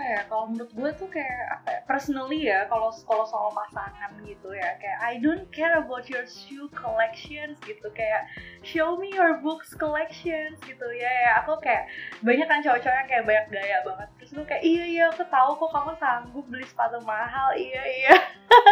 apa 0.00 0.16
ya 0.16 0.20
kalau 0.32 0.48
menurut 0.48 0.72
gue 0.72 0.90
tuh 0.96 1.12
kayak 1.12 1.60
apa 1.60 1.68
ya, 1.76 1.80
personally 1.84 2.40
ya 2.48 2.64
kalau 2.72 2.88
kalau 3.04 3.28
soal 3.28 3.52
pasangan 3.52 4.16
gitu 4.24 4.48
ya 4.56 4.72
kayak 4.80 4.96
I 4.96 5.20
don't 5.20 5.44
care 5.52 5.76
about 5.76 6.08
your 6.08 6.24
shoe 6.24 6.72
collections 6.72 7.60
gitu 7.68 7.84
kayak 7.92 8.24
show 8.64 8.96
me 8.96 9.12
your 9.12 9.44
books 9.44 9.76
collections 9.76 10.56
gitu 10.64 10.86
ya 10.96 11.12
ya 11.28 11.44
aku 11.44 11.60
kayak 11.60 11.84
banyak 12.24 12.48
kan 12.48 12.64
cowok-cowok 12.64 12.96
yang 12.96 13.08
kayak 13.12 13.24
banyak 13.28 13.46
gaya 13.52 13.76
banget 13.84 14.08
terus 14.16 14.30
gue 14.32 14.46
kayak 14.48 14.64
iya 14.64 14.84
iya 14.88 15.04
aku 15.12 15.20
tahu 15.28 15.50
kok 15.60 15.68
kamu 15.68 15.92
sanggup 16.00 16.44
beli 16.48 16.64
sepatu 16.64 16.96
mahal 17.04 17.52
iya 17.52 17.84
iya. 17.84 18.16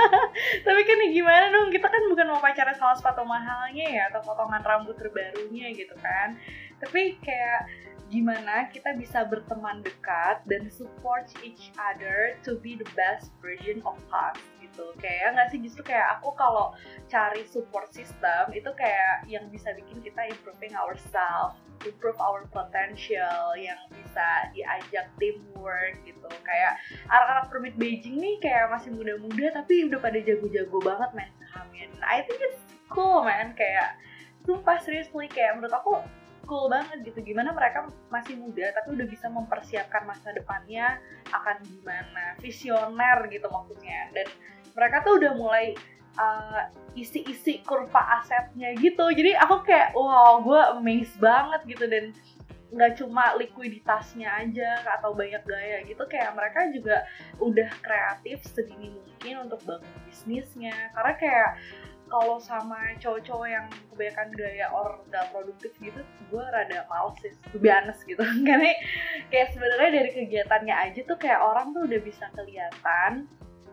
Tapi 0.67 0.81
kan 0.89 0.97
ya 0.97 1.09
gimana 1.13 1.45
dong 1.53 1.69
kita 1.69 1.93
kan 1.93 2.03
bukan 2.09 2.27
mau 2.33 2.41
pacaran 2.41 2.75
sama 2.75 2.97
sepatu 2.97 3.23
mahalnya 3.23 3.87
ya 3.87 4.03
atau 4.11 4.25
potongan 4.27 4.59
rambut 4.65 4.97
terbarunya 4.99 5.71
gitu 5.77 5.95
kan. 6.03 6.35
Tapi 6.83 7.15
kayak 7.23 7.61
gimana 8.09 8.73
kita 8.73 8.97
bisa 8.97 9.29
berteman 9.29 9.85
dekat 9.85 10.41
dan 10.49 10.73
support 10.73 11.29
each 11.45 11.69
other 11.77 12.37
to 12.41 12.57
be 12.65 12.73
the 12.75 12.89
best 12.97 13.29
version 13.45 13.85
of 13.85 14.01
us 14.11 14.41
gitu. 14.65 14.85
Kayak 14.97 15.37
nggak 15.37 15.49
sih 15.53 15.61
justru 15.61 15.85
kayak 15.85 16.19
aku 16.19 16.33
kalau 16.33 16.73
cari 17.13 17.45
support 17.45 17.93
system 17.93 18.49
itu 18.57 18.69
kayak 18.77 19.29
yang 19.29 19.47
bisa 19.53 19.77
bikin 19.77 20.01
kita 20.01 20.25
improving 20.33 20.73
ourselves 20.73 21.61
improve 21.87 22.19
our 22.19 22.43
potential 22.51 23.55
yang 23.55 23.79
bisa 23.95 24.51
diajak 24.51 25.07
teamwork 25.21 25.95
gitu. 26.03 26.27
Kayak 26.43 26.81
anak-anak 27.07 27.47
permit 27.53 27.75
Beijing 27.79 28.19
nih 28.19 28.43
kayak 28.43 28.73
masih 28.73 28.91
muda-muda 28.91 29.63
tapi 29.63 29.87
udah 29.87 30.01
pada 30.03 30.19
jago-jago 30.19 30.79
banget 30.83 31.11
main 31.15 31.31
sahamnya. 31.39 31.87
I 32.03 32.27
think 32.27 32.43
it's 32.43 32.59
cool 32.91 33.23
man. 33.23 33.55
Kayak 33.55 33.95
sumpah 34.43 34.81
seriously 34.83 35.31
kayak 35.31 35.61
menurut 35.61 35.75
aku 35.77 36.03
cool 36.49 36.73
banget 36.73 37.05
gitu. 37.05 37.21
Gimana 37.21 37.53
mereka 37.53 37.87
masih 38.09 38.41
muda 38.41 38.73
tapi 38.73 38.97
udah 38.97 39.07
bisa 39.07 39.29
mempersiapkan 39.29 40.09
masa 40.09 40.33
depannya 40.33 40.97
akan 41.31 41.61
gimana. 41.69 42.35
Visioner 42.41 43.29
gitu 43.29 43.47
maksudnya. 43.53 44.09
Dan 44.17 44.27
mereka 44.73 45.05
tuh 45.05 45.21
udah 45.21 45.33
mulai 45.37 45.77
uh, 46.17 46.73
isi-isi 46.97 47.61
kurva 47.63 48.25
asetnya 48.25 48.73
gitu. 48.81 49.05
Jadi 49.13 49.37
aku 49.37 49.63
kayak 49.63 49.93
wow 49.93 50.41
gue 50.41 50.61
amazed 50.81 51.21
banget 51.21 51.61
gitu. 51.69 51.85
Dan 51.85 52.17
nggak 52.69 53.01
cuma 53.01 53.33
likuiditasnya 53.41 54.29
aja 54.29 54.85
atau 54.99 55.13
banyak 55.13 55.45
gaya 55.45 55.85
gitu. 55.85 56.01
Kayak 56.09 56.33
mereka 56.33 56.61
juga 56.73 56.97
udah 57.39 57.69
kreatif 57.85 58.41
sedini 58.49 58.93
mungkin 58.93 59.49
untuk 59.49 59.61
bangun 59.69 59.93
bisnisnya. 60.09 60.97
Karena 60.97 61.15
kayak 61.21 61.51
kalau 62.09 62.41
sama 62.41 62.97
cowok-cowok 62.99 63.49
yang 63.49 63.67
kebanyakan 63.93 64.29
gaya 64.35 64.67
orang 64.73 65.01
gak 65.13 65.29
produktif 65.31 65.73
gitu 65.79 66.01
gue 66.29 66.45
rada 66.53 66.85
males 66.89 67.17
sih 67.25 67.33
to 67.53 67.57
be 67.57 67.73
honest 67.73 68.05
gitu. 68.05 68.21
Karena 68.49 68.73
kayak 69.33 69.49
sebenarnya 69.57 69.91
dari 70.03 70.11
kegiatannya 70.13 70.75
aja 70.75 71.01
tuh 71.09 71.19
kayak 71.21 71.41
orang 71.41 71.73
tuh 71.73 71.89
udah 71.89 72.01
bisa 72.05 72.29
kelihatan 72.37 73.29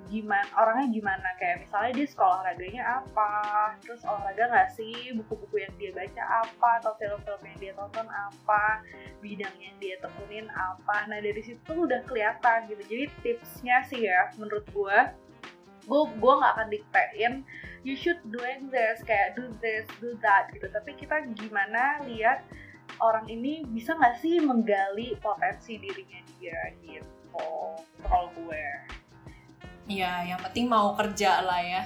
gimana 0.06 0.46
orangnya 0.56 0.88
gimana. 0.94 1.30
Kayak 1.42 1.68
misalnya 1.68 1.92
dia 1.98 2.08
sekolah 2.08 2.34
olahraganya 2.40 2.84
apa 3.02 3.32
terus 3.82 4.02
olahraga 4.06 4.44
nggak 4.48 4.70
sih? 4.78 4.96
Buku-buku 5.18 5.66
yang 5.66 5.74
dia 5.82 5.92
baca 5.92 6.24
apa 6.46 6.70
atau 6.80 6.94
film-film 7.02 7.42
yang 7.44 7.58
dia 7.60 7.74
tonton 7.76 8.08
apa 8.08 8.86
bidang 9.20 9.56
yang 9.60 9.76
dia 9.82 9.96
tekunin 10.00 10.48
apa. 10.54 11.10
Nah 11.10 11.20
dari 11.20 11.42
situ 11.42 11.74
udah 11.74 12.06
kelihatan 12.08 12.70
gitu. 12.72 12.84
Jadi 12.86 13.06
tipsnya 13.26 13.84
sih 13.90 14.06
ya 14.08 14.32
menurut 14.38 14.64
gue 14.72 15.00
gue 15.86 16.02
gue 16.18 16.34
nggak 16.42 16.54
akan 16.58 16.68
diktein 16.74 17.34
you 17.86 17.94
should 17.94 18.18
doing 18.34 18.68
this 18.74 19.00
kayak 19.06 19.38
do 19.38 19.46
this 19.62 19.86
do 20.02 20.18
that 20.20 20.50
gitu. 20.52 20.66
Tapi 20.70 20.98
kita 20.98 21.30
gimana 21.38 22.02
lihat 22.10 22.42
orang 23.00 23.30
ini 23.30 23.62
bisa 23.70 23.94
nggak 23.94 24.18
sih 24.20 24.42
menggali 24.42 25.14
potensi 25.22 25.78
dirinya 25.78 26.20
dia 26.38 26.62
gitu 26.82 27.46
kalau 28.04 28.30
gue. 28.34 28.66
Iya, 29.86 30.34
yang 30.34 30.42
penting 30.42 30.66
mau 30.66 30.98
kerja 30.98 31.46
lah 31.46 31.62
ya. 31.62 31.82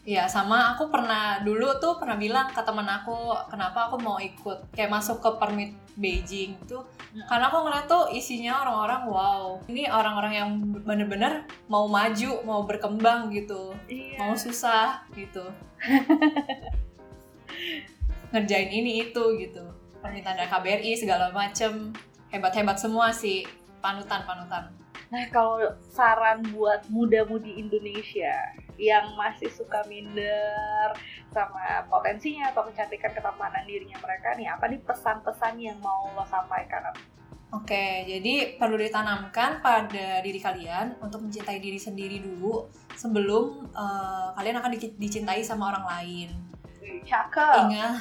Iya, 0.00 0.24
sama 0.32 0.72
aku 0.72 0.88
pernah 0.88 1.44
dulu 1.44 1.76
tuh 1.76 2.00
pernah 2.00 2.16
bilang 2.16 2.48
ke 2.48 2.64
temen 2.64 2.88
aku 2.88 3.36
kenapa 3.52 3.92
aku 3.92 4.00
mau 4.00 4.16
ikut? 4.16 4.72
Kayak 4.72 4.96
masuk 4.96 5.20
ke 5.20 5.28
permit 5.36 5.76
Beijing 6.00 6.56
tuh 6.64 6.80
hmm. 7.12 7.28
karena 7.28 7.52
aku 7.52 7.60
ngeliat 7.60 7.84
tuh 7.84 8.08
isinya 8.08 8.64
orang-orang 8.64 9.02
wow 9.12 9.44
ini 9.68 9.84
orang-orang 9.84 10.32
yang 10.32 10.50
bener-bener 10.80 11.44
mau 11.68 11.84
maju 11.84 12.40
mau 12.48 12.64
berkembang 12.64 13.28
gitu 13.28 13.76
iya. 13.92 14.16
mau 14.16 14.32
susah 14.32 15.04
gitu. 15.12 15.44
Ngerjain 18.32 18.72
ini 18.72 19.10
itu 19.10 19.24
gitu. 19.36 19.68
Permintaan 20.00 20.40
dari 20.40 20.48
KBRI 20.48 20.96
segala 20.96 21.28
macem. 21.28 21.92
Hebat-hebat 22.32 22.80
semua 22.80 23.12
sih 23.12 23.44
panutan 23.84 24.24
panutan 24.24 24.80
Nah, 25.10 25.26
kalau 25.34 25.58
saran 25.90 26.38
buat 26.54 26.86
muda-mudi 26.86 27.58
Indonesia 27.58 28.54
yang 28.80 29.12
masih 29.12 29.52
suka 29.52 29.84
minder 29.84 30.96
sama 31.28 31.84
potensinya 31.86 32.48
atau 32.48 32.64
kecantikan 32.64 33.12
ketampanan 33.12 33.68
dirinya 33.68 34.00
mereka 34.00 34.32
nih, 34.40 34.48
apa 34.48 34.64
nih 34.72 34.80
pesan-pesan 34.80 35.60
yang 35.60 35.78
mau 35.84 36.08
lo 36.16 36.24
sampaikan? 36.24 36.88
Oke, 37.50 38.06
jadi 38.06 38.56
perlu 38.56 38.78
ditanamkan 38.78 39.60
pada 39.60 40.22
diri 40.22 40.38
kalian 40.38 40.96
untuk 41.02 41.20
mencintai 41.26 41.58
diri 41.58 41.82
sendiri 41.82 42.22
dulu 42.22 42.70
sebelum 42.94 43.68
uh, 43.74 44.32
kalian 44.38 44.62
akan 44.62 44.70
dicintai 44.96 45.42
sama 45.42 45.74
orang 45.74 45.84
lain. 45.84 46.30
Cakep. 47.04 47.66
Ingat, 47.66 47.94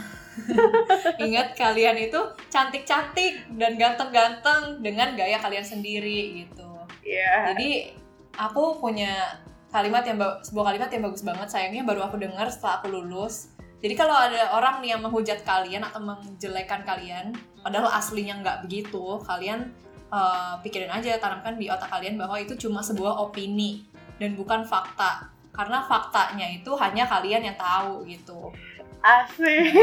ingat 1.25 1.47
kalian 1.57 1.97
itu 1.97 2.21
cantik-cantik 2.53 3.49
dan 3.57 3.73
ganteng-ganteng 3.75 4.85
dengan 4.85 5.17
gaya 5.17 5.41
kalian 5.41 5.65
sendiri 5.65 6.45
gitu 6.45 6.69
Yeah. 7.09 7.51
Jadi 7.51 7.97
aku 8.37 8.77
punya 8.77 9.41
kalimat 9.69 10.03
yang 10.05 10.17
sebuah 10.17 10.73
kalimat 10.73 10.89
yang 10.89 11.03
bagus 11.05 11.21
banget 11.21 11.47
sayangnya 11.49 11.85
baru 11.85 12.09
aku 12.09 12.17
dengar 12.17 12.49
setelah 12.49 12.81
aku 12.81 12.89
lulus. 12.89 13.53
Jadi 13.79 13.95
kalau 13.95 14.11
ada 14.11 14.51
orang 14.59 14.83
nih 14.83 14.97
yang 14.97 15.01
menghujat 15.05 15.39
kalian 15.47 15.87
atau 15.87 16.03
menjelekan 16.03 16.83
kalian, 16.83 17.31
padahal 17.63 17.87
aslinya 17.95 18.43
nggak 18.43 18.67
begitu, 18.67 19.23
kalian 19.23 19.71
uh, 20.11 20.59
pikirin 20.59 20.91
aja, 20.91 21.15
tanamkan 21.15 21.55
di 21.55 21.71
otak 21.71 21.87
kalian 21.87 22.19
bahwa 22.19 22.35
itu 22.35 22.59
cuma 22.59 22.83
sebuah 22.83 23.23
opini 23.23 23.87
dan 24.19 24.35
bukan 24.35 24.67
fakta. 24.67 25.31
Karena 25.55 25.79
faktanya 25.87 26.47
itu 26.51 26.75
hanya 26.75 27.07
kalian 27.07 27.39
yang 27.51 27.57
tahu 27.57 28.03
gitu. 28.03 28.51
Asik. 28.99 29.75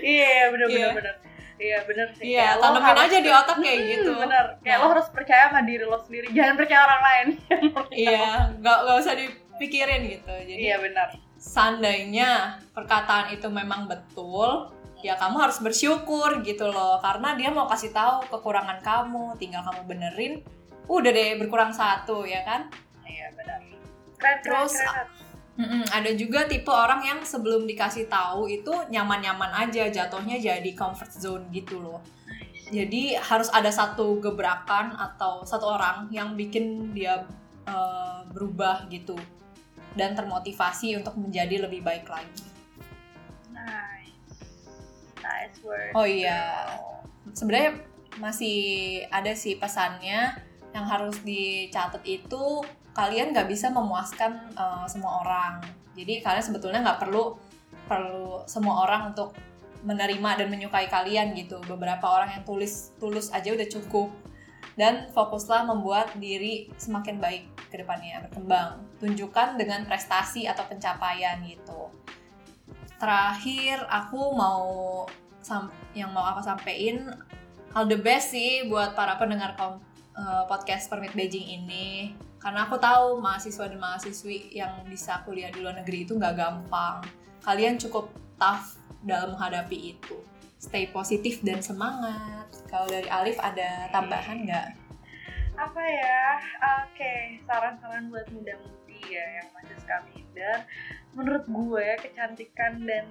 Iya, 0.00 0.48
bener-bener. 0.56 1.04
Yeah. 1.04 1.25
Iya 1.56 1.78
bener 1.88 2.08
sih. 2.12 2.24
Iya, 2.36 2.60
tanemin 2.60 2.98
aja 3.00 3.18
di 3.24 3.30
otak 3.32 3.56
kayak 3.64 3.80
hmm, 3.80 3.90
gitu. 3.96 4.12
Bener. 4.12 4.46
Kayak 4.60 4.78
nah. 4.78 4.84
lo 4.84 4.92
harus 4.92 5.08
percaya 5.08 5.44
sama 5.48 5.60
diri 5.64 5.84
lo 5.88 5.98
sendiri, 6.04 6.26
jangan 6.36 6.54
percaya 6.60 6.80
orang 6.84 7.02
lain. 7.02 7.26
iya, 8.04 8.28
nggak 8.60 8.78
nggak 8.84 8.96
usah 9.00 9.14
dipikirin 9.16 10.02
gitu. 10.04 10.32
Jadi 10.36 10.60
Iya 10.60 10.76
benar. 10.84 11.08
Seandainya 11.36 12.60
perkataan 12.76 13.32
itu 13.32 13.48
memang 13.48 13.88
betul, 13.88 14.68
ya 15.00 15.16
kamu 15.16 15.36
harus 15.48 15.58
bersyukur 15.64 16.44
gitu 16.44 16.68
loh, 16.68 17.00
karena 17.00 17.32
dia 17.36 17.48
mau 17.48 17.64
kasih 17.68 17.92
tahu 17.92 18.28
kekurangan 18.28 18.84
kamu, 18.84 19.36
tinggal 19.40 19.64
kamu 19.64 19.80
benerin, 19.88 20.34
udah 20.88 21.12
deh 21.12 21.40
berkurang 21.40 21.72
satu 21.72 22.28
ya 22.28 22.44
kan? 22.44 22.68
Iya 23.08 23.32
benar. 23.32 23.60
Keren, 24.16 24.36
Terus 24.44 24.72
keren 24.76 25.08
Mm-mm, 25.56 25.88
ada 25.88 26.12
juga 26.12 26.44
tipe 26.44 26.68
orang 26.68 27.00
yang 27.00 27.20
sebelum 27.24 27.64
dikasih 27.64 28.12
tahu 28.12 28.44
itu 28.44 28.68
nyaman-nyaman 28.92 29.56
aja 29.56 29.88
jatuhnya 29.88 30.36
jadi 30.36 30.70
comfort 30.76 31.08
zone 31.16 31.48
gitu 31.48 31.80
loh. 31.80 32.04
Jadi 32.68 33.16
harus 33.16 33.48
ada 33.48 33.72
satu 33.72 34.20
gebrakan 34.20 34.92
atau 35.00 35.48
satu 35.48 35.64
orang 35.78 36.12
yang 36.12 36.36
bikin 36.36 36.92
dia 36.92 37.24
uh, 37.64 38.20
berubah 38.28 38.84
gitu 38.92 39.16
dan 39.96 40.12
termotivasi 40.12 40.92
untuk 41.00 41.16
menjadi 41.16 41.64
lebih 41.64 41.80
baik 41.80 42.04
lagi. 42.04 42.44
Nice, 43.48 44.12
nice 45.24 45.56
word. 45.64 45.96
Oh 45.96 46.04
iya, 46.04 46.68
sebenarnya 47.32 47.80
masih 48.20 48.58
ada 49.08 49.32
sih 49.32 49.56
pesannya 49.56 50.36
yang 50.76 50.84
harus 50.84 51.16
dicatat 51.24 52.04
itu 52.04 52.60
kalian 52.96 53.36
nggak 53.36 53.44
bisa 53.52 53.68
memuaskan 53.68 54.56
uh, 54.56 54.88
semua 54.88 55.20
orang. 55.20 55.60
Jadi 55.92 56.24
kalian 56.24 56.44
sebetulnya 56.44 56.80
nggak 56.80 57.04
perlu 57.04 57.36
perlu 57.84 58.42
semua 58.48 58.88
orang 58.88 59.12
untuk 59.12 59.36
menerima 59.84 60.40
dan 60.40 60.48
menyukai 60.48 60.88
kalian 60.88 61.36
gitu. 61.36 61.60
Beberapa 61.68 62.08
orang 62.08 62.32
yang 62.32 62.42
tulis 62.48 62.96
tulus 62.96 63.28
aja 63.36 63.52
udah 63.52 63.68
cukup. 63.68 64.08
Dan 64.76 65.08
fokuslah 65.12 65.68
membuat 65.68 66.16
diri 66.20 66.68
semakin 66.76 67.20
baik 67.20 67.44
ke 67.68 67.80
depannya 67.80 68.24
berkembang. 68.28 68.80
Tunjukkan 69.00 69.60
dengan 69.60 69.84
prestasi 69.84 70.48
atau 70.48 70.64
pencapaian 70.64 71.40
gitu. 71.44 71.92
Terakhir 72.96 73.84
aku 73.92 74.32
mau 74.32 74.64
yang 75.94 76.10
mau 76.10 76.26
aku 76.26 76.42
sampein 76.42 77.06
all 77.76 77.86
the 77.86 77.96
best 77.96 78.34
sih 78.34 78.66
buat 78.66 78.98
para 78.98 79.14
pendengar 79.20 79.54
uh, 79.56 80.44
podcast 80.48 80.90
Permit 80.90 81.14
Beijing 81.14 81.46
ini 81.46 82.16
karena 82.40 82.68
aku 82.68 82.76
tahu 82.76 83.18
mahasiswa 83.18 83.64
dan 83.66 83.80
mahasiswi 83.80 84.52
yang 84.52 84.84
bisa 84.86 85.24
kuliah 85.24 85.48
di 85.48 85.64
luar 85.64 85.80
negeri 85.80 86.04
itu 86.04 86.14
nggak 86.14 86.36
gampang. 86.36 87.00
Kalian 87.42 87.80
cukup 87.80 88.12
tough 88.36 88.76
dalam 89.02 89.34
menghadapi 89.34 89.96
itu. 89.96 90.16
Stay 90.60 90.88
positif 90.90 91.40
dan 91.46 91.60
semangat. 91.64 92.48
Kalau 92.68 92.88
dari 92.88 93.08
Alif 93.08 93.38
ada 93.40 93.88
tambahan 93.90 94.44
nggak? 94.44 94.68
Apa 95.56 95.82
ya? 95.82 96.24
Oke 96.84 97.00
okay. 97.00 97.20
saran-saran 97.48 98.12
buat 98.12 98.28
muda-mudi 98.28 99.00
ya 99.08 99.40
yang 99.40 99.48
masih 99.56 99.76
suka 99.80 100.04
minder. 100.12 100.56
Menurut 101.16 101.44
gue 101.48 101.86
kecantikan 102.04 102.84
dan 102.84 103.08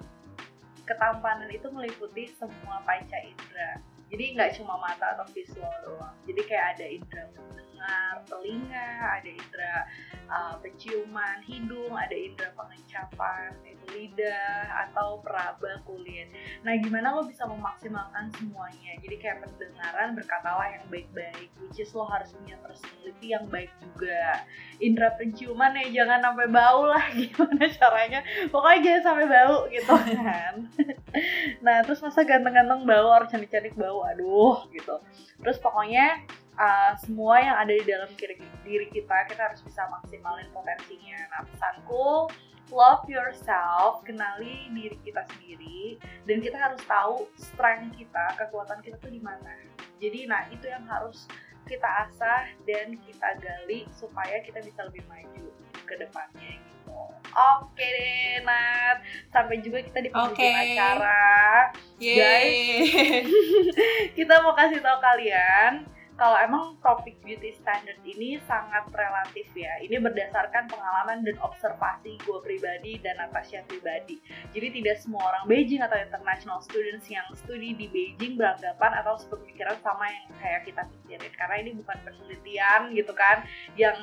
ketampanan 0.86 1.50
itu 1.50 1.66
meliputi 1.74 2.30
semua 2.38 2.78
panca 2.86 3.18
indera. 3.18 3.82
Jadi 4.06 4.38
nggak 4.38 4.54
cuma 4.62 4.78
mata 4.78 5.18
atau 5.18 5.26
visual 5.34 5.74
doang. 5.82 6.14
Jadi 6.30 6.40
kayak 6.46 6.78
ada 6.78 6.86
indera 6.86 7.26
mendengar 7.86 8.26
telinga, 8.26 8.90
ada 9.22 9.30
indera 9.30 9.76
uh, 10.26 10.54
penciuman 10.58 11.38
hidung, 11.46 11.94
ada 11.94 12.14
indera 12.14 12.50
pengecapan, 12.58 13.54
itu 13.62 13.86
lidah 13.94 14.90
atau 14.90 15.22
peraba 15.22 15.78
kulit. 15.86 16.26
Nah, 16.66 16.74
gimana 16.82 17.14
lo 17.14 17.22
bisa 17.22 17.46
memaksimalkan 17.46 18.34
semuanya? 18.34 18.98
Jadi 18.98 19.16
kayak 19.22 19.46
pendengaran 19.46 20.18
berkatalah 20.18 20.66
yang 20.74 20.84
baik-baik, 20.90 21.50
which 21.62 21.78
is 21.78 21.94
lo 21.94 22.10
harus 22.10 22.34
punya 22.34 22.58
personality 22.58 23.26
yang 23.30 23.46
baik 23.46 23.70
juga. 23.78 24.42
Indera 24.82 25.14
penciuman 25.14 25.78
ya 25.78 26.02
jangan 26.02 26.26
sampai 26.26 26.48
bau 26.50 26.82
lah, 26.90 27.06
gimana 27.18 27.64
caranya? 27.70 28.20
Pokoknya 28.50 28.78
jangan 28.82 29.02
sampai 29.06 29.26
bau 29.30 29.56
gitu 29.70 29.94
kan. 29.94 30.54
nah, 31.64 31.86
terus 31.86 32.02
masa 32.02 32.26
ganteng-ganteng 32.26 32.82
bau, 32.82 33.08
harus 33.14 33.30
cantik-cantik 33.30 33.78
bau, 33.78 34.02
aduh 34.02 34.66
gitu. 34.74 34.98
Terus 35.38 35.62
pokoknya 35.62 36.26
uh, 36.56 36.92
semua 37.00 37.40
yang 37.40 37.56
ada 37.56 37.72
di 37.72 37.84
dalam 37.84 38.10
diri 38.64 38.86
kita 38.90 39.16
kita 39.30 39.42
harus 39.52 39.60
bisa 39.62 39.86
maksimalin 39.88 40.48
potensinya 40.50 41.18
nah 41.32 41.42
pesanku 41.46 42.28
love 42.74 43.06
yourself 43.06 44.02
kenali 44.02 44.66
diri 44.74 44.98
kita 45.06 45.22
sendiri 45.32 46.00
dan 46.26 46.42
kita 46.42 46.58
harus 46.58 46.82
tahu 46.84 47.30
strength 47.38 47.94
kita 47.94 48.24
kekuatan 48.34 48.82
kita 48.82 48.98
tuh 48.98 49.12
di 49.12 49.22
mana 49.22 49.54
jadi 50.02 50.26
nah 50.26 50.44
itu 50.50 50.66
yang 50.66 50.82
harus 50.90 51.30
kita 51.66 51.86
asah 52.06 52.46
dan 52.62 52.94
kita 53.02 53.28
gali 53.42 53.90
supaya 53.90 54.38
kita 54.46 54.62
bisa 54.62 54.86
lebih 54.86 55.02
maju 55.10 55.50
ke 55.82 55.94
depannya 55.98 56.62
gitu. 56.62 56.94
Oke 57.34 57.82
deh, 57.82 58.46
Nat. 58.46 59.02
Sampai 59.34 59.58
juga 59.60 59.82
kita 59.82 59.98
di 59.98 60.08
penghujung 60.14 60.38
okay. 60.38 60.78
acara. 60.78 61.74
Yeay. 61.98 62.14
Guys, 62.22 63.30
kita 64.18 64.34
mau 64.46 64.54
kasih 64.54 64.78
tahu 64.78 64.98
kalian 65.02 65.95
kalau 66.16 66.36
emang 66.40 66.64
topik 66.80 67.20
beauty 67.20 67.52
standard 67.60 68.00
ini 68.00 68.40
sangat 68.48 68.88
relatif 68.88 69.44
ya. 69.52 69.76
Ini 69.84 70.00
berdasarkan 70.00 70.72
pengalaman 70.72 71.22
dan 71.28 71.36
observasi 71.44 72.16
gue 72.24 72.38
pribadi 72.40 72.96
dan 73.04 73.20
Natasha 73.20 73.60
pribadi. 73.68 74.16
Jadi 74.56 74.80
tidak 74.80 74.96
semua 75.04 75.28
orang 75.28 75.44
Beijing 75.44 75.84
atau 75.84 75.96
international 76.00 76.64
students 76.64 77.04
yang 77.12 77.24
studi 77.36 77.76
di 77.76 77.86
Beijing 77.92 78.40
beranggapan 78.40 78.92
atau 79.04 79.20
sepemikiran 79.20 79.76
sama 79.84 80.08
yang 80.08 80.26
kayak 80.40 80.64
kita 80.64 80.82
pikirin. 80.88 81.32
Karena 81.36 81.56
ini 81.60 81.70
bukan 81.76 81.96
penelitian 82.00 82.80
gitu 82.96 83.12
kan 83.12 83.44
yang 83.76 83.96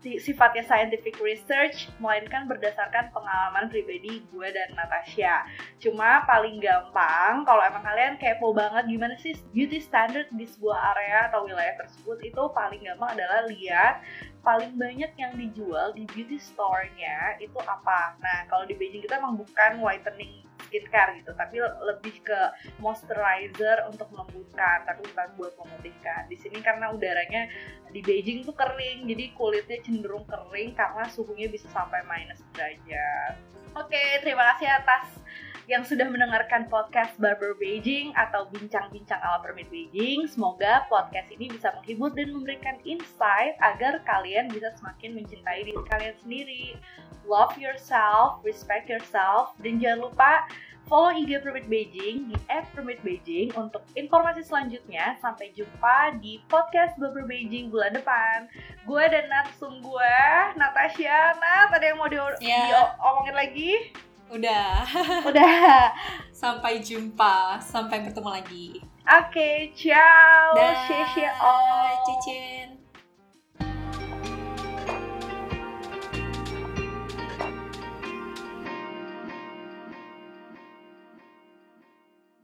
sifatnya 0.00 0.64
scientific 0.64 1.20
research 1.20 1.92
melainkan 2.00 2.48
berdasarkan 2.48 3.12
pengalaman 3.12 3.68
pribadi 3.68 4.24
gue 4.32 4.48
dan 4.48 4.72
Natasha. 4.72 5.44
Cuma 5.76 6.24
paling 6.24 6.56
gampang 6.58 7.44
kalau 7.44 7.60
emang 7.60 7.84
kalian 7.84 8.16
kepo 8.16 8.56
banget 8.56 8.88
gimana 8.88 9.14
sih 9.20 9.36
beauty 9.52 9.76
standard 9.76 10.26
di 10.32 10.48
sebuah 10.48 10.96
area 10.96 11.28
atau 11.28 11.44
wilayah 11.44 11.76
tersebut 11.76 12.18
itu 12.24 12.42
paling 12.56 12.80
gampang 12.80 13.12
adalah 13.12 13.44
lihat 13.46 14.00
paling 14.40 14.72
banyak 14.80 15.12
yang 15.20 15.32
dijual 15.36 15.92
di 15.92 16.08
beauty 16.08 16.40
store-nya 16.40 17.36
itu 17.44 17.56
apa. 17.60 18.16
Nah, 18.24 18.48
kalau 18.48 18.64
di 18.64 18.72
Beijing 18.72 19.04
kita 19.04 19.20
emang 19.20 19.36
bukan 19.36 19.84
whitening 19.84 20.48
skincare 20.70 21.18
gitu 21.18 21.34
tapi 21.34 21.58
lebih 21.60 22.22
ke 22.22 22.40
moisturizer 22.78 23.90
untuk 23.90 24.06
melembutkan 24.14 24.86
tapi 24.86 25.02
bukan 25.10 25.28
buat 25.34 25.52
memutihkan. 25.58 26.30
Di 26.30 26.38
sini 26.38 26.62
karena 26.62 26.94
udaranya 26.94 27.50
di 27.90 27.98
Beijing 28.06 28.46
tuh 28.46 28.54
kering 28.54 29.10
jadi 29.10 29.34
kulitnya 29.34 29.82
cenderung 29.82 30.22
kering 30.30 30.78
karena 30.78 31.10
suhunya 31.10 31.50
bisa 31.50 31.66
sampai 31.74 32.06
minus 32.06 32.38
derajat. 32.54 33.34
Oke 33.74 34.22
terima 34.22 34.54
kasih 34.54 34.70
atas 34.70 35.18
yang 35.70 35.86
sudah 35.86 36.10
mendengarkan 36.10 36.66
podcast 36.66 37.14
Barber 37.22 37.54
Beijing 37.54 38.10
atau 38.18 38.50
bincang-bincang 38.50 39.22
ala 39.22 39.38
permit 39.38 39.70
Beijing. 39.70 40.26
Semoga 40.26 40.82
podcast 40.90 41.30
ini 41.30 41.46
bisa 41.46 41.70
menghibur 41.78 42.10
dan 42.10 42.34
memberikan 42.34 42.74
insight 42.82 43.54
agar 43.62 44.02
kalian 44.02 44.50
bisa 44.50 44.74
semakin 44.74 45.14
mencintai 45.14 45.62
diri 45.62 45.78
kalian 45.86 46.18
sendiri. 46.18 46.74
Love 47.22 47.54
yourself, 47.54 48.42
respect 48.42 48.90
yourself, 48.90 49.54
dan 49.62 49.78
jangan 49.78 50.10
lupa 50.10 50.42
follow 50.90 51.14
IG 51.14 51.38
Permit 51.38 51.70
Beijing 51.70 52.34
di 52.34 52.36
@permitbeijing 52.74 53.54
untuk 53.54 53.86
informasi 53.94 54.42
selanjutnya. 54.42 55.22
Sampai 55.22 55.54
jumpa 55.54 56.18
di 56.18 56.42
podcast 56.50 56.98
Barber 56.98 57.30
Beijing 57.30 57.70
bulan 57.70 57.94
depan. 57.94 58.50
Gue 58.90 59.06
dan 59.06 59.30
narsum 59.30 59.78
gue, 59.78 60.18
Natasha. 60.58 61.38
Nat, 61.38 61.70
ada 61.70 61.84
yang 61.86 61.94
mau 61.94 62.10
di- 62.10 62.18
Ya. 62.42 62.90
diomongin 62.98 63.38
lagi? 63.38 63.94
Udah. 64.30 64.86
Udah. 65.28 65.90
Sampai 66.30 66.78
jumpa. 66.78 67.58
Sampai 67.58 68.06
bertemu 68.06 68.30
lagi. 68.30 68.66
Oke, 69.02 69.74
ciao. 69.74 70.54
Dah. 70.54 70.86
Xie 70.86 71.02
xie 71.18 71.26
oh. 71.26 71.90
Cicin. 72.06 72.69